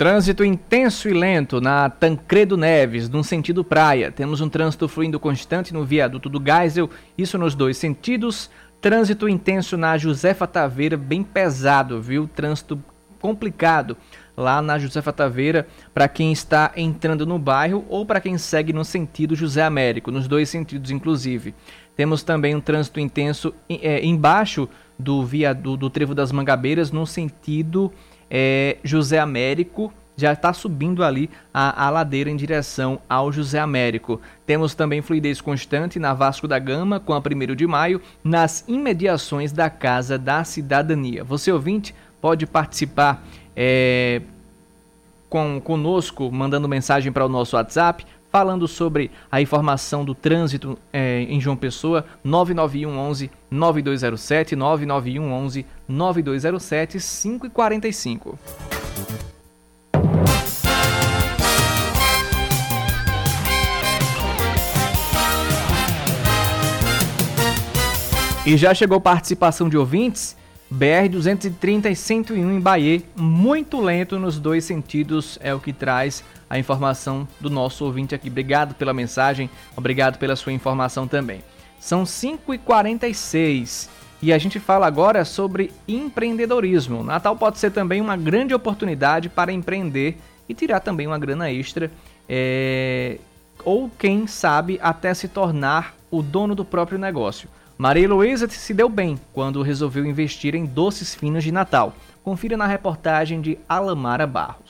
Trânsito 0.00 0.42
intenso 0.42 1.10
e 1.10 1.12
lento 1.12 1.60
na 1.60 1.90
Tancredo 1.90 2.56
Neves, 2.56 3.06
no 3.10 3.22
sentido 3.22 3.62
praia. 3.62 4.10
Temos 4.10 4.40
um 4.40 4.48
trânsito 4.48 4.88
fluindo 4.88 5.20
constante 5.20 5.74
no 5.74 5.84
viaduto 5.84 6.26
do 6.30 6.42
Geisel, 6.42 6.88
isso 7.18 7.36
nos 7.36 7.54
dois 7.54 7.76
sentidos. 7.76 8.50
Trânsito 8.80 9.28
intenso 9.28 9.76
na 9.76 9.98
Josefa 9.98 10.46
Taveira, 10.46 10.96
bem 10.96 11.22
pesado, 11.22 12.00
viu? 12.00 12.26
Trânsito 12.26 12.82
complicado 13.20 13.94
lá 14.34 14.62
na 14.62 14.78
Josefa 14.78 15.12
Taveira, 15.12 15.68
para 15.92 16.08
quem 16.08 16.32
está 16.32 16.72
entrando 16.74 17.26
no 17.26 17.38
bairro 17.38 17.84
ou 17.86 18.06
para 18.06 18.22
quem 18.22 18.38
segue 18.38 18.72
no 18.72 18.86
sentido 18.86 19.36
José 19.36 19.62
Américo, 19.62 20.10
nos 20.10 20.26
dois 20.26 20.48
sentidos 20.48 20.90
inclusive. 20.90 21.54
Temos 21.94 22.22
também 22.22 22.54
um 22.54 22.60
trânsito 22.62 22.98
intenso 23.00 23.52
é, 23.68 24.02
embaixo 24.02 24.66
do 24.98 25.22
via 25.26 25.52
do, 25.52 25.76
do, 25.76 25.90
Trevo 25.90 26.14
das 26.14 26.32
Mangabeiras, 26.32 26.90
no 26.90 27.06
sentido 27.06 27.92
é, 28.30 28.76
José 28.84 29.18
Américo, 29.18 29.92
já 30.16 30.32
está 30.32 30.52
subindo 30.52 31.02
ali 31.02 31.30
a, 31.52 31.86
a, 31.86 31.90
ladeira 31.90 32.30
em 32.30 32.36
direção 32.36 33.00
ao 33.08 33.32
José 33.32 33.58
Américo. 33.58 34.20
Temos 34.46 34.74
também 34.74 35.00
fluidez 35.00 35.40
constante 35.40 35.98
na 35.98 36.12
Vasco 36.12 36.46
da 36.46 36.58
Gama, 36.58 37.00
com 37.00 37.14
a 37.14 37.18
1 37.18 37.54
de 37.54 37.66
maio, 37.66 38.00
nas 38.22 38.62
imediações 38.68 39.50
da 39.50 39.70
Casa 39.70 40.18
da 40.18 40.44
Cidadania. 40.44 41.24
Você 41.24 41.50
ouvinte 41.50 41.94
pode 42.20 42.46
participar 42.46 43.24
é, 43.56 44.20
com, 45.28 45.60
conosco, 45.60 46.30
mandando 46.30 46.68
mensagem 46.68 47.10
para 47.10 47.24
o 47.24 47.28
nosso 47.28 47.56
WhatsApp, 47.56 48.06
falando 48.30 48.68
sobre 48.68 49.10
a 49.30 49.40
informação 49.40 50.04
do 50.04 50.14
trânsito 50.14 50.78
é, 50.92 51.22
em 51.22 51.40
João 51.40 51.56
Pessoa, 51.56 52.04
991 52.22 52.96
11 52.96 53.30
9207, 53.50 54.56
991 54.56 55.32
11 55.32 55.66
9207, 55.88 57.00
5 57.00 57.46
e 57.46 57.50
45. 57.50 58.38
E 68.46 68.56
já 68.56 68.72
chegou 68.72 69.00
participação 69.00 69.68
de 69.68 69.76
ouvintes 69.76 70.36
BR-230 70.72 71.90
e 71.90 71.96
101 71.96 72.52
em 72.52 72.60
Bahia, 72.60 73.02
muito 73.16 73.80
lento 73.80 74.18
nos 74.18 74.38
dois 74.38 74.64
sentidos, 74.64 75.38
é 75.42 75.52
o 75.52 75.58
que 75.58 75.72
traz 75.72 76.24
a 76.50 76.58
informação 76.58 77.26
do 77.40 77.48
nosso 77.48 77.84
ouvinte 77.84 78.12
aqui. 78.12 78.28
Obrigado 78.28 78.74
pela 78.74 78.92
mensagem, 78.92 79.48
obrigado 79.76 80.18
pela 80.18 80.34
sua 80.34 80.52
informação 80.52 81.06
também. 81.06 81.44
São 81.78 82.02
5h46 82.02 83.88
e 84.20 84.32
a 84.32 84.38
gente 84.38 84.58
fala 84.58 84.86
agora 84.86 85.24
sobre 85.24 85.72
empreendedorismo. 85.88 87.04
Natal 87.04 87.36
pode 87.36 87.58
ser 87.58 87.70
também 87.70 88.00
uma 88.00 88.16
grande 88.16 88.52
oportunidade 88.52 89.28
para 89.28 89.52
empreender 89.52 90.18
e 90.48 90.52
tirar 90.52 90.80
também 90.80 91.06
uma 91.06 91.18
grana 91.18 91.50
extra, 91.50 91.90
é... 92.28 93.18
ou 93.64 93.88
quem 93.98 94.26
sabe 94.26 94.78
até 94.82 95.14
se 95.14 95.28
tornar 95.28 95.94
o 96.10 96.20
dono 96.22 96.54
do 96.54 96.64
próprio 96.64 96.98
negócio. 96.98 97.48
Maria 97.78 98.04
Heloísa 98.04 98.46
se 98.48 98.74
deu 98.74 98.90
bem 98.90 99.18
quando 99.32 99.62
resolveu 99.62 100.04
investir 100.04 100.54
em 100.54 100.66
doces 100.66 101.14
finos 101.14 101.44
de 101.44 101.52
Natal. 101.52 101.94
Confira 102.22 102.56
na 102.56 102.66
reportagem 102.66 103.40
de 103.40 103.58
Alamara 103.66 104.26
Barros. 104.26 104.69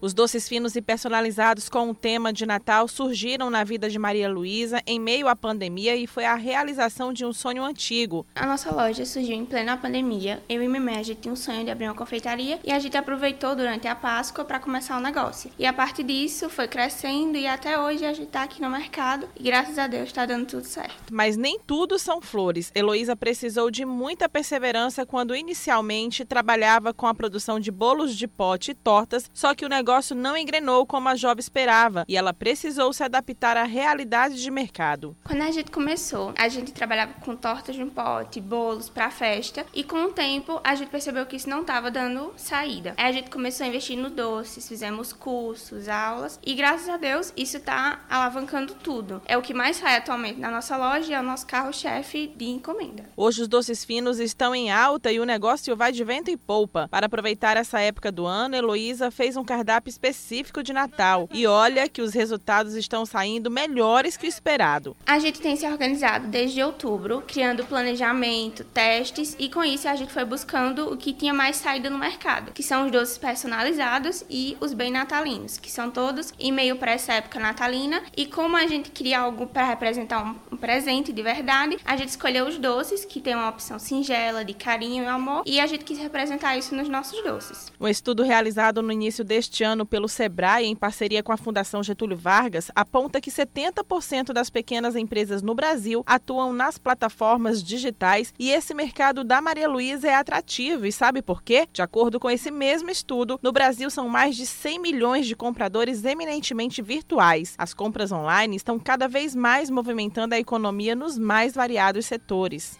Os 0.00 0.14
doces 0.14 0.48
finos 0.48 0.76
e 0.76 0.80
personalizados 0.80 1.68
com 1.68 1.90
o 1.90 1.94
tema 1.94 2.32
de 2.32 2.46
Natal 2.46 2.86
surgiram 2.86 3.50
na 3.50 3.64
vida 3.64 3.90
de 3.90 3.98
Maria 3.98 4.28
Luísa 4.28 4.80
em 4.86 5.00
meio 5.00 5.26
à 5.26 5.34
pandemia 5.34 5.96
e 5.96 6.06
foi 6.06 6.24
a 6.24 6.36
realização 6.36 7.12
de 7.12 7.24
um 7.24 7.32
sonho 7.32 7.64
antigo. 7.64 8.24
A 8.32 8.46
nossa 8.46 8.72
loja 8.72 9.04
surgiu 9.04 9.34
em 9.34 9.44
plena 9.44 9.76
pandemia. 9.76 10.40
Eu 10.48 10.62
e 10.62 10.68
minha 10.68 10.80
mãe, 10.80 10.98
a 10.98 11.02
gente 11.02 11.22
tinha 11.22 11.32
um 11.32 11.36
sonho 11.36 11.64
de 11.64 11.72
abrir 11.72 11.86
uma 11.86 11.96
confeitaria 11.96 12.60
e 12.62 12.70
a 12.70 12.78
gente 12.78 12.96
aproveitou 12.96 13.56
durante 13.56 13.88
a 13.88 13.96
Páscoa 13.96 14.44
para 14.44 14.60
começar 14.60 14.96
o 14.96 15.00
negócio. 15.00 15.50
E 15.58 15.66
a 15.66 15.72
partir 15.72 16.04
disso 16.04 16.48
foi 16.48 16.68
crescendo 16.68 17.36
e 17.36 17.48
até 17.48 17.76
hoje 17.76 18.04
a 18.04 18.12
gente 18.12 18.28
está 18.28 18.44
aqui 18.44 18.62
no 18.62 18.70
mercado 18.70 19.28
e 19.34 19.42
graças 19.42 19.80
a 19.80 19.88
Deus 19.88 20.04
está 20.04 20.24
dando 20.24 20.46
tudo 20.46 20.64
certo. 20.64 21.12
Mas 21.12 21.36
nem 21.36 21.58
tudo 21.58 21.98
são 21.98 22.20
flores. 22.20 22.70
Heloísa 22.72 23.16
precisou 23.16 23.68
de 23.68 23.84
muita 23.84 24.28
perseverança 24.28 25.04
quando 25.04 25.34
inicialmente 25.34 26.24
trabalhava 26.24 26.94
com 26.94 27.08
a 27.08 27.14
produção 27.14 27.58
de 27.58 27.72
bolos 27.72 28.16
de 28.16 28.28
pote 28.28 28.70
e 28.70 28.74
tortas, 28.74 29.28
só 29.34 29.56
que 29.56 29.66
o 29.66 29.68
negócio 29.68 29.87
negócio 29.88 30.14
não 30.14 30.36
engrenou 30.36 30.84
como 30.84 31.08
a 31.08 31.16
jovem 31.16 31.40
esperava 31.40 32.04
e 32.06 32.14
ela 32.14 32.34
precisou 32.34 32.92
se 32.92 33.02
adaptar 33.02 33.56
à 33.56 33.64
realidade 33.64 34.42
de 34.42 34.50
mercado. 34.50 35.16
Quando 35.24 35.40
a 35.40 35.50
gente 35.50 35.70
começou, 35.70 36.34
a 36.36 36.46
gente 36.46 36.72
trabalhava 36.72 37.14
com 37.24 37.34
tortas 37.34 37.74
de 37.74 37.82
um 37.82 37.88
pote, 37.88 38.38
bolos 38.38 38.90
para 38.90 39.10
festa 39.10 39.64
e 39.72 39.82
com 39.82 40.04
o 40.04 40.12
tempo 40.12 40.60
a 40.62 40.74
gente 40.74 40.90
percebeu 40.90 41.24
que 41.24 41.36
isso 41.36 41.48
não 41.48 41.62
estava 41.62 41.90
dando 41.90 42.34
saída. 42.36 42.92
Aí 42.98 43.06
a 43.06 43.12
gente 43.12 43.30
começou 43.30 43.64
a 43.64 43.68
investir 43.68 43.96
no 43.96 44.10
doces, 44.10 44.68
fizemos 44.68 45.14
cursos, 45.14 45.88
aulas 45.88 46.38
e 46.44 46.54
graças 46.54 46.90
a 46.90 46.98
Deus 46.98 47.32
isso 47.34 47.56
está 47.56 48.04
alavancando 48.10 48.74
tudo. 48.74 49.22
É 49.24 49.38
o 49.38 49.42
que 49.42 49.54
mais 49.54 49.78
sai 49.78 49.96
atualmente 49.96 50.38
na 50.38 50.50
nossa 50.50 50.76
loja 50.76 51.10
e 51.10 51.14
é 51.14 51.20
o 51.20 51.22
nosso 51.22 51.46
carro-chefe 51.46 52.30
de 52.36 52.44
encomenda. 52.44 53.08
Hoje 53.16 53.40
os 53.40 53.48
doces 53.48 53.86
finos 53.86 54.18
estão 54.18 54.54
em 54.54 54.70
alta 54.70 55.10
e 55.10 55.18
o 55.18 55.24
negócio 55.24 55.74
vai 55.74 55.92
de 55.92 56.04
vento 56.04 56.30
e 56.30 56.36
polpa. 56.36 56.88
Para 56.90 57.06
aproveitar 57.06 57.56
essa 57.56 57.80
época 57.80 58.12
do 58.12 58.26
ano, 58.26 58.54
Heloísa 58.54 59.10
fez 59.10 59.34
um 59.34 59.44
cardápio 59.44 59.77
cardápio 59.78 59.90
específico 59.90 60.62
de 60.62 60.72
Natal. 60.72 61.28
E 61.32 61.46
olha 61.46 61.88
que 61.88 62.02
os 62.02 62.12
resultados 62.12 62.74
estão 62.74 63.06
saindo 63.06 63.50
melhores 63.50 64.16
que 64.16 64.26
o 64.26 64.28
esperado. 64.28 64.96
A 65.06 65.18
gente 65.18 65.40
tem 65.40 65.56
se 65.56 65.66
organizado 65.66 66.26
desde 66.26 66.62
outubro, 66.62 67.22
criando 67.26 67.64
planejamento, 67.64 68.64
testes, 68.64 69.36
e 69.38 69.48
com 69.48 69.64
isso 69.64 69.88
a 69.88 69.94
gente 69.94 70.12
foi 70.12 70.24
buscando 70.24 70.92
o 70.92 70.96
que 70.96 71.12
tinha 71.12 71.32
mais 71.32 71.56
saída 71.56 71.88
no 71.88 71.98
mercado, 71.98 72.52
que 72.52 72.62
são 72.62 72.86
os 72.86 72.92
doces 72.92 73.18
personalizados 73.18 74.24
e 74.28 74.56
os 74.60 74.74
bem 74.74 74.90
natalinos, 74.90 75.58
que 75.58 75.70
são 75.70 75.90
todos 75.90 76.32
em 76.38 76.52
meio 76.52 76.76
para 76.76 76.92
essa 76.92 77.14
época 77.14 77.38
natalina. 77.38 78.02
E 78.16 78.26
como 78.26 78.56
a 78.56 78.66
gente 78.66 78.90
queria 78.90 79.20
algo 79.20 79.46
para 79.46 79.64
representar 79.64 80.24
um, 80.24 80.34
um 80.52 80.56
presente 80.56 81.12
de 81.12 81.22
verdade, 81.22 81.78
a 81.84 81.96
gente 81.96 82.08
escolheu 82.08 82.46
os 82.46 82.58
doces, 82.58 83.04
que 83.04 83.20
tem 83.20 83.34
uma 83.34 83.48
opção 83.48 83.78
singela, 83.78 84.44
de 84.44 84.54
carinho 84.54 85.04
e 85.04 85.06
amor, 85.06 85.42
e 85.46 85.60
a 85.60 85.66
gente 85.66 85.84
quis 85.84 85.98
representar 85.98 86.56
isso 86.56 86.74
nos 86.74 86.88
nossos 86.88 87.22
doces. 87.22 87.72
Um 87.80 87.88
estudo 87.88 88.22
realizado 88.22 88.82
no 88.82 88.92
início 88.92 89.24
deste 89.24 89.62
ano 89.62 89.67
ano 89.68 89.86
pelo 89.86 90.08
Sebrae, 90.08 90.66
em 90.66 90.74
parceria 90.74 91.22
com 91.22 91.30
a 91.30 91.36
Fundação 91.36 91.82
Getúlio 91.82 92.16
Vargas, 92.16 92.70
aponta 92.74 93.20
que 93.20 93.30
70% 93.30 94.32
das 94.32 94.50
pequenas 94.50 94.96
empresas 94.96 95.42
no 95.42 95.54
Brasil 95.54 96.02
atuam 96.06 96.52
nas 96.52 96.78
plataformas 96.78 97.62
digitais 97.62 98.32
e 98.38 98.50
esse 98.50 98.74
mercado 98.74 99.22
da 99.22 99.40
Maria 99.40 99.68
Luísa 99.68 100.08
é 100.08 100.14
atrativo. 100.14 100.86
E 100.86 100.92
sabe 100.92 101.22
por 101.22 101.42
quê? 101.42 101.68
De 101.72 101.82
acordo 101.82 102.18
com 102.18 102.30
esse 102.30 102.50
mesmo 102.50 102.90
estudo, 102.90 103.38
no 103.42 103.52
Brasil 103.52 103.90
são 103.90 104.08
mais 104.08 104.34
de 104.34 104.46
100 104.46 104.80
milhões 104.80 105.26
de 105.26 105.36
compradores 105.36 106.04
eminentemente 106.04 106.82
virtuais. 106.82 107.54
As 107.58 107.74
compras 107.74 108.10
online 108.10 108.56
estão 108.56 108.78
cada 108.78 109.06
vez 109.06 109.34
mais 109.34 109.70
movimentando 109.70 110.34
a 110.34 110.38
economia 110.38 110.96
nos 110.96 111.18
mais 111.18 111.54
variados 111.54 112.06
setores. 112.06 112.78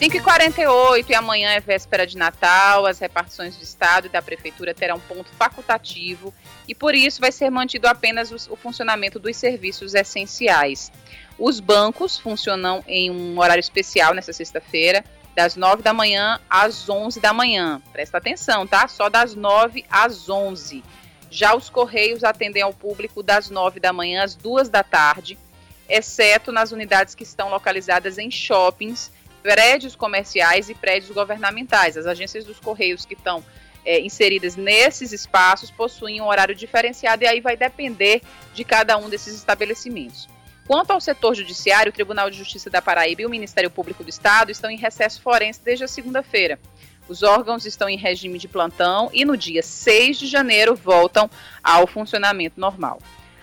5h48 0.00 1.10
e 1.10 1.14
amanhã 1.14 1.50
é 1.50 1.60
véspera 1.60 2.06
de 2.06 2.16
Natal. 2.16 2.86
As 2.86 2.98
repartições 2.98 3.54
do 3.54 3.62
Estado 3.62 4.06
e 4.06 4.08
da 4.08 4.22
Prefeitura 4.22 4.72
terão 4.72 4.98
ponto 4.98 5.28
facultativo 5.32 6.32
e, 6.66 6.74
por 6.74 6.94
isso, 6.94 7.20
vai 7.20 7.30
ser 7.30 7.50
mantido 7.50 7.86
apenas 7.86 8.48
o 8.48 8.56
funcionamento 8.56 9.18
dos 9.18 9.36
serviços 9.36 9.94
essenciais. 9.94 10.90
Os 11.38 11.60
bancos 11.60 12.18
funcionam 12.18 12.82
em 12.88 13.10
um 13.10 13.38
horário 13.38 13.60
especial 13.60 14.14
nessa 14.14 14.32
sexta-feira, 14.32 15.04
das 15.36 15.54
9 15.54 15.82
da 15.82 15.92
manhã 15.92 16.40
às 16.48 16.88
11 16.88 17.20
da 17.20 17.34
manhã. 17.34 17.82
Presta 17.92 18.16
atenção, 18.16 18.66
tá? 18.66 18.88
Só 18.88 19.10
das 19.10 19.34
9 19.34 19.84
às 19.90 20.30
11. 20.30 20.82
Já 21.30 21.54
os 21.54 21.68
Correios 21.68 22.24
atendem 22.24 22.62
ao 22.62 22.72
público 22.72 23.22
das 23.22 23.50
9 23.50 23.78
da 23.78 23.92
manhã 23.92 24.24
às 24.24 24.34
2 24.34 24.70
da 24.70 24.82
tarde, 24.82 25.38
exceto 25.86 26.50
nas 26.50 26.72
unidades 26.72 27.14
que 27.14 27.22
estão 27.22 27.50
localizadas 27.50 28.16
em 28.16 28.30
shoppings 28.30 29.12
prédios 29.42 29.96
comerciais 29.96 30.68
e 30.68 30.74
prédios 30.74 31.10
governamentais. 31.10 31.96
As 31.96 32.06
agências 32.06 32.44
dos 32.44 32.58
Correios 32.58 33.04
que 33.04 33.14
estão 33.14 33.44
é, 33.84 34.00
inseridas 34.00 34.56
nesses 34.56 35.12
espaços 35.12 35.70
possuem 35.70 36.20
um 36.20 36.26
horário 36.26 36.54
diferenciado 36.54 37.24
e 37.24 37.26
aí 37.26 37.40
vai 37.40 37.56
depender 37.56 38.22
de 38.54 38.64
cada 38.64 38.96
um 38.96 39.08
desses 39.08 39.34
estabelecimentos. 39.34 40.28
Quanto 40.66 40.92
ao 40.92 41.00
setor 41.00 41.34
judiciário, 41.34 41.90
o 41.90 41.92
Tribunal 41.92 42.30
de 42.30 42.36
Justiça 42.36 42.70
da 42.70 42.80
Paraíba 42.80 43.22
e 43.22 43.26
o 43.26 43.30
Ministério 43.30 43.70
Público 43.70 44.04
do 44.04 44.10
Estado 44.10 44.52
estão 44.52 44.70
em 44.70 44.76
recesso 44.76 45.20
forense 45.20 45.60
desde 45.64 45.84
a 45.84 45.88
segunda-feira. 45.88 46.60
Os 47.08 47.24
órgãos 47.24 47.66
estão 47.66 47.88
em 47.88 47.96
regime 47.96 48.38
de 48.38 48.46
plantão 48.46 49.10
e 49.12 49.24
no 49.24 49.36
dia 49.36 49.64
6 49.64 50.16
de 50.16 50.26
janeiro 50.28 50.76
voltam 50.76 51.28
ao 51.60 51.88
funcionamento 51.88 52.60
normal. 52.60 53.00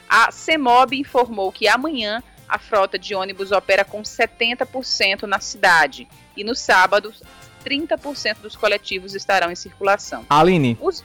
A 0.08 0.32
CEMOB 0.32 0.94
informou 0.94 1.52
que 1.52 1.68
amanhã 1.68 2.24
a 2.48 2.58
frota 2.58 2.98
de 2.98 3.14
ônibus 3.14 3.52
opera 3.52 3.84
com 3.84 4.02
70% 4.02 5.24
na 5.24 5.40
cidade. 5.40 6.08
E 6.36 6.44
no 6.44 6.56
sábado, 6.56 7.14
30% 7.66 8.38
dos 8.42 8.56
coletivos 8.56 9.16
estarão 9.16 9.52
em 9.52 9.56
circulação. 9.56 10.26
Aline, 10.30 10.78
Os... 10.80 11.04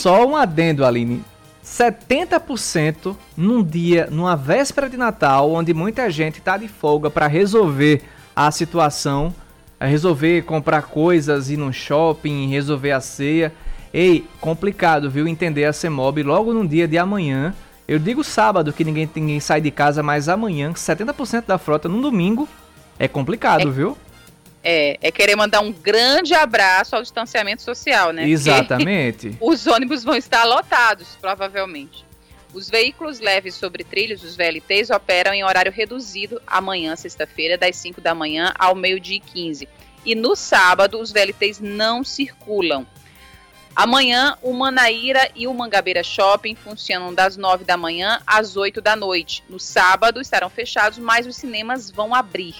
só 0.00 0.26
um 0.26 0.36
adendo, 0.36 0.84
Aline. 0.84 1.24
70% 1.64 3.16
num 3.36 3.62
dia, 3.62 4.08
numa 4.10 4.36
véspera 4.36 4.88
de 4.88 4.96
Natal, 4.96 5.52
onde 5.52 5.74
muita 5.74 6.10
gente 6.10 6.38
está 6.38 6.56
de 6.56 6.68
folga 6.68 7.10
para 7.10 7.26
resolver 7.26 8.02
a 8.34 8.50
situação, 8.50 9.34
resolver 9.80 10.42
comprar 10.42 10.82
coisas, 10.82 11.50
ir 11.50 11.56
no 11.56 11.72
shopping, 11.72 12.48
resolver 12.48 12.92
a 12.92 13.00
ceia. 13.00 13.52
Ei, 13.92 14.26
complicado, 14.40 15.10
viu? 15.10 15.26
Entender 15.26 15.64
a 15.64 15.72
CEMOB 15.72 16.22
logo 16.22 16.52
no 16.52 16.66
dia 16.66 16.88
de 16.88 16.96
amanhã 16.96 17.54
eu 17.90 17.98
digo 17.98 18.22
sábado 18.22 18.72
que 18.72 18.84
ninguém, 18.84 19.10
ninguém 19.16 19.40
sai 19.40 19.60
de 19.60 19.68
casa, 19.72 20.00
mas 20.00 20.28
amanhã, 20.28 20.72
70% 20.72 21.46
da 21.46 21.58
frota 21.58 21.88
no 21.88 22.00
domingo, 22.00 22.48
é 22.96 23.08
complicado, 23.08 23.66
é, 23.66 23.72
viu? 23.72 23.98
É, 24.62 24.96
é 25.02 25.10
querer 25.10 25.34
mandar 25.34 25.58
um 25.58 25.72
grande 25.72 26.32
abraço 26.32 26.94
ao 26.94 27.02
distanciamento 27.02 27.62
social, 27.62 28.12
né? 28.12 28.28
Exatamente. 28.28 29.36
os 29.42 29.66
ônibus 29.66 30.04
vão 30.04 30.14
estar 30.14 30.44
lotados, 30.44 31.18
provavelmente. 31.20 32.04
Os 32.54 32.70
veículos 32.70 33.18
leves 33.18 33.56
sobre 33.56 33.82
trilhos, 33.82 34.22
os 34.22 34.36
VLTs, 34.36 34.90
operam 34.90 35.34
em 35.34 35.42
horário 35.42 35.72
reduzido 35.72 36.40
amanhã, 36.46 36.94
sexta-feira, 36.94 37.58
das 37.58 37.74
5 37.74 38.00
da 38.00 38.14
manhã 38.14 38.52
ao 38.56 38.76
meio-dia 38.76 39.16
e 39.16 39.20
15. 39.20 39.68
E 40.06 40.14
no 40.14 40.36
sábado, 40.36 41.00
os 41.00 41.10
VLTs 41.10 41.58
não 41.58 42.04
circulam. 42.04 42.86
Amanhã, 43.74 44.36
o 44.42 44.52
Manaíra 44.52 45.30
e 45.34 45.46
o 45.46 45.54
Mangabeira 45.54 46.02
Shopping 46.02 46.54
funcionam 46.54 47.14
das 47.14 47.36
9 47.36 47.64
da 47.64 47.76
manhã 47.76 48.20
às 48.26 48.56
8 48.56 48.80
da 48.80 48.96
noite. 48.96 49.44
No 49.48 49.60
sábado 49.60 50.20
estarão 50.20 50.50
fechados, 50.50 50.98
mas 50.98 51.26
os 51.26 51.36
cinemas 51.36 51.90
vão 51.90 52.14
abrir. 52.14 52.56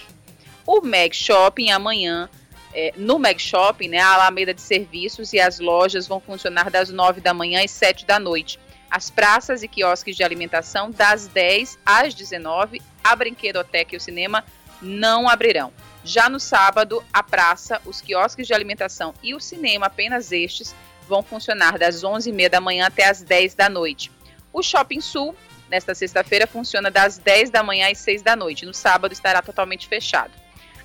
O 0.65 0.81
Meg 0.81 1.15
Shopping 1.15 1.71
amanhã, 1.71 2.31
é, 2.73 2.93
no 2.97 3.19
Meg 3.19 3.43
Shopping, 3.43 3.89
né, 3.89 3.99
a 3.99 4.15
Alameda 4.15 4.55
de 4.55 4.63
Serviços 4.63 5.33
e 5.33 5.41
as 5.41 5.59
lojas 5.59 6.07
vão 6.07 6.21
funcionar 6.21 6.71
das 6.71 6.91
9 6.91 7.21
da 7.21 7.35
manhã 7.35 7.65
às 7.65 7.73
7 7.73 8.07
da 8.07 8.21
noite. 8.21 8.59
As 8.89 9.11
praças 9.11 9.63
e 9.63 9.69
quiosques 9.69 10.17
de 10.17 10.23
alimentação 10.23 10.91
das 10.91 11.27
10 11.27 11.79
às 11.85 12.15
19, 12.15 12.81
a 13.03 13.17
brinquedoteca 13.17 13.95
e 13.95 13.99
o 13.99 14.01
cinema 14.01 14.45
não 14.81 15.29
abrirão. 15.29 15.73
Já 16.05 16.29
no 16.29 16.41
sábado, 16.41 17.05
a 17.13 17.23
praça, 17.23 17.81
os 17.85 18.01
quiosques 18.01 18.47
de 18.47 18.55
alimentação 18.55 19.13
e 19.23 19.35
o 19.35 19.41
cinema, 19.41 19.87
apenas 19.87 20.33
estes, 20.33 20.75
vão 21.11 21.23
funcionar 21.23 21.77
das 21.77 22.03
11h30 22.03 22.49
da 22.49 22.61
manhã 22.61 22.87
até 22.87 23.07
as 23.07 23.21
10 23.21 23.55
da 23.55 23.69
noite. 23.69 24.11
O 24.53 24.63
Shopping 24.63 25.01
Sul, 25.01 25.35
nesta 25.69 25.95
sexta-feira, 25.95 26.47
funciona 26.47 26.91
das 26.91 27.19
10 27.19 27.51
da 27.51 27.63
manhã 27.63 27.91
às 27.91 27.99
6 27.99 28.23
da 28.23 28.37
noite. 28.37 28.65
No 28.65 28.73
sábado 28.73 29.13
estará 29.13 29.43
totalmente 29.43 29.89
fechado. 29.89 30.31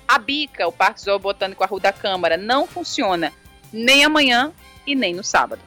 A 0.06 0.18
Bica, 0.18 0.66
o 0.66 0.72
Parque 0.72 1.00
Zoobotânico 1.00 1.64
Arru 1.64 1.80
da 1.80 1.92
Câmara, 1.92 2.36
não 2.36 2.66
funciona 2.66 3.32
nem 3.72 4.04
amanhã 4.04 4.52
e 4.86 4.94
nem 4.94 5.14
no 5.14 5.24
sábado. 5.24 5.62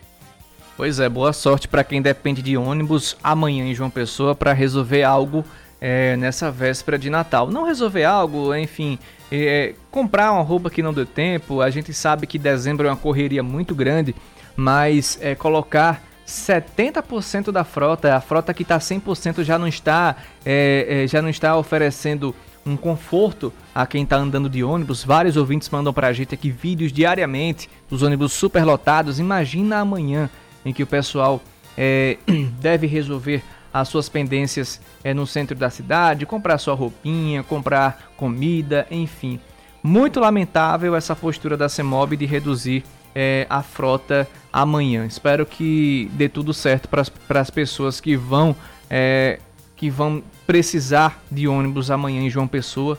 Pois 0.77 0.99
é, 0.99 1.09
boa 1.09 1.33
sorte 1.33 1.67
para 1.67 1.83
quem 1.83 2.01
depende 2.01 2.41
de 2.41 2.55
ônibus 2.55 3.17
amanhã 3.23 3.65
em 3.65 3.75
João 3.75 3.89
Pessoa 3.89 4.33
para 4.33 4.53
resolver 4.53 5.03
algo 5.03 5.43
é, 5.81 6.15
nessa 6.15 6.51
véspera 6.51 6.97
de 6.97 7.09
Natal. 7.09 7.49
Não 7.49 7.65
resolver 7.65 8.05
algo, 8.05 8.55
enfim, 8.55 8.97
é, 9.29 9.73
comprar 9.91 10.31
uma 10.31 10.41
roupa 10.41 10.69
que 10.69 10.81
não 10.81 10.93
deu 10.93 11.05
tempo. 11.05 11.61
A 11.61 11.69
gente 11.69 11.93
sabe 11.93 12.25
que 12.25 12.39
dezembro 12.39 12.87
é 12.87 12.89
uma 12.89 12.97
correria 12.97 13.43
muito 13.43 13.75
grande 13.75 14.15
mas 14.59 15.17
é, 15.21 15.35
colocar 15.35 16.03
70% 16.27 17.49
da 17.49 17.63
frota, 17.63 18.13
a 18.13 18.21
frota 18.21 18.53
que 18.53 18.63
está 18.63 18.77
100% 18.77 19.43
já 19.43 19.57
não 19.57 19.67
está, 19.67 20.17
é, 20.45 21.03
é, 21.03 21.07
já 21.07 21.21
não 21.21 21.29
está 21.29 21.55
oferecendo 21.55 22.35
um 22.65 22.75
conforto 22.75 23.53
a 23.73 23.87
quem 23.87 24.03
está 24.03 24.17
andando 24.17 24.49
de 24.49 24.61
ônibus. 24.61 25.03
Vários 25.03 25.37
ouvintes 25.37 25.69
mandam 25.69 25.93
para 25.93 26.07
a 26.07 26.13
gente 26.13 26.35
aqui 26.35 26.51
vídeos 26.51 26.91
diariamente 26.91 27.69
dos 27.89 28.03
ônibus 28.03 28.33
superlotados. 28.33 29.17
Imagina 29.17 29.79
amanhã 29.79 30.29
em 30.65 30.73
que 30.73 30.83
o 30.83 30.87
pessoal 30.87 31.41
é, 31.77 32.17
deve 32.59 32.85
resolver 32.85 33.41
as 33.73 33.87
suas 33.87 34.09
pendências 34.09 34.81
é, 35.03 35.13
no 35.13 35.25
centro 35.25 35.55
da 35.55 35.69
cidade, 35.69 36.25
comprar 36.25 36.57
sua 36.57 36.73
roupinha, 36.73 37.43
comprar 37.43 38.11
comida, 38.17 38.85
enfim. 38.91 39.39
Muito 39.81 40.19
lamentável 40.19 40.95
essa 40.95 41.15
postura 41.15 41.55
da 41.55 41.69
CEMOB 41.69 42.17
de 42.17 42.25
reduzir 42.25 42.83
é, 43.13 43.45
a 43.49 43.61
frota 43.61 44.27
amanhã. 44.51 45.05
Espero 45.05 45.45
que 45.45 46.09
dê 46.13 46.29
tudo 46.29 46.53
certo 46.53 46.87
para 46.87 47.41
as 47.41 47.49
pessoas 47.49 47.99
que 47.99 48.15
vão 48.15 48.55
é, 48.89 49.39
que 49.75 49.89
vão 49.89 50.21
precisar 50.45 51.21
de 51.31 51.47
ônibus 51.47 51.89
amanhã 51.89 52.21
em 52.21 52.29
João 52.29 52.47
Pessoa 52.47 52.97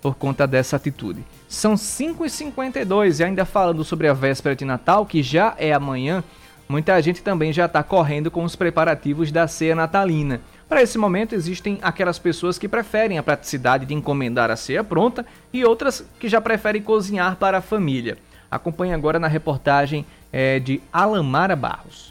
por 0.00 0.14
conta 0.14 0.46
dessa 0.46 0.76
atitude. 0.76 1.24
São 1.48 1.74
5h52 1.74 3.18
e 3.18 3.24
ainda 3.24 3.44
falando 3.44 3.84
sobre 3.84 4.06
a 4.06 4.12
véspera 4.12 4.54
de 4.54 4.64
Natal, 4.64 5.04
que 5.04 5.22
já 5.22 5.54
é 5.58 5.72
amanhã, 5.72 6.22
muita 6.68 7.00
gente 7.02 7.22
também 7.22 7.52
já 7.52 7.66
está 7.66 7.82
correndo 7.82 8.30
com 8.30 8.44
os 8.44 8.54
preparativos 8.54 9.32
da 9.32 9.48
ceia 9.48 9.74
natalina. 9.74 10.40
Para 10.68 10.82
esse 10.82 10.96
momento, 10.96 11.34
existem 11.34 11.78
aquelas 11.82 12.18
pessoas 12.18 12.56
que 12.56 12.68
preferem 12.68 13.18
a 13.18 13.22
praticidade 13.24 13.84
de 13.84 13.92
encomendar 13.92 14.52
a 14.52 14.56
ceia 14.56 14.84
pronta 14.84 15.26
e 15.52 15.64
outras 15.64 16.06
que 16.20 16.28
já 16.28 16.40
preferem 16.40 16.80
cozinhar 16.80 17.34
para 17.36 17.58
a 17.58 17.62
família. 17.62 18.16
Acompanhe 18.50 18.92
agora 18.92 19.18
na 19.18 19.28
reportagem 19.28 20.04
é, 20.32 20.58
de 20.58 20.80
Alamara 20.92 21.54
Barros. 21.54 22.09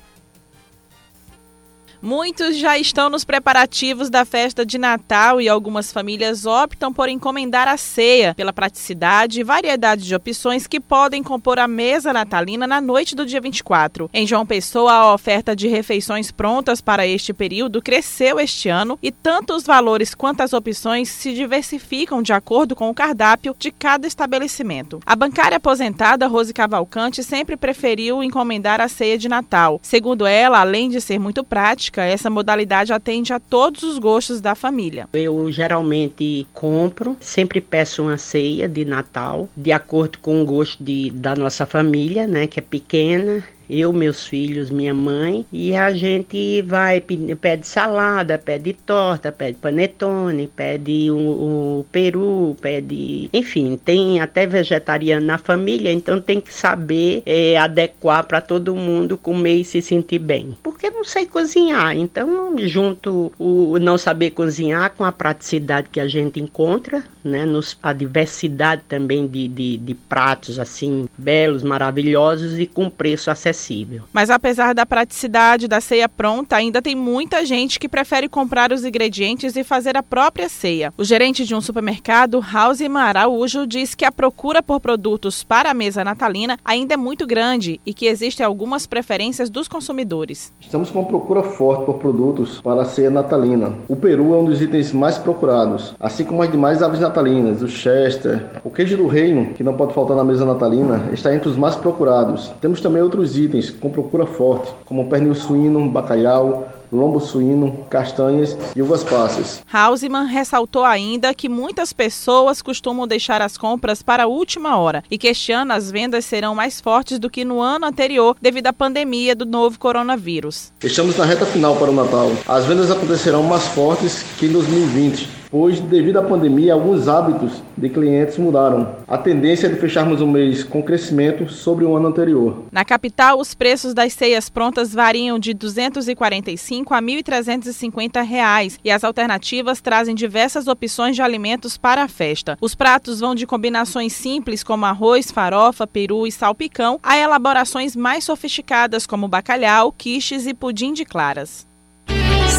Muitos 2.02 2.56
já 2.56 2.78
estão 2.78 3.10
nos 3.10 3.26
preparativos 3.26 4.10
da 4.10 4.24
festa 4.24 4.66
de 4.66 4.78
Natal 4.78 5.42
e 5.42 5.50
algumas 5.50 5.92
famílias 5.92 6.46
optam 6.46 6.94
por 6.94 7.10
encomendar 7.10 7.68
a 7.68 7.76
ceia, 7.76 8.34
pela 8.36 8.54
praticidade 8.54 9.42
e 9.42 9.44
variedade 9.44 10.06
de 10.06 10.16
opções 10.16 10.66
que 10.66 10.80
podem 10.80 11.22
compor 11.22 11.60
a 11.60 11.68
mesa 11.68 12.14
natalina 12.14 12.66
na 12.66 12.80
noite 12.80 13.16
do 13.16 13.26
dia 13.26 13.42
24. 13.42 14.10
Em 14.14 14.26
João 14.26 14.46
Pessoa, 14.46 14.94
a 14.94 15.14
oferta 15.14 15.54
de 15.54 15.68
refeições 15.68 16.32
prontas 16.32 16.80
para 16.80 17.06
este 17.06 17.34
período 17.34 17.82
cresceu 17.82 18.40
este 18.40 18.70
ano 18.70 18.98
e 19.04 19.12
tanto 19.12 19.54
os 19.54 19.66
valores 19.66 20.16
quanto 20.16 20.40
as 20.40 20.54
opções 20.54 21.10
se 21.10 21.34
diversificam 21.34 22.22
de 22.22 22.32
acordo 22.32 22.78
com 22.78 22.90
o 22.90 22.96
cardápio 22.96 23.54
de 23.60 23.72
cada 23.72 24.08
estabelecimento. 24.08 25.02
A 25.06 25.18
bancária 25.18 25.58
aposentada 25.58 26.28
Rose 26.28 26.54
Cavalcante 26.54 27.26
sempre 27.26 27.58
preferiu 27.58 28.24
encomendar 28.24 28.80
a 28.80 28.88
ceia 28.88 29.18
de 29.18 29.28
Natal. 29.28 29.82
Segundo 29.84 30.26
ela, 30.26 30.62
além 30.62 30.88
de 30.88 31.02
ser 31.02 31.20
muito 31.20 31.44
prática, 31.44 31.89
prática, 31.90 32.04
essa 32.04 32.30
modalidade 32.30 32.94
atende 32.94 33.34
a 33.34 33.40
todos 33.40 33.84
os 33.84 33.98
gostos 33.98 34.40
da 34.40 34.56
família. 34.56 35.08
Eu 35.12 35.52
geralmente 35.52 36.48
compro, 36.54 37.18
sempre 37.20 37.60
peço 37.60 38.04
uma 38.04 38.18
ceia 38.18 38.68
de 38.68 38.86
Natal, 38.86 39.50
de 39.58 39.72
acordo 39.72 40.20
com 40.20 40.42
o 40.42 40.46
gosto 40.46 40.82
de, 40.84 41.10
da 41.12 41.36
nossa 41.36 41.66
família, 41.66 42.28
né, 42.28 42.48
que 42.48 42.60
é 42.60 42.64
pequena 42.64 43.44
eu, 43.70 43.94
meus 43.94 44.26
filhos, 44.26 44.72
minha 44.72 44.94
mãe, 44.94 45.46
e 45.54 45.76
a 45.76 45.94
gente 45.94 46.62
vai, 46.64 47.00
pede 47.00 47.68
salada, 47.68 48.38
pede 48.38 48.74
torta, 48.74 49.32
pede 49.32 49.58
panetone, 49.58 50.48
pede 50.48 51.12
o, 51.12 51.86
peru, 51.92 52.58
pede. 52.60 53.30
Enfim, 53.32 53.80
tem 53.84 54.20
até 54.20 54.48
vegetariano 54.48 55.26
na 55.26 55.38
família, 55.38 55.92
então 55.92 56.20
tem 56.20 56.42
que 56.42 56.54
saber 56.54 57.22
é, 57.26 57.58
adequar 57.58 58.26
para 58.26 58.42
todo 58.42 58.76
mundo 58.76 59.18
comer 59.18 59.58
e 59.58 59.66
se 59.66 59.82
sentir 59.82 60.20
bem. 60.20 60.58
Porque 60.64 60.90
não 60.90 61.04
sei 61.04 61.28
cozinhar, 61.28 61.96
então 61.96 62.56
junto 62.58 63.32
o 63.38 63.78
não 63.80 63.98
saber 63.98 64.32
cozinhar 64.32 64.94
com 64.98 65.04
a 65.04 65.12
praticidade 65.12 65.90
que 65.92 66.00
a 66.00 66.08
gente 66.08 66.40
encontra, 66.40 67.04
né, 67.24 67.46
nos, 67.46 67.78
a 67.84 67.94
diversidade 67.94 68.82
também 68.88 69.28
de, 69.28 69.48
de, 69.48 69.78
de 69.78 69.94
pratos 69.94 70.58
assim 70.58 71.08
belos, 71.18 71.64
maravilhosos 71.64 72.58
e 72.58 72.66
com 72.66 72.90
preço 72.90 73.30
acessível 73.30 73.59
acessível. 73.60 74.04
Mas 74.14 74.30
apesar 74.30 74.74
da 74.74 74.86
praticidade 74.86 75.68
da 75.68 75.82
ceia 75.82 76.08
pronta, 76.08 76.56
ainda 76.56 76.82
tem 76.82 76.96
muita 76.96 77.46
gente 77.46 77.80
que 77.80 77.90
prefere 77.90 78.30
comprar 78.30 78.72
os 78.72 78.86
ingredientes 78.86 79.56
e 79.56 79.64
fazer 79.64 79.98
a 79.98 80.04
própria 80.04 80.48
ceia. 80.48 80.94
O 80.98 81.04
gerente 81.04 81.46
de 81.46 81.54
um 81.54 81.62
supermercado, 81.62 82.44
Hausman 82.54 83.02
Araújo, 83.02 83.68
diz 83.68 83.94
que 83.94 84.06
a 84.06 84.12
procura 84.12 84.64
por 84.64 84.80
produtos 84.80 85.44
para 85.44 85.72
a 85.72 85.74
mesa 85.74 86.04
natalina 86.04 86.58
ainda 86.64 86.94
é 86.94 86.98
muito 86.98 87.28
grande 87.28 87.82
e 87.86 87.94
que 87.94 88.06
existem 88.06 88.46
algumas 88.46 88.88
preferências 88.88 89.50
dos 89.50 89.68
consumidores. 89.68 90.54
Estamos 90.60 90.90
com 90.90 91.00
uma 91.00 91.08
procura 91.08 91.44
forte 91.44 91.86
por 91.86 91.96
produtos 91.96 92.62
para 92.62 92.82
a 92.82 92.86
ceia 92.86 93.10
natalina. 93.10 93.74
O 93.88 93.96
peru 93.96 94.34
é 94.34 94.38
um 94.38 94.46
dos 94.46 94.62
itens 94.62 94.94
mais 94.94 95.18
procurados, 95.18 95.94
assim 96.00 96.24
como 96.24 96.42
as 96.42 96.52
demais 96.52 96.82
aves 96.82 97.00
natalinas, 97.00 97.62
o 97.62 97.68
chester, 97.68 98.46
o 98.64 98.70
queijo 98.70 98.98
do 98.98 99.08
reino, 99.08 99.54
que 99.54 99.64
não 99.64 99.76
pode 99.76 99.94
faltar 99.94 100.16
na 100.16 100.24
mesa 100.24 100.46
natalina, 100.46 101.10
está 101.12 101.34
entre 101.34 101.50
os 101.50 101.58
mais 101.58 101.76
procurados. 101.76 102.52
Temos 102.62 102.82
também 102.82 103.02
outros 103.02 103.38
itens 103.38 103.49
itens 103.50 103.72
com 103.72 103.90
procura 103.90 104.26
forte, 104.26 104.72
como 104.86 105.10
pernil 105.10 105.34
suíno, 105.34 105.90
bacalhau, 105.90 106.70
lombo 106.92 107.20
suíno, 107.20 107.86
castanhas 107.90 108.58
e 108.76 108.82
uvas 108.82 109.04
passas. 109.04 109.62
Hausmann 109.72 110.26
ressaltou 110.26 110.84
ainda 110.84 111.34
que 111.34 111.48
muitas 111.48 111.94
pessoas 111.94 112.62
costumam 112.62 113.08
deixar 113.08 113.42
as 113.42 113.58
compras 113.58 114.02
para 114.02 114.24
a 114.24 114.28
última 114.28 114.78
hora 114.78 115.04
e 115.10 115.18
que 115.18 115.28
este 115.28 115.52
ano 115.52 115.74
as 115.74 115.92
vendas 115.92 116.26
serão 116.26 116.56
mais 116.56 116.82
fortes 116.82 117.20
do 117.20 117.30
que 117.30 117.46
no 117.46 117.62
ano 117.62 117.86
anterior 117.86 118.36
devido 118.42 118.68
à 118.68 118.74
pandemia 118.74 119.36
do 119.36 119.46
novo 119.46 119.78
coronavírus. 119.78 120.72
Estamos 120.84 121.18
na 121.18 121.26
reta 121.26 121.46
final 121.46 121.76
para 121.76 121.92
o 121.92 121.94
Natal. 121.94 122.32
As 122.48 122.66
vendas 122.66 122.90
acontecerão 122.90 123.44
mais 123.44 123.68
fortes 123.68 124.24
que 124.38 124.48
em 124.48 124.52
2020 124.52 125.39
pois 125.52 125.80
devido 125.80 126.18
à 126.18 126.24
pandemia 126.24 126.74
alguns 126.74 127.08
hábitos 127.08 127.64
de 127.78 127.90
clientes 127.90 128.38
mudaram. 128.38 128.96
A 129.08 129.18
tendência 129.18 129.68
é 129.68 129.70
de 129.70 129.80
fecharmos 129.80 130.22
o 130.22 130.28
mês 130.28 130.64
com 130.64 130.84
crescimento 130.84 131.50
sobre 131.50 131.86
o 131.86 131.96
ano 131.96 132.08
anterior. 132.08 132.64
Na 132.72 132.86
capital, 132.86 133.40
os 133.40 133.54
preços 133.54 133.94
das 133.94 134.14
ceias 134.14 134.50
prontas 134.50 134.94
variam 134.94 135.40
de 135.40 135.52
R$ 135.52 135.56
245 135.56 136.94
a 136.94 137.02
1.350 137.02 138.24
reais, 138.24 138.80
e 138.84 138.92
as 138.92 139.04
alternativas 139.04 139.82
trazem 139.82 140.16
diversas 140.16 140.68
opções 140.68 141.16
de 141.16 141.22
alimentos 141.22 141.78
para 141.78 142.04
a 142.04 142.08
festa. 142.08 142.58
Os 142.62 142.76
pratos 142.76 143.20
vão 143.20 143.34
de 143.34 143.48
combinações 143.48 144.14
simples 144.14 144.64
como 144.64 144.86
arroz, 144.86 145.32
farofa, 145.32 145.88
peru 145.88 146.28
e 146.28 146.32
salpicão 146.32 147.00
a 147.02 147.18
elaborações 147.18 147.96
mais 147.96 148.24
sofisticadas 148.24 149.06
como 149.06 149.28
bacalhau, 149.28 149.92
quiches 149.92 150.46
e 150.46 150.54
pudim 150.54 150.94
de 150.94 151.06
claras. 151.06 151.68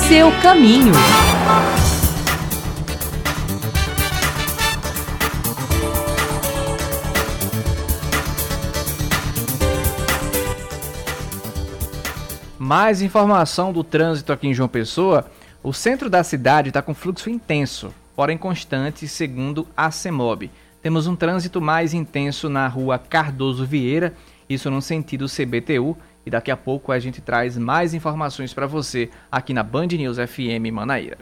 Seu 0.09 0.30
caminho. 0.43 0.93
Mais 12.71 13.03
informação 13.03 13.73
do 13.73 13.83
trânsito 13.83 14.33
aqui 14.33 14.47
em 14.47 14.55
João 14.55 14.68
Pessoa. 14.68 15.29
O 15.61 15.73
centro 15.73 16.09
da 16.09 16.23
cidade 16.23 16.68
está 16.68 16.81
com 16.81 16.95
fluxo 16.95 17.29
intenso, 17.29 17.93
porém 18.14 18.39
constante, 18.39 19.09
segundo 19.09 19.66
a 19.77 19.91
CEMOB. 19.91 20.53
Temos 20.81 21.09
um 21.09 21.16
trânsito 21.16 21.61
mais 21.61 21.93
intenso 21.95 22.49
na 22.49 22.68
rua 22.68 22.97
Cardoso 22.97 23.66
Vieira, 23.66 24.14
isso 24.49 24.71
no 24.71 24.81
sentido 24.81 25.27
CBTU, 25.27 25.99
e 26.25 26.31
daqui 26.31 26.53
a 26.53 26.57
pouco 26.57 26.93
a 26.93 27.01
gente 27.01 27.21
traz 27.21 27.59
mais 27.59 27.93
informações 27.93 28.55
para 28.55 28.68
você 28.68 29.11
aqui 29.33 29.53
na 29.53 29.64
Band 29.64 29.89
News 29.89 30.18
FM 30.18 30.71
Manaíra. 30.73 31.18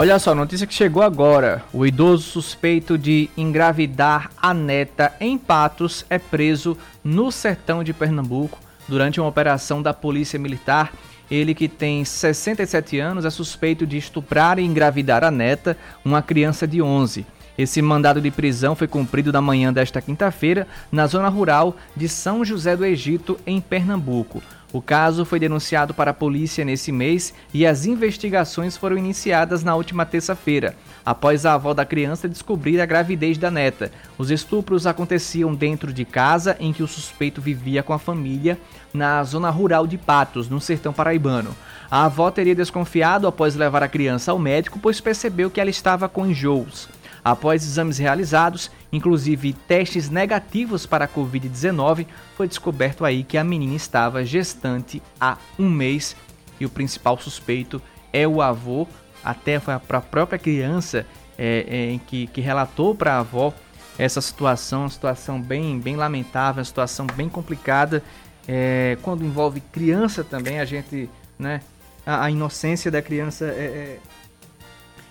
Olha 0.00 0.16
só, 0.20 0.32
notícia 0.32 0.64
que 0.64 0.72
chegou 0.72 1.02
agora. 1.02 1.64
O 1.72 1.84
idoso 1.84 2.22
suspeito 2.22 2.96
de 2.96 3.28
engravidar 3.36 4.30
a 4.40 4.54
neta 4.54 5.12
em 5.18 5.36
Patos 5.36 6.06
é 6.08 6.20
preso 6.20 6.78
no 7.02 7.32
sertão 7.32 7.82
de 7.82 7.92
Pernambuco 7.92 8.60
durante 8.86 9.18
uma 9.18 9.28
operação 9.28 9.82
da 9.82 9.92
Polícia 9.92 10.38
Militar. 10.38 10.92
Ele 11.28 11.52
que 11.52 11.66
tem 11.66 12.04
67 12.04 12.96
anos 13.00 13.24
é 13.24 13.30
suspeito 13.30 13.84
de 13.84 13.96
estuprar 13.96 14.60
e 14.60 14.64
engravidar 14.64 15.24
a 15.24 15.32
neta, 15.32 15.76
uma 16.04 16.22
criança 16.22 16.64
de 16.64 16.80
11. 16.80 17.26
Esse 17.58 17.82
mandado 17.82 18.20
de 18.20 18.30
prisão 18.30 18.76
foi 18.76 18.86
cumprido 18.86 19.32
na 19.32 19.40
manhã 19.40 19.72
desta 19.72 20.00
quinta-feira 20.00 20.68
na 20.92 21.08
zona 21.08 21.28
rural 21.28 21.74
de 21.96 22.08
São 22.08 22.44
José 22.44 22.76
do 22.76 22.84
Egito, 22.84 23.36
em 23.44 23.60
Pernambuco. 23.60 24.40
O 24.70 24.82
caso 24.82 25.24
foi 25.24 25.40
denunciado 25.40 25.94
para 25.94 26.10
a 26.10 26.14
polícia 26.14 26.62
nesse 26.62 26.92
mês 26.92 27.32
e 27.54 27.66
as 27.66 27.86
investigações 27.86 28.76
foram 28.76 28.98
iniciadas 28.98 29.64
na 29.64 29.74
última 29.74 30.04
terça-feira, 30.04 30.76
após 31.06 31.46
a 31.46 31.54
avó 31.54 31.72
da 31.72 31.86
criança 31.86 32.28
descobrir 32.28 32.78
a 32.78 32.84
gravidez 32.84 33.38
da 33.38 33.50
neta. 33.50 33.90
Os 34.18 34.30
estupros 34.30 34.86
aconteciam 34.86 35.54
dentro 35.54 35.90
de 35.90 36.04
casa 36.04 36.54
em 36.60 36.70
que 36.70 36.82
o 36.82 36.88
suspeito 36.88 37.40
vivia 37.40 37.82
com 37.82 37.94
a 37.94 37.98
família, 37.98 38.58
na 38.92 39.24
zona 39.24 39.48
rural 39.48 39.86
de 39.86 39.96
Patos, 39.96 40.50
no 40.50 40.60
sertão 40.60 40.92
paraibano. 40.92 41.56
A 41.90 42.04
avó 42.04 42.30
teria 42.30 42.54
desconfiado 42.54 43.26
após 43.26 43.54
levar 43.54 43.82
a 43.82 43.88
criança 43.88 44.32
ao 44.32 44.38
médico, 44.38 44.78
pois 44.78 45.00
percebeu 45.00 45.50
que 45.50 45.62
ela 45.62 45.70
estava 45.70 46.10
com 46.10 46.26
enjoos. 46.26 46.90
Após 47.28 47.62
exames 47.62 47.98
realizados, 47.98 48.70
inclusive 48.90 49.52
testes 49.52 50.08
negativos 50.08 50.86
para 50.86 51.04
a 51.04 51.08
Covid-19, 51.08 52.06
foi 52.34 52.48
descoberto 52.48 53.04
aí 53.04 53.22
que 53.22 53.36
a 53.36 53.44
menina 53.44 53.74
estava 53.74 54.24
gestante 54.24 55.02
há 55.20 55.36
um 55.58 55.68
mês 55.68 56.16
e 56.58 56.64
o 56.64 56.70
principal 56.70 57.18
suspeito 57.18 57.82
é 58.14 58.26
o 58.26 58.40
avô, 58.40 58.88
até 59.22 59.60
foi 59.60 59.74
a 59.74 59.78
própria 59.78 60.38
criança 60.38 61.04
é, 61.36 61.92
é, 61.92 62.00
que, 62.06 62.28
que 62.28 62.40
relatou 62.40 62.94
para 62.94 63.16
a 63.16 63.18
avó 63.18 63.52
essa 63.98 64.22
situação, 64.22 64.80
uma 64.80 64.88
situação 64.88 65.38
bem, 65.38 65.78
bem 65.78 65.96
lamentável, 65.96 66.60
uma 66.60 66.64
situação 66.64 67.06
bem 67.14 67.28
complicada. 67.28 68.02
É, 68.46 68.96
quando 69.02 69.22
envolve 69.22 69.60
criança 69.60 70.24
também, 70.24 70.60
a 70.60 70.64
gente, 70.64 71.10
né, 71.38 71.60
a, 72.06 72.24
a 72.24 72.30
inocência 72.30 72.90
da 72.90 73.02
criança 73.02 73.44
é, 73.44 73.48
é, 73.48 73.98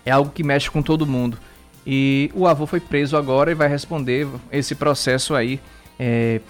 é 0.04 0.10
algo 0.10 0.32
que 0.32 0.42
mexe 0.42 0.72
com 0.72 0.82
todo 0.82 1.06
mundo. 1.06 1.38
E 1.90 2.30
o 2.36 2.46
avô 2.46 2.68
foi 2.68 2.82
preso 2.82 3.16
agora 3.16 3.50
e 3.50 3.56
vai 3.56 3.70
responder 3.70 4.28
esse 4.52 4.76
processo 4.76 5.34
aí 5.34 5.58
é, 5.98 6.42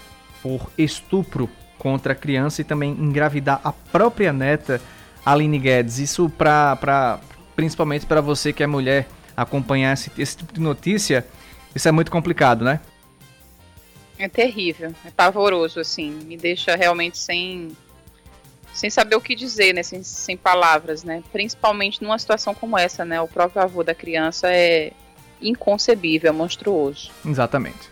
por 0.42 0.68
estupro 0.76 1.48
contra 1.78 2.12
a 2.12 2.16
criança 2.16 2.60
e 2.60 2.64
também 2.64 2.90
engravidar 2.90 3.60
a 3.62 3.70
própria 3.72 4.32
neta, 4.32 4.80
Aline 5.24 5.60
Guedes. 5.60 6.00
Isso 6.00 6.28
para 6.28 7.20
principalmente 7.54 8.04
para 8.04 8.20
você 8.20 8.52
que 8.52 8.64
é 8.64 8.66
mulher 8.66 9.06
acompanhar 9.36 9.92
esse, 9.92 10.10
esse 10.18 10.38
tipo 10.38 10.52
de 10.52 10.60
notícia, 10.60 11.24
isso 11.72 11.88
é 11.88 11.92
muito 11.92 12.10
complicado, 12.10 12.64
né? 12.64 12.80
É 14.18 14.28
terrível, 14.28 14.92
é 15.04 15.10
pavoroso, 15.10 15.78
assim, 15.78 16.10
me 16.10 16.36
deixa 16.36 16.74
realmente 16.74 17.16
sem 17.16 17.76
sem 18.74 18.90
saber 18.90 19.16
o 19.16 19.20
que 19.20 19.34
dizer, 19.34 19.72
né, 19.72 19.82
sem, 19.82 20.02
sem 20.04 20.36
palavras, 20.36 21.02
né, 21.02 21.22
principalmente 21.32 22.02
numa 22.02 22.18
situação 22.18 22.54
como 22.54 22.78
essa, 22.78 23.04
né, 23.04 23.20
o 23.20 23.26
próprio 23.26 23.62
avô 23.62 23.82
da 23.82 23.94
criança 23.94 24.52
é 24.52 24.92
inconcebível, 25.40 26.30
é 26.30 26.32
monstruoso. 26.32 27.10
Exatamente. 27.24 27.90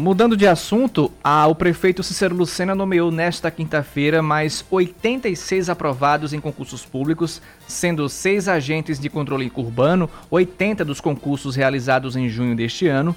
Mudando 0.00 0.34
de 0.34 0.46
assunto, 0.46 1.12
a, 1.22 1.46
o 1.46 1.54
prefeito 1.54 2.02
Cícero 2.02 2.34
Lucena 2.34 2.74
nomeou 2.74 3.10
nesta 3.10 3.50
quinta-feira 3.50 4.22
mais 4.22 4.64
86 4.70 5.68
aprovados 5.68 6.32
em 6.32 6.40
concursos 6.40 6.86
públicos, 6.86 7.42
sendo 7.68 8.08
seis 8.08 8.48
agentes 8.48 8.98
de 8.98 9.10
controle 9.10 9.52
urbano, 9.54 10.08
80 10.30 10.86
dos 10.86 11.02
concursos 11.02 11.54
realizados 11.54 12.16
em 12.16 12.30
junho 12.30 12.56
deste 12.56 12.86
ano, 12.88 13.14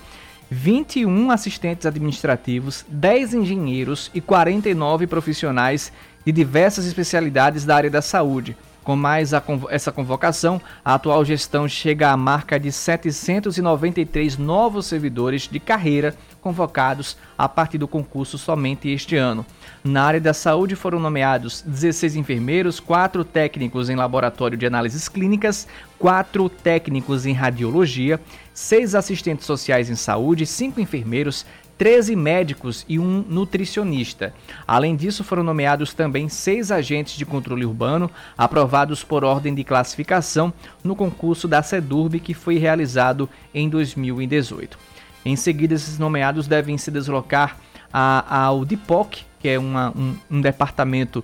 21 0.49 1.31
assistentes 1.31 1.85
administrativos, 1.85 2.83
10 2.89 3.35
engenheiros 3.35 4.11
e 4.13 4.19
49 4.19 5.07
profissionais 5.07 5.89
de 6.25 6.33
diversas 6.33 6.85
especialidades 6.85 7.63
da 7.63 7.77
área 7.77 7.89
da 7.89 8.01
saúde. 8.01 8.57
Com 8.83 8.97
mais 8.97 9.33
a, 9.33 9.41
essa 9.69 9.91
convocação, 9.91 10.61
a 10.83 10.95
atual 10.95 11.23
gestão 11.23 11.67
chega 11.69 12.11
à 12.11 12.17
marca 12.17 12.59
de 12.59 12.71
793 12.71 14.37
novos 14.37 14.87
servidores 14.87 15.47
de 15.47 15.59
carreira 15.59 16.13
convocados 16.41 17.15
a 17.37 17.47
partir 17.47 17.77
do 17.77 17.87
concurso 17.87 18.37
somente 18.37 18.89
este 18.89 19.15
ano. 19.15 19.45
Na 19.83 20.03
área 20.03 20.19
da 20.19 20.33
saúde 20.33 20.75
foram 20.75 20.99
nomeados 20.99 21.61
16 21.61 22.17
enfermeiros, 22.17 22.81
4 22.81 23.23
técnicos 23.23 23.89
em 23.89 23.95
laboratório 23.95 24.57
de 24.57 24.65
análises 24.65 25.07
clínicas, 25.07 25.65
4 25.97 26.49
técnicos 26.49 27.25
em 27.25 27.31
radiologia, 27.31 28.19
6 28.53 28.95
assistentes 28.95 29.45
sociais 29.45 29.89
em 29.89 29.95
saúde, 29.95 30.45
5 30.45 30.81
enfermeiros, 30.81 31.45
13 31.83 32.15
médicos 32.15 32.85
e 32.87 32.97
um 32.97 33.25
nutricionista. 33.27 34.33
Além 34.65 34.95
disso, 34.95 35.21
foram 35.21 35.43
nomeados 35.43 35.93
também 35.93 36.29
seis 36.29 36.71
agentes 36.71 37.17
de 37.17 37.25
controle 37.25 37.65
urbano, 37.65 38.09
aprovados 38.37 39.03
por 39.03 39.25
ordem 39.25 39.53
de 39.53 39.65
classificação 39.65 40.53
no 40.81 40.95
concurso 40.95 41.45
da 41.45 41.61
SEDURB 41.61 42.21
que 42.21 42.33
foi 42.33 42.57
realizado 42.57 43.29
em 43.53 43.67
2018. 43.67 44.79
Em 45.25 45.35
seguida, 45.35 45.73
esses 45.73 45.99
nomeados 45.99 46.47
devem 46.47 46.77
se 46.77 46.89
deslocar 46.89 47.57
ao 47.91 48.63
DIPOC, 48.63 49.25
que 49.37 49.49
é 49.49 49.59
uma, 49.59 49.89
um, 49.89 50.15
um 50.31 50.39
departamento 50.39 51.21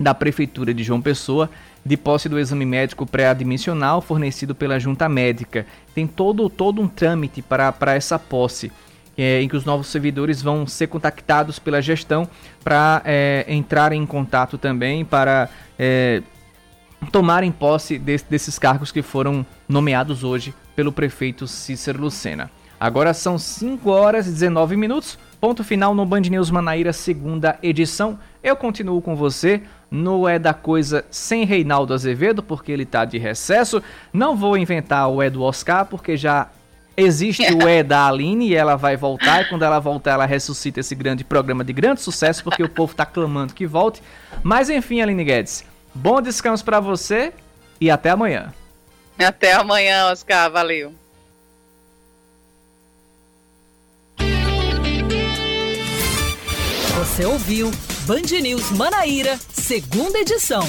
da 0.00 0.12
Prefeitura 0.12 0.74
de 0.74 0.82
João 0.82 1.00
Pessoa, 1.00 1.48
de 1.86 1.96
posse 1.96 2.28
do 2.28 2.40
exame 2.40 2.66
médico 2.66 3.06
pré-admissional 3.06 4.00
fornecido 4.00 4.52
pela 4.52 4.80
junta 4.80 5.08
médica. 5.08 5.64
Tem 5.94 6.08
todo, 6.08 6.50
todo 6.50 6.82
um 6.82 6.88
trâmite 6.88 7.40
para, 7.40 7.70
para 7.70 7.94
essa 7.94 8.18
posse 8.18 8.72
é, 9.22 9.42
em 9.42 9.48
que 9.48 9.56
os 9.56 9.64
novos 9.64 9.88
servidores 9.88 10.40
vão 10.40 10.66
ser 10.66 10.86
contactados 10.86 11.58
pela 11.58 11.82
gestão 11.82 12.28
para 12.64 13.02
é, 13.04 13.44
entrar 13.48 13.92
em 13.92 14.06
contato 14.06 14.56
também 14.56 15.04
para 15.04 15.48
é, 15.78 16.22
tomarem 17.12 17.52
posse 17.52 17.98
de, 17.98 18.18
desses 18.28 18.58
cargos 18.58 18.90
que 18.90 19.02
foram 19.02 19.44
nomeados 19.68 20.24
hoje 20.24 20.54
pelo 20.74 20.92
prefeito 20.92 21.46
Cícero 21.46 22.00
Lucena. 22.00 22.50
Agora 22.78 23.12
são 23.12 23.38
5 23.38 23.90
horas 23.90 24.26
e 24.26 24.30
19 24.30 24.74
minutos. 24.74 25.18
Ponto 25.38 25.62
final 25.62 25.94
no 25.94 26.06
Band 26.06 26.20
News 26.20 26.50
Manaíra, 26.50 26.92
segunda 26.94 27.58
edição. 27.62 28.18
Eu 28.42 28.56
continuo 28.56 29.02
com 29.02 29.14
você 29.14 29.62
no 29.90 30.26
É 30.26 30.38
da 30.38 30.54
Coisa 30.54 31.04
sem 31.10 31.44
Reinaldo 31.44 31.92
Azevedo, 31.92 32.42
porque 32.42 32.72
ele 32.72 32.84
está 32.84 33.04
de 33.04 33.18
recesso. 33.18 33.82
Não 34.12 34.34
vou 34.34 34.56
inventar 34.56 35.10
o 35.10 35.20
É 35.20 35.28
do 35.28 35.42
Oscar, 35.42 35.84
porque 35.84 36.16
já 36.16 36.48
Existe 36.96 37.42
o 37.54 37.68
E 37.68 37.82
da 37.82 38.06
Aline 38.06 38.48
e 38.48 38.54
ela 38.54 38.76
vai 38.76 38.96
voltar. 38.96 39.42
E 39.42 39.48
quando 39.48 39.64
ela 39.64 39.78
voltar, 39.78 40.12
ela 40.12 40.26
ressuscita 40.26 40.80
esse 40.80 40.94
grande 40.94 41.24
programa 41.24 41.64
de 41.64 41.72
grande 41.72 42.00
sucesso, 42.00 42.44
porque 42.44 42.62
o 42.62 42.68
povo 42.68 42.94
tá 42.94 43.06
clamando 43.06 43.54
que 43.54 43.66
volte. 43.66 44.02
Mas 44.42 44.68
enfim, 44.68 45.00
Aline 45.00 45.24
Guedes, 45.24 45.64
bom 45.94 46.20
descanso 46.20 46.64
para 46.64 46.80
você 46.80 47.32
e 47.80 47.90
até 47.90 48.10
amanhã. 48.10 48.52
Até 49.18 49.52
amanhã, 49.52 50.06
Oscar. 50.10 50.50
Valeu. 50.50 50.94
Você 56.98 57.24
ouviu 57.24 57.70
Band 58.06 58.40
News 58.42 58.70
Manaíra, 58.72 59.38
segunda 59.52 60.18
edição. 60.18 60.66